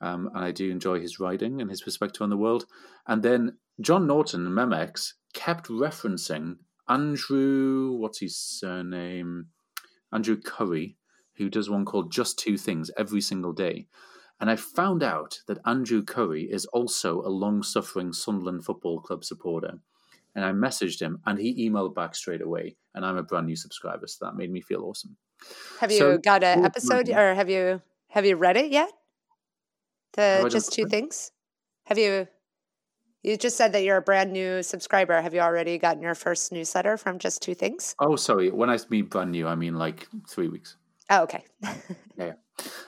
Um, 0.00 0.30
and 0.34 0.44
I 0.44 0.50
do 0.50 0.70
enjoy 0.70 1.00
his 1.00 1.20
writing 1.20 1.60
and 1.60 1.68
his 1.68 1.82
perspective 1.82 2.22
on 2.22 2.30
the 2.30 2.36
world. 2.38 2.64
And 3.06 3.22
then 3.22 3.58
John 3.80 4.06
Naughton, 4.06 4.46
Memex, 4.46 5.14
kept 5.32 5.68
referencing 5.68 6.56
Andrew, 6.88 7.92
what's 7.92 8.18
his 8.18 8.36
surname? 8.36 9.46
Andrew 10.12 10.36
Curry, 10.36 10.96
who 11.36 11.48
does 11.48 11.70
one 11.70 11.84
called 11.84 12.12
Just 12.12 12.38
Two 12.38 12.58
Things 12.58 12.90
every 12.98 13.20
single 13.20 13.52
day. 13.52 13.86
And 14.40 14.50
I 14.50 14.56
found 14.56 15.02
out 15.02 15.38
that 15.46 15.58
Andrew 15.64 16.02
Curry 16.02 16.48
is 16.50 16.66
also 16.66 17.20
a 17.20 17.28
long 17.28 17.62
suffering 17.62 18.12
Sunderland 18.12 18.64
Football 18.64 19.00
Club 19.00 19.24
supporter. 19.24 19.78
And 20.34 20.44
I 20.44 20.52
messaged 20.52 21.00
him 21.00 21.20
and 21.26 21.38
he 21.38 21.68
emailed 21.68 21.94
back 21.94 22.14
straight 22.14 22.40
away. 22.40 22.76
And 22.94 23.04
I'm 23.04 23.16
a 23.16 23.22
brand 23.22 23.46
new 23.46 23.56
subscriber, 23.56 24.06
so 24.06 24.24
that 24.24 24.36
made 24.36 24.50
me 24.50 24.60
feel 24.60 24.82
awesome. 24.82 25.16
Have 25.80 25.92
you 25.92 25.98
so, 25.98 26.18
got 26.18 26.42
an 26.42 26.60
oh, 26.60 26.64
episode 26.64 27.08
or 27.08 27.34
have 27.34 27.48
you 27.48 27.80
have 28.08 28.26
you 28.26 28.36
read 28.36 28.56
it 28.56 28.70
yet? 28.70 28.90
The 30.14 30.48
just 30.50 30.72
two 30.72 30.86
things? 30.86 31.32
Have 31.84 31.98
you 31.98 32.26
you 33.22 33.36
just 33.36 33.56
said 33.56 33.72
that 33.72 33.82
you're 33.82 33.98
a 33.98 34.02
brand 34.02 34.32
new 34.32 34.62
subscriber. 34.62 35.20
Have 35.20 35.34
you 35.34 35.40
already 35.40 35.78
gotten 35.78 36.02
your 36.02 36.14
first 36.14 36.52
newsletter 36.52 36.96
from 36.96 37.18
Just 37.18 37.42
Two 37.42 37.54
Things? 37.54 37.94
Oh, 37.98 38.16
sorry. 38.16 38.50
When 38.50 38.70
I 38.70 38.78
mean 38.88 39.06
brand 39.06 39.32
new, 39.32 39.46
I 39.46 39.54
mean 39.54 39.74
like 39.74 40.08
three 40.28 40.48
weeks. 40.48 40.76
Oh, 41.10 41.22
okay. 41.24 41.44
yeah. 42.16 42.34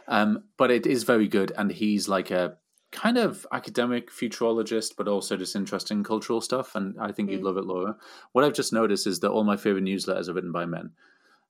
Um, 0.08 0.44
but 0.56 0.70
it 0.70 0.86
is 0.86 1.02
very 1.02 1.28
good, 1.28 1.52
and 1.56 1.70
he's 1.70 2.08
like 2.08 2.30
a 2.30 2.56
kind 2.92 3.18
of 3.18 3.46
academic 3.52 4.10
futurologist, 4.10 4.92
but 4.96 5.08
also 5.08 5.36
just 5.36 5.56
interesting 5.56 6.04
cultural 6.04 6.40
stuff. 6.40 6.74
And 6.74 6.94
I 7.00 7.10
think 7.12 7.28
mm. 7.28 7.32
you'd 7.32 7.42
love 7.42 7.56
it, 7.56 7.64
Laura. 7.64 7.96
What 8.32 8.44
I've 8.44 8.52
just 8.54 8.72
noticed 8.72 9.06
is 9.06 9.20
that 9.20 9.30
all 9.30 9.44
my 9.44 9.56
favorite 9.56 9.84
newsletters 9.84 10.28
are 10.28 10.34
written 10.34 10.52
by 10.52 10.66
men. 10.66 10.90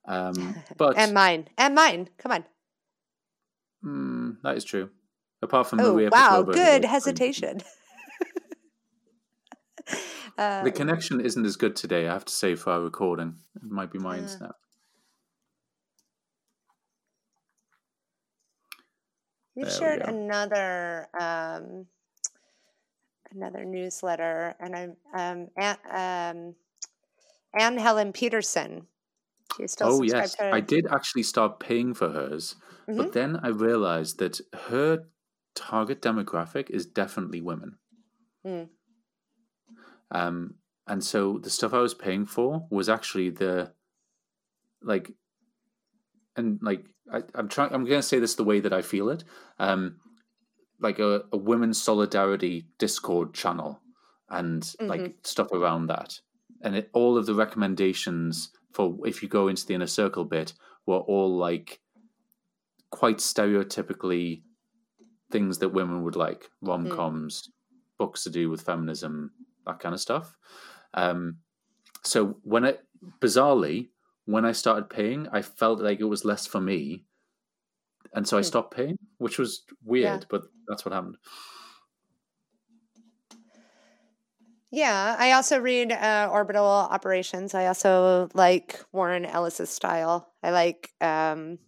Um, 0.05 0.55
but 0.77 0.97
and 0.97 1.13
mine, 1.13 1.47
and 1.57 1.75
mine. 1.75 2.09
Come 2.17 2.31
on. 2.31 2.45
Mm, 3.85 4.37
that 4.43 4.57
is 4.57 4.63
true. 4.63 4.89
Apart 5.41 5.67
from 5.67 5.81
Oh, 5.81 5.93
Maria 5.93 6.09
wow. 6.09 6.43
Petrova, 6.43 6.53
Good 6.53 6.85
hesitation. 6.85 7.61
uh, 10.37 10.63
The 10.63 10.71
connection 10.71 11.21
isn't 11.21 11.45
as 11.45 11.55
good 11.57 11.75
today, 11.75 12.07
I 12.07 12.13
have 12.13 12.25
to 12.25 12.33
say, 12.33 12.55
for 12.55 12.71
our 12.71 12.81
recording. 12.81 13.35
It 13.55 13.63
might 13.63 13.91
be 13.91 13.99
my 13.99 14.15
Uh. 14.15 14.19
internet. 14.19 14.51
you 19.55 19.65
shared 19.69 20.01
another 20.01 21.07
um, 21.19 21.85
another 23.31 23.65
newsletter, 23.65 24.55
and 24.59 24.75
I'm 24.75 24.95
um, 25.13 25.47
Ann, 25.57 25.77
um, 25.89 26.55
Anne 27.53 27.77
Helen 27.77 28.13
Petersen. 28.13 28.87
Still 29.65 29.89
Oh 29.89 30.01
yes? 30.03 30.35
I 30.51 30.59
did 30.59 30.87
actually 30.87 31.23
start 31.23 31.59
paying 31.59 31.93
for 31.93 32.09
hers, 32.09 32.55
Mhm. 32.87 32.97
but 32.97 33.13
then 33.13 33.37
I 33.43 33.49
realized 33.49 34.17
that 34.19 34.41
her 34.67 35.05
target 35.55 36.01
demographic 36.01 36.69
is 36.69 36.85
definitely 36.85 37.41
women. 37.41 37.77
Mm. 38.45 38.69
Um, 40.13 40.55
and 40.87 41.03
so 41.03 41.39
the 41.39 41.49
stuff 41.49 41.73
I 41.73 41.79
was 41.79 41.93
paying 41.93 42.25
for 42.25 42.67
was 42.69 42.87
actually 42.87 43.31
the 43.31 43.73
like, 44.81 45.11
and 46.35 46.59
like 46.61 46.85
I, 47.11 47.21
I'm 47.35 47.49
trying. 47.49 47.73
I'm 47.73 47.85
going 47.85 48.01
to 48.01 48.07
say 48.07 48.19
this 48.19 48.35
the 48.35 48.43
way 48.43 48.59
that 48.59 48.73
I 48.73 48.81
feel 48.81 49.09
it. 49.09 49.23
Um, 49.59 49.97
like 50.79 50.99
a, 50.99 51.23
a 51.31 51.37
women's 51.37 51.81
solidarity 51.81 52.67
Discord 52.77 53.33
channel 53.33 53.79
and 54.29 54.73
like 54.79 55.15
stuff 55.23 55.51
around 55.51 55.87
that, 55.87 56.19
and 56.61 56.75
it, 56.75 56.89
all 56.93 57.17
of 57.17 57.25
the 57.25 57.35
recommendations 57.35 58.51
for 58.73 58.97
if 59.05 59.21
you 59.21 59.29
go 59.29 59.47
into 59.47 59.65
the 59.65 59.73
inner 59.75 59.87
circle 59.87 60.25
bit 60.25 60.53
were 60.85 60.99
all 60.99 61.37
like 61.37 61.79
quite 62.89 63.17
stereotypically 63.17 64.41
things 65.31 65.59
that 65.59 65.69
women 65.69 66.03
would 66.03 66.15
like 66.15 66.49
rom 66.61 66.89
coms, 66.89 67.49
books 67.97 68.23
to 68.23 68.29
do 68.29 68.49
with 68.49 68.61
feminism, 68.61 69.31
that 69.65 69.79
kind 69.79 69.93
of 69.93 70.01
stuff. 70.01 70.37
Um, 70.93 71.37
so 72.03 72.37
when 72.43 72.65
I 72.65 72.77
bizarrely 73.19 73.89
when 74.25 74.45
I 74.45 74.53
started 74.53 74.89
paying, 74.89 75.27
I 75.31 75.41
felt 75.41 75.81
like 75.81 75.99
it 75.99 76.05
was 76.05 76.23
less 76.23 76.47
for 76.47 76.61
me, 76.61 77.05
and 78.13 78.27
so 78.27 78.37
I 78.37 78.41
stopped 78.41 78.75
paying, 78.75 78.97
which 79.17 79.37
was 79.37 79.63
weird, 79.83 80.25
but 80.29 80.43
that's 80.67 80.85
what 80.85 80.93
happened. 80.93 81.17
Yeah, 84.71 85.15
I 85.19 85.33
also 85.33 85.59
read 85.59 85.91
uh, 85.91 86.29
Orbital 86.31 86.65
Operations. 86.65 87.53
I 87.53 87.67
also 87.67 88.27
like 88.33 88.83
Warren 88.91 89.23
Ellis's 89.23 89.69
style. 89.69 90.33
I 90.41 90.49
like, 90.49 90.89
um, 90.99 91.59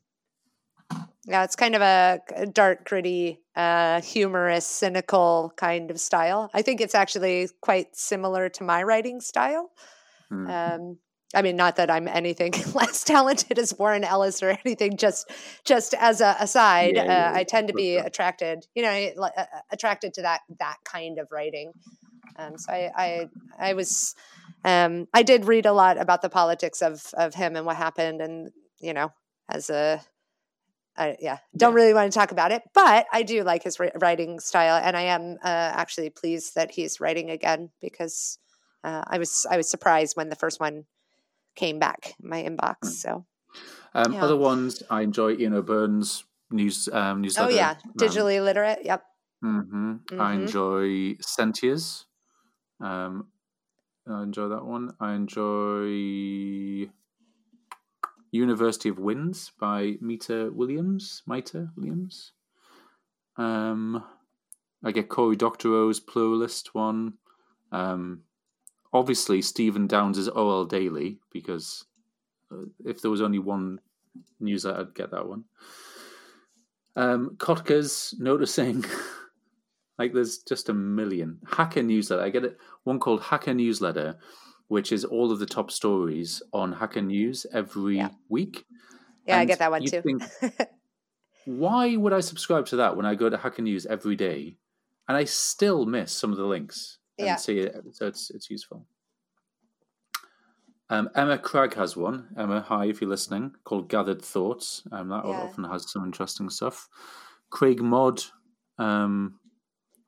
yeah, 1.26 1.44
it's 1.44 1.56
kind 1.56 1.76
of 1.76 1.82
a 1.82 2.22
dark, 2.54 2.88
gritty, 2.88 3.42
uh, 3.56 4.02
humorous, 4.02 4.66
cynical 4.66 5.54
kind 5.56 5.90
of 5.90 6.00
style. 6.00 6.52
I 6.54 6.62
think 6.62 6.82
it's 6.82 6.96
actually 6.96 7.50
quite 7.62 7.96
similar 7.96 8.50
to 8.50 8.64
my 8.64 8.84
writing 8.84 9.22
style. 9.22 9.72
Hmm. 10.30 10.48
Um, 10.48 10.98
I 11.34 11.42
mean, 11.42 11.56
not 11.56 11.76
that 11.78 11.90
I'm 11.90 12.08
anything 12.08 12.54
less 12.74 13.04
talented 13.04 13.58
as 13.58 13.74
Warren 13.78 14.04
Ellis 14.04 14.44
or 14.44 14.58
anything. 14.66 14.98
Just, 14.98 15.32
just 15.66 15.96
as 15.96 16.22
a 16.22 16.36
aside, 16.40 16.96
Yeah, 16.96 17.06
yeah, 17.06 17.32
uh, 17.32 17.38
I 17.38 17.44
tend 17.44 17.68
to 17.70 17.74
be 17.74 17.98
attracted, 17.98 18.66
you 18.76 18.84
know, 18.84 19.12
uh, 19.20 19.46
attracted 19.72 20.14
to 20.16 20.22
that 20.22 20.42
that 20.60 20.78
kind 20.86 21.18
of 21.18 21.28
writing. 21.32 21.74
Um, 22.38 22.58
so 22.58 22.72
I, 22.72 22.92
I, 22.96 23.30
I 23.58 23.74
was, 23.74 24.16
um, 24.64 25.08
I 25.14 25.24
did 25.24 25.46
read 25.46 25.66
a 25.66 25.74
lot 25.74 25.98
about 25.98 26.22
the 26.22 26.30
politics 26.30 26.82
of 26.82 27.04
of 27.16 27.34
him 27.34 27.56
and 27.56 27.66
what 27.66 27.78
happened, 27.78 28.22
and 28.22 28.52
you 28.80 28.94
know, 28.94 29.12
as 29.50 29.70
a, 29.70 30.02
I, 30.98 31.18
yeah, 31.20 31.40
don't 31.58 31.74
really 31.74 31.94
want 31.94 32.12
to 32.12 32.18
talk 32.18 32.32
about 32.32 32.52
it, 32.52 32.64
but 32.74 33.06
I 33.12 33.24
do 33.24 33.44
like 33.44 33.64
his 33.64 33.80
writing 33.80 34.40
style, 34.40 34.82
and 34.82 34.96
I 34.96 35.02
am 35.04 35.38
uh, 35.44 35.48
actually 35.76 36.10
pleased 36.10 36.56
that 36.56 36.72
he's 36.72 37.00
writing 37.02 37.30
again 37.32 37.70
because 37.82 38.40
uh, 38.84 39.04
I 39.06 39.18
was 39.18 39.46
I 39.50 39.58
was 39.58 39.70
surprised 39.70 40.16
when 40.16 40.30
the 40.30 40.36
first 40.36 40.60
one 40.60 40.86
came 41.56 41.80
back 41.80 42.16
in 42.22 42.30
my 42.30 42.44
inbox. 42.44 42.76
Hmm. 42.84 42.88
So, 42.88 43.26
Um, 43.94 44.14
Yeah. 44.14 44.24
Other 44.26 44.38
ones 44.38 44.84
I 44.90 45.02
enjoy 45.02 45.36
Ian 45.38 45.54
O'Byrne's 45.54 46.26
news 46.52 46.88
um, 46.90 47.20
oh 47.20 47.22
newsletter. 47.22 47.52
yeah, 47.56 47.76
digitally 47.98 48.44
literate. 48.44 48.86
Yep. 48.86 49.04
hmm 49.42 49.96
I 50.12 50.34
Mhm. 50.34 50.46
enjoy 50.46 51.16
Sentiers. 51.22 52.06
Um, 52.80 53.28
I 54.08 54.24
enjoy 54.24 54.50
that 54.50 54.66
one. 54.66 54.96
I 55.00 55.14
enjoy 55.14 56.90
University 58.36 58.90
of 58.90 59.00
Winds 59.00 59.52
by 59.60 59.96
Mita 60.02 60.52
Williams. 60.54 61.24
Mita 61.26 61.70
Williams. 61.76 62.34
Um, 63.38 64.04
I 64.84 64.92
get 64.92 65.10
Cory 65.10 65.36
Doctorow's 65.36 66.00
Pluralist 66.00 66.76
one. 66.76 67.14
Um, 67.72 68.22
obviously, 68.94 69.42
Stephen 69.42 69.88
Downes' 69.88 70.30
OL 70.30 70.66
Daily 70.66 71.20
because 71.32 71.86
uh, 72.52 72.66
if 72.86 73.02
there 73.02 73.12
was 73.12 73.22
only 73.22 73.40
one 73.40 73.80
newsletter, 74.40 74.82
I'd 74.82 74.96
get 74.96 75.12
that 75.12 75.28
one. 75.28 75.46
Um, 76.96 77.36
Kottke's 77.38 78.16
noticing 78.20 78.86
like 79.98 80.14
there's 80.14 80.38
just 80.40 80.70
a 80.70 80.74
million 80.74 81.40
hacker 81.46 81.84
newsletter. 81.84 82.22
I 82.22 82.30
get 82.30 82.46
it 82.46 82.58
one 82.84 83.00
called 83.00 83.22
Hacker 83.22 83.54
Newsletter, 83.54 84.18
which 84.68 84.92
is 84.92 85.06
all 85.06 85.32
of 85.32 85.40
the 85.40 85.46
top 85.46 85.72
stories 85.72 86.42
on 86.54 86.74
Hacker 86.74 87.02
News 87.02 87.46
every 87.54 87.98
Yeah. 87.98 88.10
week. 88.30 88.66
Yeah, 89.28 89.40
I 89.40 89.46
get 89.46 89.60
that 89.60 89.72
one 89.72 89.84
too. 89.86 90.02
think, 90.02 90.24
Why 91.46 91.96
would 91.96 92.14
I 92.14 92.20
subscribe 92.22 92.66
to 92.68 92.76
that 92.78 92.98
when 92.98 93.06
I 93.06 93.16
go 93.16 93.30
to 93.30 93.38
Hacker 93.38 93.62
News 93.62 93.86
every 93.86 94.16
day, 94.16 94.58
and 95.08 95.16
I 95.16 95.26
still 95.26 95.86
miss 95.86 96.12
some 96.12 96.32
of 96.32 96.38
the 96.38 96.46
links 96.46 96.98
and 97.20 97.28
Yeah. 97.28 97.36
see 97.36 97.60
it? 97.60 97.76
So 97.94 98.08
it's 98.08 98.32
it's 98.32 98.50
useful. 98.50 98.88
Um, 100.90 101.10
Emma 101.16 101.38
Craig 101.40 101.74
has 101.76 101.96
one. 101.98 102.28
Emma, 102.38 102.62
hi 102.62 102.86
if 102.86 103.02
you're 103.02 103.10
listening, 103.10 103.56
called 103.64 103.90
Gathered 103.90 104.22
Thoughts. 104.22 104.84
Um, 104.92 105.10
that 105.10 105.26
Yeah. 105.26 105.32
often 105.32 105.64
has 105.64 105.92
some 105.92 106.04
interesting 106.04 106.50
stuff. 106.50 106.88
Craig 107.50 107.82
Mod. 107.82 108.24
Um, 108.78 109.40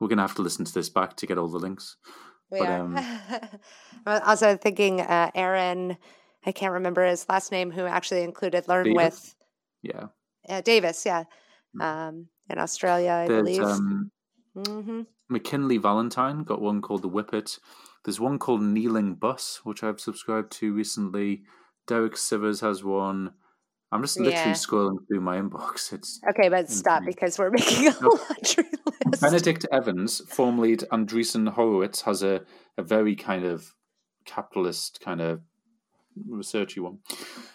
we're 0.00 0.08
gonna 0.08 0.22
have 0.22 0.36
to 0.36 0.42
listen 0.42 0.64
to 0.64 0.72
this 0.74 0.88
back 0.88 1.16
to 1.16 1.26
get 1.26 1.38
all 1.38 1.48
the 1.48 1.58
links. 1.58 1.96
We 2.50 2.60
But, 2.60 2.68
are. 2.68 2.80
um, 2.80 2.96
I'm 4.06 4.22
also 4.22 4.56
thinking 4.56 5.00
uh, 5.00 5.30
Aaron, 5.34 5.96
I 6.46 6.52
can't 6.52 6.72
remember 6.72 7.04
his 7.04 7.28
last 7.28 7.52
name, 7.52 7.70
who 7.70 7.84
actually 7.84 8.22
included 8.22 8.68
Learn 8.68 8.84
Davis? 8.84 8.96
with 8.96 9.34
Yeah, 9.82 10.06
uh, 10.48 10.60
Davis, 10.62 11.04
yeah, 11.04 11.24
um, 11.80 12.28
in 12.48 12.58
Australia, 12.58 13.12
I 13.12 13.28
there's 13.28 13.58
believe. 13.58 13.62
um, 13.62 14.10
hmm 14.54 15.02
McKinley 15.28 15.76
Valentine 15.76 16.42
got 16.42 16.62
one 16.62 16.80
called 16.80 17.02
The 17.02 17.08
Whippet. 17.08 17.58
There's 18.04 18.18
one 18.18 18.38
called 18.38 18.62
Kneeling 18.62 19.14
Bus, 19.14 19.60
which 19.62 19.82
I've 19.82 20.00
subscribed 20.00 20.50
to 20.52 20.72
recently. 20.72 21.42
Derek 21.86 22.14
Sivers 22.14 22.62
has 22.62 22.82
one. 22.82 23.34
I'm 23.90 24.02
just 24.02 24.18
literally 24.20 24.50
Yeah. 24.50 24.52
scrolling 24.52 24.96
through 25.06 25.20
my 25.20 25.38
inbox. 25.40 25.92
It's 25.92 26.20
Okay, 26.30 26.48
but 26.50 26.68
stop 26.70 27.04
because 27.06 27.38
we're 27.38 27.50
making 27.58 27.88
a 27.88 27.94
Nope. 28.00 28.20
laundry 28.28 28.64
list. 29.06 29.22
Benedict 29.22 29.66
Evans, 29.72 30.20
formerly 30.28 30.76
Andreessen 30.76 31.48
Horowitz, 31.48 32.02
has 32.02 32.22
a, 32.22 32.42
a 32.76 32.82
very 32.82 33.16
kind 33.16 33.44
of 33.46 33.74
capitalist 34.26 35.00
kind 35.00 35.20
of 35.22 35.40
researchy 36.28 36.80
one. 36.80 36.98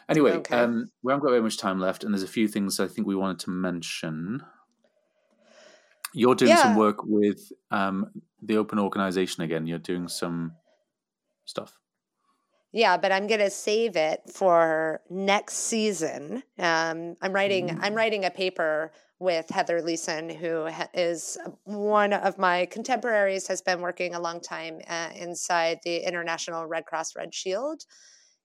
Anyway, 0.09 0.31
Okay. 0.31 0.57
um, 0.57 0.89
we 1.03 1.11
haven't 1.11 1.23
got 1.23 1.29
very 1.31 1.41
much 1.41 1.57
time 1.57 1.79
left, 1.79 2.03
and 2.03 2.13
there's 2.13 2.23
a 2.23 2.27
few 2.27 2.47
things 2.47 2.79
I 2.79 2.87
think 2.87 3.05
we 3.05 3.15
wanted 3.15 3.39
to 3.39 3.51
mention. 3.51 4.41
You're 6.15 6.35
doing 6.35 6.55
some 6.55 6.75
work 6.75 7.03
with 7.03 7.51
um, 7.71 8.07
the 8.41 8.57
Open 8.57 8.79
Organization 8.79 9.43
again. 9.43 9.65
You're 9.67 9.79
doing 9.79 10.07
some 10.07 10.53
stuff. 11.45 11.77
Yeah, 12.73 12.97
but 12.97 13.11
I'm 13.11 13.27
gonna 13.27 13.51
save 13.51 13.95
it 13.95 14.21
for 14.33 15.01
next 15.07 15.53
season. 15.53 16.41
Um, 16.57 17.15
I'm 17.21 17.31
writing. 17.31 17.69
Mm. 17.69 17.79
I'm 17.81 17.93
writing 17.93 18.25
a 18.25 18.31
paper 18.31 18.91
with 19.19 19.47
Heather 19.49 19.79
Leson, 19.79 20.27
who 20.31 20.67
ha- 20.67 20.89
is 20.95 21.37
one 21.65 22.13
of 22.13 22.39
my 22.39 22.65
contemporaries. 22.65 23.47
Has 23.47 23.61
been 23.61 23.81
working 23.81 24.15
a 24.15 24.19
long 24.19 24.41
time 24.41 24.79
uh, 24.89 25.09
inside 25.15 25.79
the 25.85 25.97
International 25.97 26.65
Red 26.65 26.87
Cross 26.87 27.15
Red 27.15 27.31
Shield, 27.35 27.83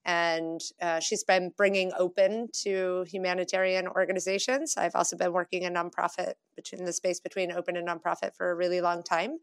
and 0.04 0.60
uh, 0.82 1.00
she's 1.00 1.24
been 1.24 1.50
bringing 1.56 1.90
open 1.98 2.48
to 2.64 3.06
humanitarian 3.08 3.88
organizations. 3.88 4.76
I've 4.76 4.94
also 4.94 5.16
been 5.16 5.32
working 5.32 5.62
in 5.62 5.72
nonprofit 5.72 6.34
between 6.54 6.84
the 6.84 6.92
space 6.92 7.18
between 7.18 7.50
open 7.50 7.78
and 7.78 7.88
nonprofit 7.88 8.36
for 8.36 8.50
a 8.50 8.54
really 8.54 8.82
long 8.82 9.02
time. 9.02 9.38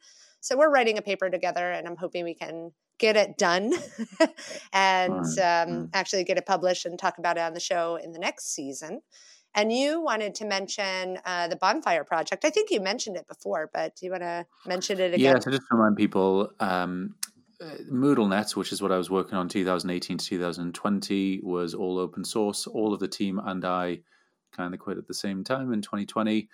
So 0.45 0.55
we're 0.55 0.69
writing 0.69 0.99
a 0.99 1.01
paper 1.01 1.27
together, 1.31 1.71
and 1.71 1.87
I'm 1.87 1.95
hoping 1.95 2.23
we 2.23 2.35
can 2.35 2.71
get 2.99 3.17
it 3.17 3.35
done 3.35 3.73
and 4.73 5.25
um, 5.39 5.89
actually 5.91 6.23
get 6.23 6.37
it 6.37 6.45
published 6.45 6.85
and 6.85 6.99
talk 6.99 7.17
about 7.17 7.37
it 7.37 7.39
on 7.39 7.55
the 7.55 7.59
show 7.59 7.95
in 7.95 8.11
the 8.11 8.19
next 8.19 8.53
season. 8.53 9.01
And 9.55 9.73
you 9.73 10.01
wanted 10.01 10.35
to 10.35 10.45
mention 10.45 11.17
uh, 11.25 11.47
the 11.47 11.55
Bonfire 11.55 12.03
Project. 12.03 12.45
I 12.45 12.51
think 12.51 12.69
you 12.69 12.79
mentioned 12.79 13.17
it 13.17 13.27
before, 13.27 13.71
but 13.73 13.95
do 13.95 14.05
you 14.05 14.11
want 14.11 14.21
to 14.21 14.45
mention 14.67 14.99
it 14.99 15.15
again? 15.15 15.33
Yeah, 15.33 15.39
to 15.39 15.49
just 15.49 15.63
remind 15.71 15.95
people, 15.95 16.51
um, 16.59 17.15
uh, 17.59 17.77
MoodleNet, 17.91 18.55
which 18.55 18.71
is 18.71 18.83
what 18.83 18.91
I 18.91 18.97
was 18.97 19.09
working 19.09 19.39
on 19.39 19.49
2018 19.49 20.19
to 20.19 20.25
2020, 20.27 21.39
was 21.41 21.73
all 21.73 21.97
open 21.97 22.23
source. 22.23 22.67
All 22.67 22.93
of 22.93 22.99
the 22.99 23.07
team 23.07 23.41
and 23.43 23.65
I 23.65 24.01
kind 24.51 24.75
of 24.75 24.79
quit 24.79 24.99
at 24.99 25.07
the 25.07 25.15
same 25.15 25.43
time 25.43 25.73
in 25.73 25.81
2020 25.81 26.49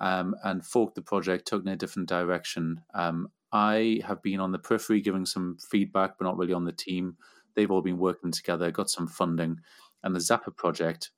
um, 0.00 0.34
and 0.44 0.64
forked 0.64 0.94
the 0.94 1.02
project, 1.02 1.46
took 1.46 1.62
in 1.62 1.68
a 1.68 1.76
different 1.76 2.08
direction. 2.08 2.82
Um, 2.94 3.28
I 3.52 4.00
have 4.06 4.22
been 4.22 4.40
on 4.40 4.52
the 4.52 4.58
periphery 4.58 5.00
giving 5.00 5.26
some 5.26 5.56
feedback, 5.70 6.18
but 6.18 6.24
not 6.24 6.36
really 6.36 6.52
on 6.52 6.64
the 6.64 6.72
team. 6.72 7.16
They've 7.54 7.70
all 7.70 7.82
been 7.82 7.98
working 7.98 8.30
together, 8.30 8.70
got 8.70 8.90
some 8.90 9.08
funding. 9.08 9.56
And 10.02 10.14
the 10.14 10.20
Zappa 10.20 10.54
project 10.54 11.10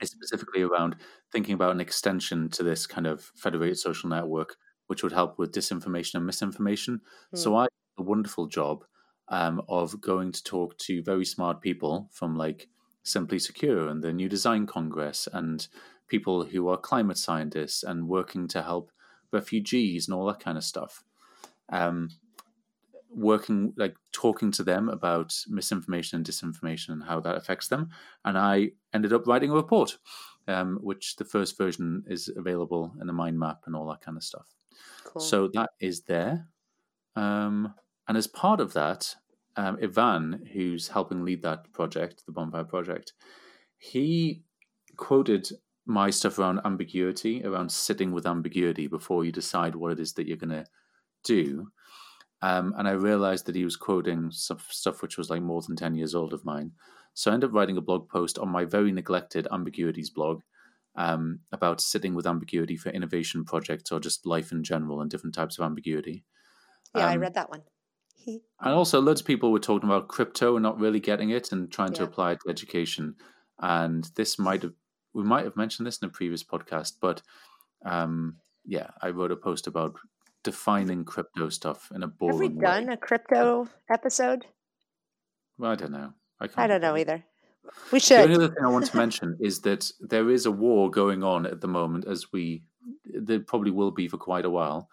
is 0.00 0.10
specifically 0.10 0.62
around 0.62 0.96
thinking 1.30 1.54
about 1.54 1.72
an 1.72 1.80
extension 1.80 2.48
to 2.50 2.62
this 2.62 2.86
kind 2.86 3.06
of 3.06 3.30
federated 3.36 3.78
social 3.78 4.08
network, 4.08 4.56
which 4.86 5.02
would 5.02 5.12
help 5.12 5.38
with 5.38 5.52
disinformation 5.52 6.14
and 6.14 6.26
misinformation. 6.26 7.00
Mm. 7.34 7.38
So 7.38 7.56
I 7.56 7.68
a 7.98 8.02
wonderful 8.02 8.46
job 8.46 8.84
um, 9.28 9.62
of 9.68 10.00
going 10.00 10.32
to 10.32 10.42
talk 10.42 10.76
to 10.78 11.02
very 11.02 11.24
smart 11.24 11.60
people 11.60 12.08
from 12.12 12.36
like 12.36 12.68
Simply 13.02 13.38
Secure 13.38 13.88
and 13.88 14.02
the 14.02 14.12
New 14.12 14.28
Design 14.28 14.66
Congress 14.66 15.28
and 15.32 15.66
people 16.12 16.44
who 16.44 16.68
are 16.68 16.76
climate 16.76 17.16
scientists 17.16 17.82
and 17.82 18.06
working 18.06 18.46
to 18.46 18.60
help 18.60 18.92
refugees 19.32 20.06
and 20.06 20.14
all 20.14 20.26
that 20.26 20.40
kind 20.40 20.58
of 20.58 20.62
stuff. 20.62 21.02
Um, 21.70 22.10
working 23.14 23.72
like 23.78 23.94
talking 24.12 24.52
to 24.52 24.62
them 24.62 24.90
about 24.90 25.34
misinformation 25.48 26.16
and 26.16 26.26
disinformation 26.26 26.90
and 26.90 27.04
how 27.04 27.20
that 27.20 27.36
affects 27.36 27.68
them 27.68 27.90
and 28.24 28.38
i 28.38 28.70
ended 28.94 29.12
up 29.12 29.26
writing 29.26 29.50
a 29.50 29.54
report 29.54 29.98
um, 30.48 30.78
which 30.80 31.16
the 31.16 31.24
first 31.26 31.58
version 31.58 32.02
is 32.06 32.30
available 32.38 32.94
in 33.02 33.06
the 33.06 33.12
mind 33.12 33.38
map 33.38 33.58
and 33.66 33.76
all 33.76 33.86
that 33.86 34.00
kind 34.00 34.16
of 34.16 34.24
stuff 34.24 34.46
cool. 35.04 35.20
so 35.20 35.46
that 35.52 35.68
is 35.78 36.04
there 36.04 36.48
um, 37.16 37.74
and 38.08 38.16
as 38.16 38.26
part 38.26 38.60
of 38.60 38.72
that 38.72 39.14
um, 39.56 39.76
ivan 39.82 40.48
who's 40.54 40.88
helping 40.88 41.22
lead 41.22 41.42
that 41.42 41.70
project 41.74 42.24
the 42.24 42.32
bonfire 42.32 42.64
project 42.64 43.12
he 43.76 44.42
quoted 44.96 45.50
my 45.86 46.10
stuff 46.10 46.38
around 46.38 46.60
ambiguity 46.64 47.44
around 47.44 47.70
sitting 47.70 48.12
with 48.12 48.26
ambiguity 48.26 48.86
before 48.86 49.24
you 49.24 49.32
decide 49.32 49.74
what 49.74 49.92
it 49.92 50.00
is 50.00 50.12
that 50.12 50.26
you're 50.26 50.36
going 50.36 50.50
to 50.50 50.64
do 51.24 51.66
um, 52.42 52.74
and 52.76 52.88
I 52.88 52.92
realized 52.92 53.46
that 53.46 53.54
he 53.54 53.64
was 53.64 53.76
quoting 53.76 54.30
some 54.32 54.58
stuff 54.68 55.00
which 55.00 55.16
was 55.16 55.30
like 55.30 55.42
more 55.42 55.62
than 55.62 55.76
10 55.76 55.94
years 55.94 56.14
old 56.14 56.32
of 56.32 56.44
mine. 56.44 56.72
So 57.14 57.30
I 57.30 57.34
ended 57.34 57.50
up 57.50 57.54
writing 57.54 57.76
a 57.76 57.80
blog 57.80 58.08
post 58.08 58.36
on 58.36 58.48
my 58.48 58.64
very 58.64 58.90
neglected 58.90 59.46
ambiguities 59.52 60.10
blog 60.10 60.42
um, 60.96 61.40
about 61.52 61.80
sitting 61.80 62.14
with 62.14 62.26
ambiguity 62.26 62.76
for 62.76 62.90
innovation 62.90 63.44
projects 63.44 63.92
or 63.92 64.00
just 64.00 64.26
life 64.26 64.50
in 64.50 64.64
general 64.64 65.00
and 65.00 65.10
different 65.10 65.34
types 65.34 65.56
of 65.56 65.64
ambiguity. 65.64 66.24
Yeah, 66.96 67.06
um, 67.06 67.12
I 67.12 67.16
read 67.16 67.34
that 67.34 67.48
one. 67.48 67.62
and 68.60 68.74
also, 68.74 69.00
loads 69.00 69.20
of 69.20 69.26
people 69.26 69.52
were 69.52 69.58
talking 69.58 69.88
about 69.88 70.08
crypto 70.08 70.56
and 70.56 70.62
not 70.62 70.78
really 70.78 71.00
getting 71.00 71.30
it 71.30 71.52
and 71.52 71.70
trying 71.70 71.92
yeah. 71.92 71.98
to 71.98 72.04
apply 72.04 72.32
it 72.32 72.40
to 72.40 72.50
education. 72.50 73.14
And 73.58 74.08
this 74.16 74.38
might 74.38 74.62
have, 74.62 74.74
we 75.14 75.22
might 75.22 75.44
have 75.44 75.56
mentioned 75.56 75.86
this 75.86 75.98
in 75.98 76.06
a 76.06 76.10
previous 76.10 76.42
podcast, 76.42 76.94
but 77.00 77.22
um, 77.84 78.36
yeah, 78.64 78.90
I 79.00 79.10
wrote 79.10 79.32
a 79.32 79.36
post 79.36 79.66
about 79.66 79.96
defining 80.44 81.04
crypto 81.04 81.48
stuff 81.48 81.90
in 81.94 82.02
a 82.02 82.08
boring 82.08 82.32
Have 82.32 82.40
we 82.40 82.60
done 82.60 82.86
way. 82.88 82.94
a 82.94 82.96
crypto 82.96 83.68
episode? 83.90 84.46
Well, 85.58 85.70
I 85.70 85.74
don't 85.74 85.92
know. 85.92 86.12
I, 86.40 86.48
I 86.56 86.66
don't 86.66 86.80
know 86.80 86.96
either. 86.96 87.24
We 87.92 88.00
should. 88.00 88.18
The 88.18 88.22
only 88.22 88.34
other 88.34 88.48
thing 88.48 88.64
I 88.64 88.68
want 88.68 88.86
to 88.86 88.96
mention 88.96 89.36
is 89.40 89.60
that 89.60 89.90
there 90.00 90.30
is 90.30 90.46
a 90.46 90.50
war 90.50 90.90
going 90.90 91.22
on 91.22 91.46
at 91.46 91.60
the 91.60 91.68
moment, 91.68 92.06
as 92.06 92.32
we 92.32 92.62
there 93.04 93.40
probably 93.40 93.70
will 93.70 93.92
be 93.92 94.08
for 94.08 94.18
quite 94.18 94.44
a 94.44 94.50
while. 94.50 94.88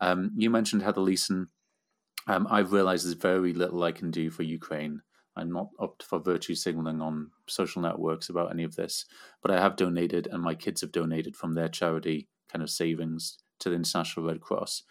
Um, 0.00 0.30
you 0.36 0.50
mentioned 0.50 0.82
Heather 0.82 1.00
Leson. 1.00 1.48
Um, 2.26 2.46
I've 2.50 2.72
realized 2.72 3.04
there's 3.04 3.14
very 3.14 3.52
little 3.52 3.82
I 3.82 3.92
can 3.92 4.10
do 4.10 4.30
for 4.30 4.42
Ukraine. 4.42 5.02
I'm 5.36 5.52
not 5.52 5.68
up 5.80 6.02
for 6.02 6.18
virtue 6.18 6.54
signaling 6.54 7.00
on 7.00 7.30
social 7.48 7.82
networks 7.82 8.28
about 8.28 8.52
any 8.52 8.64
of 8.64 8.76
this, 8.76 9.04
but 9.42 9.50
I 9.50 9.60
have 9.60 9.76
donated, 9.76 10.28
and 10.30 10.42
my 10.42 10.54
kids 10.54 10.80
have 10.80 10.92
donated 10.92 11.36
from 11.36 11.54
their 11.54 11.68
charity 11.68 12.28
kind 12.50 12.62
of 12.62 12.70
savings 12.70 13.38
to 13.60 13.70
the 13.70 13.76
International 13.76 14.26
Red 14.26 14.40
Cross. 14.40 14.82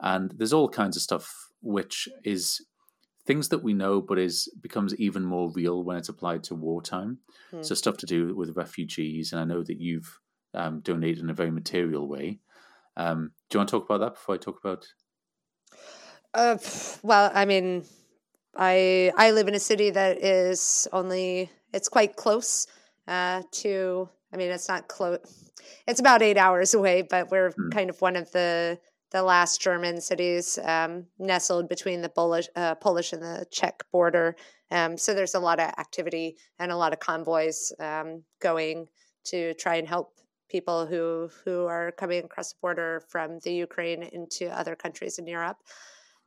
And 0.00 0.32
there's 0.36 0.52
all 0.52 0.68
kinds 0.68 0.96
of 0.96 1.02
stuff 1.02 1.50
which 1.60 2.08
is 2.24 2.64
things 3.26 3.48
that 3.48 3.62
we 3.62 3.74
know, 3.74 4.00
but 4.00 4.18
is 4.18 4.48
becomes 4.60 4.94
even 4.96 5.24
more 5.24 5.50
real 5.50 5.82
when 5.82 5.96
it's 5.96 6.08
applied 6.08 6.44
to 6.44 6.54
wartime. 6.54 7.18
Hmm. 7.50 7.62
So 7.62 7.74
stuff 7.74 7.96
to 7.98 8.06
do 8.06 8.34
with 8.34 8.56
refugees, 8.56 9.32
and 9.32 9.40
I 9.40 9.44
know 9.44 9.62
that 9.62 9.80
you've 9.80 10.20
um, 10.54 10.80
donated 10.80 11.22
in 11.22 11.30
a 11.30 11.34
very 11.34 11.50
material 11.50 12.08
way. 12.08 12.40
Um, 12.96 13.32
do 13.48 13.56
you 13.56 13.60
want 13.60 13.68
to 13.68 13.76
talk 13.76 13.84
about 13.84 14.00
that 14.00 14.14
before 14.14 14.34
I 14.34 14.38
talk 14.38 14.58
about? 14.62 14.86
Uh, 16.34 16.58
well, 17.02 17.30
I 17.34 17.44
mean, 17.44 17.84
I 18.58 19.12
I 19.16 19.30
live 19.30 19.48
in 19.48 19.54
a 19.54 19.60
city 19.60 19.90
that 19.90 20.18
is 20.18 20.86
only 20.92 21.50
it's 21.72 21.88
quite 21.88 22.16
close 22.16 22.66
uh, 23.06 23.42
to. 23.52 24.08
I 24.30 24.36
mean, 24.36 24.50
it's 24.50 24.68
not 24.68 24.88
close 24.88 25.48
it's 25.86 26.00
about 26.00 26.22
eight 26.22 26.36
hours 26.36 26.74
away, 26.74 27.02
but 27.02 27.30
we're 27.30 27.50
mm. 27.50 27.72
kind 27.72 27.90
of 27.90 28.00
one 28.00 28.16
of 28.16 28.30
the 28.32 28.78
the 29.10 29.22
last 29.22 29.62
German 29.62 30.02
cities 30.02 30.58
um, 30.64 31.06
nestled 31.18 31.66
between 31.66 32.02
the 32.02 32.10
Polish, 32.10 32.46
uh, 32.56 32.74
Polish 32.74 33.14
and 33.14 33.22
the 33.22 33.46
Czech 33.50 33.82
border. 33.90 34.36
Um, 34.70 34.98
so 34.98 35.14
there's 35.14 35.34
a 35.34 35.40
lot 35.40 35.60
of 35.60 35.70
activity 35.78 36.36
and 36.58 36.70
a 36.70 36.76
lot 36.76 36.92
of 36.92 36.98
convoys 36.98 37.72
um, 37.80 38.22
going 38.38 38.86
to 39.24 39.54
try 39.54 39.76
and 39.76 39.88
help 39.88 40.12
people 40.50 40.84
who 40.84 41.30
who 41.44 41.64
are 41.64 41.90
coming 41.92 42.22
across 42.24 42.52
the 42.52 42.58
border 42.60 43.02
from 43.08 43.38
the 43.44 43.52
Ukraine 43.52 44.02
into 44.02 44.46
other 44.50 44.76
countries 44.76 45.18
in 45.18 45.26
Europe. 45.26 45.56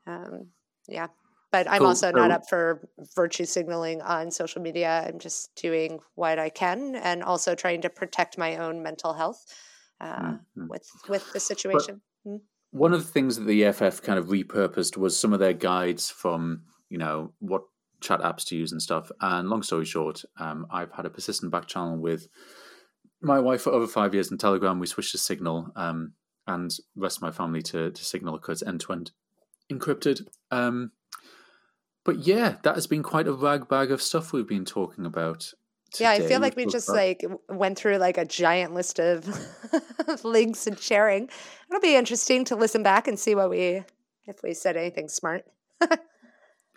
Um, 0.08 0.48
yeah, 0.88 1.08
but 1.52 1.70
I'm 1.70 1.80
cool. 1.80 1.88
also 1.88 2.12
not 2.12 2.32
up 2.32 2.48
for 2.50 2.88
virtue 3.16 3.46
signaling 3.46 4.02
on 4.02 4.32
social 4.32 4.62
media. 4.62 5.06
I'm 5.08 5.20
just 5.20 5.54
doing 5.56 6.00
what 6.16 6.40
I 6.40 6.50
can 6.50 6.96
and 6.96 7.24
also 7.24 7.56
trying 7.56 7.82
to 7.82 7.90
protect 7.90 8.38
my 8.38 8.58
own 8.58 8.82
mental 8.82 9.14
health 9.14 9.46
uh, 10.00 10.22
mm-hmm. 10.22 10.68
with 10.68 10.88
with 11.10 11.32
the 11.34 11.40
situation. 11.40 12.02
Mm-hmm. 12.26 12.38
One 12.72 12.94
of 12.94 13.06
the 13.06 13.12
things 13.12 13.36
that 13.36 13.44
the 13.44 13.66
EFF 13.66 14.02
kind 14.02 14.18
of 14.18 14.28
repurposed 14.28 14.96
was 14.96 15.20
some 15.20 15.34
of 15.34 15.40
their 15.40 15.54
guides 15.54 16.10
from 16.10 16.64
you 16.90 16.98
know 16.98 17.34
what 17.40 17.64
chat 18.00 18.22
apps 18.22 18.46
to 18.46 18.56
use 18.56 18.72
and 18.72 18.82
stuff. 18.82 19.12
And 19.22 19.50
long 19.50 19.64
story 19.64 19.86
short, 19.86 20.24
um, 20.38 20.66
I've 20.72 20.92
had 20.92 21.06
a 21.06 21.10
persistent 21.10 21.52
back 21.52 21.68
channel 21.68 21.98
with 21.98 22.28
my 23.22 23.40
wife 23.40 23.62
for 23.62 23.72
over 23.72 23.88
five 23.88 24.14
years 24.14 24.32
in 24.32 24.38
Telegram. 24.38 24.80
We 24.80 24.88
switched 24.88 25.12
to 25.12 25.18
Signal 25.18 25.72
um, 25.76 26.14
and 26.48 26.76
rest 26.96 27.18
of 27.18 27.22
my 27.22 27.32
family 27.32 27.62
to, 27.64 27.92
to 27.92 28.06
Signal 28.06 28.34
because 28.38 28.64
end 28.64 28.82
to 28.82 28.94
end 28.94 29.12
encrypted. 29.72 30.28
Um, 30.50 30.92
but 32.04 32.20
yeah, 32.20 32.56
that 32.64 32.76
has 32.76 32.88
been 32.88 33.04
quite 33.04 33.28
a 33.28 33.34
rag 33.34 33.68
bag 33.68 33.92
of 33.92 34.02
stuff 34.02 34.34
we've 34.34 34.48
been 34.48 34.66
talking 34.66 35.06
about. 35.06 35.54
Today. 35.92 36.06
Yeah, 36.06 36.12
I 36.12 36.22
feel 36.22 36.40
like 36.40 36.56
we 36.56 36.66
just 36.66 36.88
like 36.88 37.24
went 37.50 37.78
through 37.78 37.98
like 37.98 38.18
a 38.18 38.24
giant 38.24 38.74
list 38.74 39.00
of 39.00 39.28
links 40.24 40.66
and 40.66 40.80
sharing. 40.80 41.30
It'll 41.70 41.82
be 41.82 41.96
interesting 41.96 42.46
to 42.46 42.56
listen 42.56 42.82
back 42.82 43.08
and 43.08 43.20
see 43.20 43.36
what 43.36 43.50
we 43.50 43.84
if 44.26 44.42
we 44.42 44.54
said 44.54 44.78
anything 44.78 45.10
smart. 45.10 45.46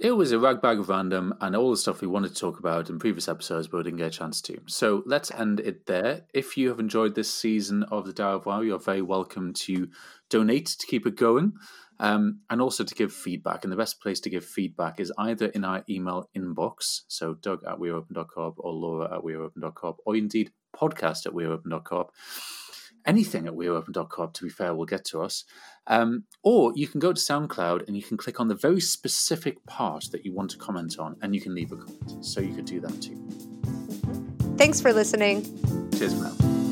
it 0.00 0.10
was 0.12 0.32
a 0.32 0.38
rag 0.38 0.60
bag 0.60 0.78
of 0.80 0.88
random 0.88 1.34
and 1.40 1.54
all 1.54 1.70
the 1.70 1.76
stuff 1.76 2.00
we 2.00 2.08
wanted 2.08 2.34
to 2.34 2.40
talk 2.40 2.58
about 2.58 2.90
in 2.90 2.98
previous 2.98 3.28
episodes, 3.28 3.68
but 3.68 3.78
we 3.78 3.82
didn't 3.84 3.98
get 3.98 4.08
a 4.08 4.18
chance 4.18 4.40
to. 4.42 4.58
So 4.66 5.04
let's 5.06 5.30
end 5.30 5.60
it 5.60 5.86
there. 5.86 6.22
If 6.34 6.56
you 6.56 6.68
have 6.70 6.80
enjoyed 6.80 7.14
this 7.14 7.32
season 7.32 7.84
of 7.84 8.04
the 8.04 8.12
Tao 8.12 8.34
of 8.34 8.44
WAO, 8.44 8.66
you're 8.66 8.78
very 8.80 9.02
welcome 9.02 9.52
to 9.54 9.88
donate 10.34 10.66
to 10.66 10.86
keep 10.86 11.06
it 11.06 11.16
going 11.16 11.52
um, 12.00 12.40
and 12.50 12.60
also 12.60 12.82
to 12.82 12.94
give 12.94 13.12
feedback. 13.12 13.64
And 13.64 13.72
the 13.72 13.76
best 13.76 14.00
place 14.00 14.20
to 14.20 14.30
give 14.30 14.44
feedback 14.44 14.98
is 14.98 15.12
either 15.16 15.46
in 15.46 15.64
our 15.64 15.84
email 15.88 16.28
inbox, 16.36 17.02
so 17.08 17.34
doug 17.34 17.60
at 17.64 17.78
weareopen.com 17.78 18.54
or 18.56 18.72
laura 18.72 19.16
at 19.16 19.22
weareopen.com, 19.22 19.94
or 20.04 20.16
indeed 20.16 20.50
podcast 20.74 21.26
at 21.26 21.32
weareopen.com. 21.32 22.06
Anything 23.06 23.46
at 23.46 23.52
weareopen.com, 23.52 24.32
to 24.32 24.44
be 24.44 24.48
fair, 24.48 24.74
will 24.74 24.86
get 24.86 25.04
to 25.06 25.22
us. 25.22 25.44
Um, 25.86 26.24
or 26.42 26.72
you 26.74 26.88
can 26.88 27.00
go 27.00 27.12
to 27.12 27.20
SoundCloud 27.20 27.86
and 27.86 27.96
you 27.96 28.02
can 28.02 28.16
click 28.16 28.40
on 28.40 28.48
the 28.48 28.54
very 28.54 28.80
specific 28.80 29.64
part 29.66 30.06
that 30.10 30.24
you 30.24 30.32
want 30.32 30.50
to 30.52 30.58
comment 30.58 30.98
on 30.98 31.16
and 31.20 31.34
you 31.34 31.40
can 31.40 31.54
leave 31.54 31.70
a 31.70 31.76
comment. 31.76 32.24
So 32.24 32.40
you 32.40 32.54
could 32.54 32.64
do 32.64 32.80
that 32.80 33.02
too. 33.02 33.20
Thanks 34.56 34.80
for 34.80 34.92
listening. 34.92 35.42
Cheers 35.92 36.14
for 36.14 36.22
now. 36.22 36.63